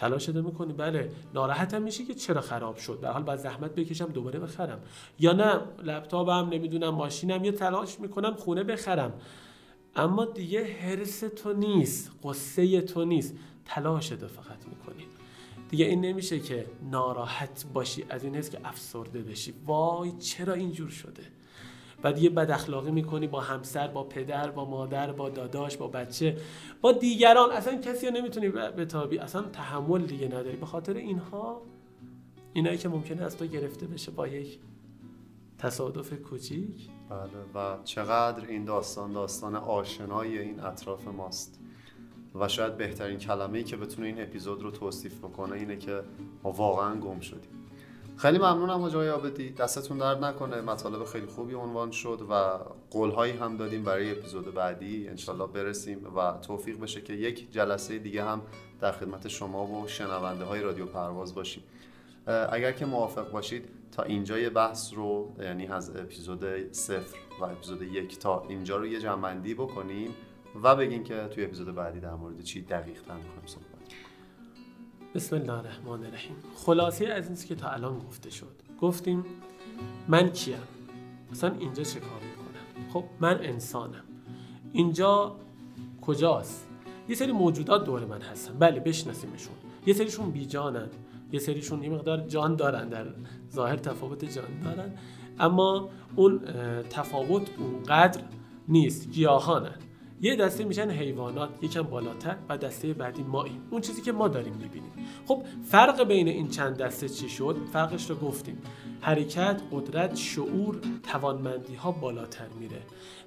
تلاش 0.00 0.28
رو 0.28 0.42
می‌کنی؟ 0.42 0.72
بله. 0.72 1.10
ناراحتم 1.34 1.82
میشی 1.82 2.04
که 2.04 2.14
چرا 2.14 2.40
خراب 2.40 2.76
شد؟ 2.76 3.00
به 3.00 3.08
حال 3.08 3.22
باید 3.22 3.38
زحمت 3.38 3.74
بکشم 3.74 4.06
دوباره 4.06 4.38
بخرم. 4.38 4.80
یا 5.18 5.32
نه 5.32 5.60
لپتاپم 5.82 6.48
نمی‌دونم 6.52 6.88
ماشینم 6.88 7.44
یه 7.44 7.52
تلاش 7.52 8.00
می‌کنم 8.00 8.34
خونه 8.34 8.64
بخرم. 8.64 9.12
اما 9.96 10.24
دیگه 10.24 10.64
حرس 10.64 11.20
تو 11.20 11.52
نیست 11.52 12.12
قصه 12.22 12.80
تو 12.80 13.04
نیست. 13.04 13.34
تلاش 13.64 14.08
تو 14.08 14.28
فقط 14.28 14.68
می‌کنی. 14.68 15.06
دیگه 15.68 15.84
این 15.84 16.00
نمیشه 16.00 16.40
که 16.40 16.66
ناراحت 16.90 17.64
باشی 17.74 18.04
از 18.08 18.24
این 18.24 18.36
حس 18.36 18.50
که 18.50 18.58
افسرده 18.64 19.22
بشی. 19.22 19.54
وای 19.66 20.12
چرا 20.12 20.54
اینجور 20.54 20.88
شده؟ 20.90 21.22
و 22.04 22.12
دیگه 22.12 22.30
بد 22.30 22.50
اخلاقی 22.50 22.90
می‌کنی 22.90 23.26
با 23.26 23.40
همسر 23.40 23.88
با 23.88 24.04
پدر 24.04 24.50
با 24.50 24.64
مادر 24.64 25.12
با 25.12 25.28
داداش 25.28 25.76
با 25.76 25.88
بچه 25.88 26.36
با 26.80 26.92
دیگران. 26.92 27.50
اصلا 27.50 27.76
کسی 27.76 28.06
رو 28.06 28.12
نمی‌تونی 28.12 28.48
بتابی. 28.48 29.18
اصلا 29.18 29.42
تحمل 29.42 30.02
دیگه 30.02 30.26
نداری. 30.26 30.56
به 30.56 30.66
خاطر 30.66 30.94
اینها 30.94 31.62
اینایی 32.52 32.78
که 32.78 32.88
ممکنه 32.88 33.22
از 33.22 33.36
تو 33.36 33.46
گرفته 33.46 33.86
بشه 33.86 34.10
با 34.10 34.28
یک 34.28 34.58
تصادف 35.58 36.12
کوچیک. 36.12 36.88
بله 37.10 37.28
و 37.54 37.78
چقدر 37.84 38.46
این 38.48 38.64
داستان 38.64 39.12
داستان 39.12 39.56
آشنای 39.56 40.38
این 40.38 40.60
اطراف 40.60 41.08
ماست. 41.08 41.60
و 42.34 42.48
شاید 42.48 42.76
بهترین 42.76 43.18
کلمه 43.18 43.58
ای 43.58 43.64
که 43.64 43.76
بتونه 43.76 44.06
این 44.06 44.22
اپیزود 44.22 44.62
رو 44.62 44.70
توصیف 44.70 45.18
بکنه 45.18 45.52
اینه 45.56 45.76
که 45.76 46.02
ما 46.42 46.52
واقعا 46.52 47.00
گم 47.00 47.20
شدیم. 47.20 47.59
خیلی 48.20 48.38
ممنونم 48.38 48.80
حاج 48.80 48.96
آبدی 48.96 49.50
دستتون 49.50 49.98
درد 49.98 50.24
نکنه. 50.24 50.60
مطالب 50.60 51.04
خیلی 51.04 51.26
خوبی 51.26 51.54
عنوان 51.54 51.90
شد 51.90 52.26
و 52.30 52.58
قولهایی 52.90 53.32
هم 53.32 53.56
دادیم 53.56 53.84
برای 53.84 54.10
اپیزود 54.10 54.54
بعدی. 54.54 55.08
انشالله 55.08 55.46
برسیم 55.46 56.16
و 56.16 56.32
توفیق 56.32 56.80
بشه 56.80 57.00
که 57.00 57.12
یک 57.12 57.52
جلسه 57.52 57.98
دیگه 57.98 58.24
هم 58.24 58.42
در 58.80 58.92
خدمت 58.92 59.28
شما 59.28 59.66
و 59.66 59.88
شنونده 59.88 60.44
های 60.44 60.60
رادیو 60.60 60.86
پرواز 60.86 61.34
باشیم. 61.34 61.62
اگر 62.26 62.72
که 62.72 62.86
موافق 62.86 63.30
باشید 63.30 63.68
تا 63.92 64.02
اینجا 64.02 64.38
یه 64.38 64.50
بحث 64.50 64.94
رو 64.94 65.32
یعنی 65.38 65.66
از 65.66 65.96
اپیزود 65.96 66.72
صفر 66.72 67.16
و 67.40 67.44
اپیزود 67.44 67.82
یک 67.82 68.18
تا 68.18 68.44
اینجا 68.48 68.76
رو 68.76 68.86
یه 68.86 69.00
جنبندی 69.00 69.54
بکنیم 69.54 70.14
و 70.62 70.76
بگین 70.76 71.04
که 71.04 71.28
توی 71.34 71.44
اپیزود 71.44 71.74
بعدی 71.74 72.00
در 72.00 72.14
مورد 72.14 72.42
چی 72.42 72.62
دقیق 72.62 73.02
تر 73.02 73.14
می‌خوایم 73.14 73.46
بسم 75.14 75.36
الله 75.36 75.52
الرحمن 75.52 76.04
الرحیم. 76.04 76.36
خلاصه 76.54 77.06
از 77.06 77.26
این 77.26 77.36
که 77.48 77.54
تا 77.54 77.68
الان 77.68 77.98
گفته 77.98 78.30
شد. 78.30 78.54
گفتیم 78.80 79.24
من 80.08 80.28
کیم؟ 80.28 80.56
مثلا 81.32 81.54
اینجا 81.58 81.82
چه 81.82 82.00
کار 82.00 82.20
می‌کنم؟ 82.30 82.90
خب 82.92 83.04
من 83.20 83.38
انسانم. 83.42 84.04
اینجا 84.72 85.36
کجاست؟ 86.00 86.66
یه 87.08 87.14
سری 87.14 87.32
موجودات 87.32 87.84
دور 87.84 88.04
من 88.04 88.20
هستن. 88.20 88.58
بله 88.58 88.80
بشناسیمشون. 88.80 89.54
یه 89.86 89.94
سریشون 89.94 90.30
بیجانن 90.30 90.88
یه 91.32 91.38
سریشون 91.38 91.82
یه 91.82 91.90
مقدار 91.90 92.20
جان 92.20 92.56
دارن. 92.56 92.88
در 92.88 93.06
ظاهر 93.52 93.76
تفاوت 93.76 94.24
جان 94.24 94.60
دارن. 94.64 94.92
اما 95.38 95.88
اون 96.16 96.40
تفاوت 96.90 97.50
اونقدر 97.58 98.20
نیست. 98.68 99.10
گیاهانن. 99.10 99.74
یه 100.20 100.36
دسته 100.36 100.64
میشن 100.64 100.90
حیوانات. 100.90 101.64
یکم 101.64 101.82
بالاتر 101.82 102.36
و 102.48 102.58
دسته 102.58 102.92
بعدی 102.92 103.22
ماییم 103.22 103.62
اون 103.70 103.80
چیزی 103.80 104.02
که 104.02 104.12
ما 104.12 104.28
داریم 104.28 104.54
می‌بینیم. 104.54 104.89
خب 105.26 105.42
فرق 105.64 106.04
بین 106.04 106.28
این 106.28 106.48
چند 106.48 106.76
دسته 106.76 107.08
چی 107.08 107.28
شد؟ 107.28 107.56
فرقش 107.72 108.10
رو 108.10 108.16
گفتیم. 108.16 108.58
حرکت 109.00 109.62
قدرت 109.72 110.16
شعور 110.16 110.80
توانمندی 111.12 111.74
ها 111.74 111.92
بالاتر 111.92 112.48
میره. 112.60 112.82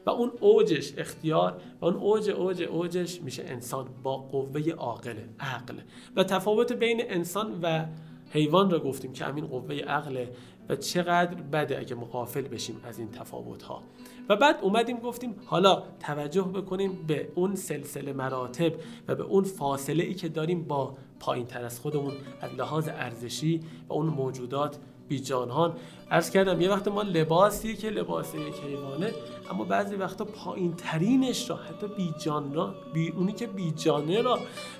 و 0.06 0.10
اون 0.10 0.32
اوجش 0.40 0.94
اختیار 0.98 1.62
و 1.82 1.86
اون 1.86 1.96
اوج 1.96 2.30
اوج 2.30 2.62
اوجش 2.62 3.22
میشه 3.22 3.44
انسان 3.48 3.88
با 4.04 4.18
قوه 4.18 4.72
عاقله 4.72 5.30
عقل. 5.40 5.74
و 6.16 6.24
تفاوت 6.24 6.74
بین 6.74 7.02
انسان 7.10 7.60
و 7.62 7.86
حیوان 8.34 8.72
رو 8.72 8.80
گفتیم 8.80 9.14
که 9.14 9.26
همین 9.26 9.48
قوه 9.48 9.76
عقله 9.76 10.30
و 10.70 10.76
چقدر 10.76 11.36
بده 11.36 11.80
اگه 11.80 11.96
مقافل 11.96 12.42
بشیم 12.42 12.82
از 12.84 13.00
این 13.00 13.12
تفاوت 13.12 13.64
ها 13.64 13.84
و 14.30 14.36
بعد 14.36 14.60
اومدیم 14.62 14.98
گفتیم 14.98 15.36
حالا 15.46 15.84
توجه 16.00 16.42
بکنیم 16.42 17.06
به 17.08 17.32
اون 17.36 17.56
سلسله 17.56 18.14
مراتب 18.14 18.74
و 19.08 19.16
به 19.16 19.24
اون 19.24 19.44
فاصله 19.44 20.04
ای 20.04 20.14
که 20.14 20.30
داریم 20.30 20.64
با 20.64 20.98
پایین 21.26 21.46
تر 21.46 21.66
از 21.66 21.80
خودمون 21.80 22.14
از 22.42 22.52
لحاظ 22.54 22.88
ارزشی 22.88 23.62
و 23.90 23.94
اون 23.94 24.06
موجودات 24.06 24.78
بیجانهان 25.08 25.74
عرض 26.12 26.30
کردم 26.30 26.62
یه 26.62 26.70
وقت 26.70 26.88
ما 26.88 27.02
لباسی 27.02 27.76
که 27.76 27.90
لباس 27.90 28.36
یک 28.36 28.56
حیوانه 28.56 29.14
اما 29.52 29.64
بعضی 29.64 29.96
وقتا 29.96 30.26
پایین 30.26 30.76
ترینش 30.76 31.50
را 31.50 31.56
حتی 31.56 31.88
بیجان 31.88 32.54
را 32.54 32.76
بی 32.94 33.10
اونی 33.10 33.34
که 33.34 33.48
بیجانه 33.48 34.22
را 34.22 34.40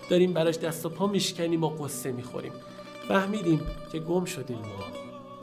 داریم 0.10 0.34
براش 0.34 0.58
دست 0.58 0.86
و 0.86 0.90
پا 0.90 1.08
میشکنیم 1.08 1.64
و 1.64 1.70
قصه 1.70 2.12
می‌خوریم. 2.12 2.52
فهمیدیم 3.08 3.62
که 3.92 4.00
گم 4.00 4.26
شدیم 4.26 4.58
ما 4.58 4.86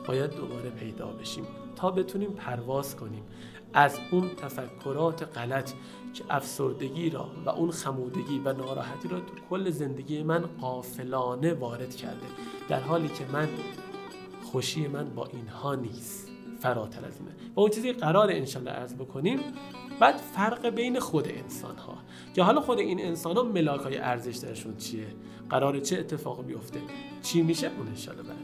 باید 0.06 0.30
دوباره 0.36 0.70
پیدا 0.70 1.06
بشیم 1.06 1.46
تا 1.76 1.90
بتونیم 1.90 2.30
پرواز 2.30 2.96
کنیم. 2.96 3.22
از 3.74 3.98
اون 4.10 4.28
تفکرات 4.28 5.38
غلط 5.38 5.72
که 6.14 6.24
افسردگی 6.30 7.10
را 7.10 7.30
و 7.46 7.48
اون 7.50 7.70
خمودگی 7.70 8.38
و 8.38 8.52
ناراحتی 8.52 9.08
را 9.08 9.20
تو 9.20 9.34
کل 9.50 9.70
زندگی 9.70 10.22
من 10.22 10.44
قافلانه 10.60 11.54
وارد 11.54 11.96
کرده. 11.96 12.26
در 12.68 12.80
حالی 12.80 13.08
که 13.08 13.24
من 13.32 13.48
خوشی 14.42 14.88
من 14.88 15.14
با 15.14 15.26
اینها 15.26 15.74
نیست. 15.74 16.28
فراتر 16.60 17.04
از 17.04 17.18
اینه. 17.18 17.30
و 17.56 17.60
اون 17.60 17.70
چیزی 17.70 17.92
قرار 17.92 18.30
انشالله 18.30 18.70
عرض 18.70 18.94
بکنیم 18.94 19.40
بعد 20.00 20.16
فرق 20.16 20.66
بین 20.66 21.00
خود 21.00 21.28
انسان 21.28 21.76
ها 21.76 21.98
که 22.34 22.42
حالا 22.42 22.60
خود 22.60 22.78
این 22.78 23.00
انسان 23.00 23.36
ها 23.36 23.42
ملاک 23.42 23.80
های 23.80 23.98
ارزش 23.98 24.36
درشون 24.36 24.76
چیه؟ 24.76 25.06
قرار 25.50 25.80
چه 25.80 25.98
اتفاقی 25.98 26.42
بیفته؟ 26.42 26.80
چی 27.22 27.42
میشه؟ 27.42 27.70
اون 27.78 27.88
انشالله 27.88 28.22
بعد. 28.22 28.36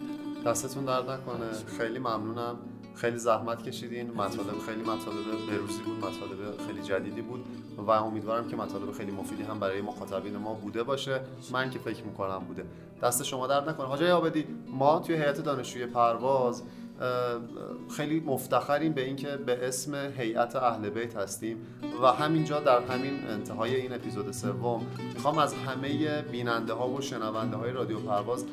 دستتون 0.46 0.84
درد 0.84 1.10
نکنه. 1.10 1.52
خیلی 1.78 1.98
ممنونم. 1.98 2.56
خیلی 2.96 3.18
زحمت 3.18 3.62
کشیدین. 3.62 4.10
مطالب 4.10 4.58
خیلی 4.66 4.82
مطالب 4.82 5.46
بروزی 5.50 5.82
بود 5.82 5.98
مطالب 5.98 6.66
خیلی 6.66 6.82
جدیدی 6.82 7.22
بود 7.22 7.44
و 7.76 7.90
امیدوارم 7.90 8.48
که 8.48 8.56
مطالب 8.56 8.92
خیلی 8.92 9.12
مفیدی 9.12 9.42
هم 9.42 9.60
برای 9.60 9.80
مخاطبین 9.82 10.36
ما 10.36 10.54
بوده 10.54 10.82
باشه. 10.82 11.20
من 11.52 11.70
که 11.70 11.78
فکر 11.78 12.04
می‌کنم 12.04 12.38
بوده. 12.38 12.64
دست 13.02 13.22
شما 13.22 13.46
درد 13.46 13.68
نکنه. 13.68 13.86
حاجای 13.86 14.10
آبدی 14.10 14.46
ما 14.68 14.98
توی 14.98 15.16
هیئت 15.16 15.40
دانشجوی 15.40 15.86
پرواز 15.86 16.62
خیلی 17.96 18.20
مفتخریم 18.20 18.92
به 18.92 19.04
اینکه 19.04 19.36
به 19.36 19.68
اسم 19.68 19.94
هیئت 19.94 20.56
اهل 20.56 20.90
بیت 20.90 21.16
هستیم 21.16 21.56
و 22.02 22.06
همینجا 22.06 22.60
در 22.60 22.80
همین 22.80 23.12
انتهای 23.30 23.74
این 23.74 23.94
اپیزود 23.94 24.32
سوم 24.32 24.86
می‌خوام 25.14 25.38
از 25.38 25.54
همه 25.54 26.22
بیننده 26.22 26.72
ها 26.72 26.88
و 26.88 27.00
شنونده 27.00 27.56
های 27.56 27.72
رادیو 27.72 27.98
پرواز 27.98 28.44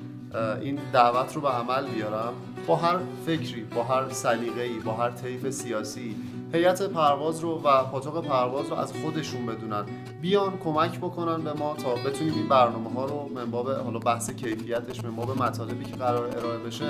این 0.61 0.79
دعوت 0.93 1.35
رو 1.35 1.41
به 1.41 1.49
عمل 1.49 1.87
بیارم. 1.87 2.33
با 2.67 2.75
هر 2.75 2.99
فکری 3.25 3.63
با 3.63 3.83
هر 3.83 4.09
سلیقه‌ای 4.09 4.79
با 4.79 4.93
هر 4.93 5.09
طیف 5.09 5.49
سیاسی 5.49 6.15
هیئت 6.53 6.81
پرواز 6.81 7.39
رو 7.39 7.61
و 7.63 7.83
پاتوق 7.83 8.25
پرواز 8.25 8.67
رو 8.69 8.75
از 8.75 8.93
خودشون 8.93 9.45
بدونن. 9.45 9.85
بیان 10.21 10.57
کمک 10.57 10.97
بکنن 10.97 11.43
به 11.43 11.53
ما 11.53 11.75
تا 11.75 11.95
بتونیم 11.95 12.33
این 12.33 12.49
برنامه 12.49 12.89
ها 12.89 13.05
رو 13.05 13.29
من 13.35 13.51
باب 13.51 13.71
حالا 13.71 13.99
بحث 13.99 14.29
کیفیتش 14.29 15.03
من 15.03 15.15
باب 15.15 15.43
مطالبی 15.43 15.85
که 15.85 15.95
قرار 15.95 16.37
ارائه 16.37 16.57
بشه 16.57 16.89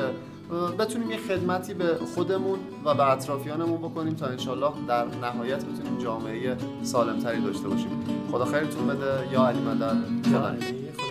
بتونیم 0.79 1.11
یه 1.11 1.17
خدمتی 1.17 1.73
به 1.73 1.97
خودمون 2.15 2.59
و 2.85 2.93
به 2.93 3.11
اطرافیانمون 3.11 3.77
بکنیم 3.77 4.15
تا 4.15 4.25
انشالله 4.25 4.71
در 4.87 5.05
نهایت 5.05 5.65
بتونیم 5.65 5.97
جامعه 5.97 6.57
سالمتری 6.83 7.41
داشته 7.41 7.67
باشیم. 7.67 8.03
خدا 8.31 8.45
خیرتون 8.45 8.87
بده. 8.87 9.33
یا 9.33 9.47
علی 9.47 9.59
مدد 9.59 11.02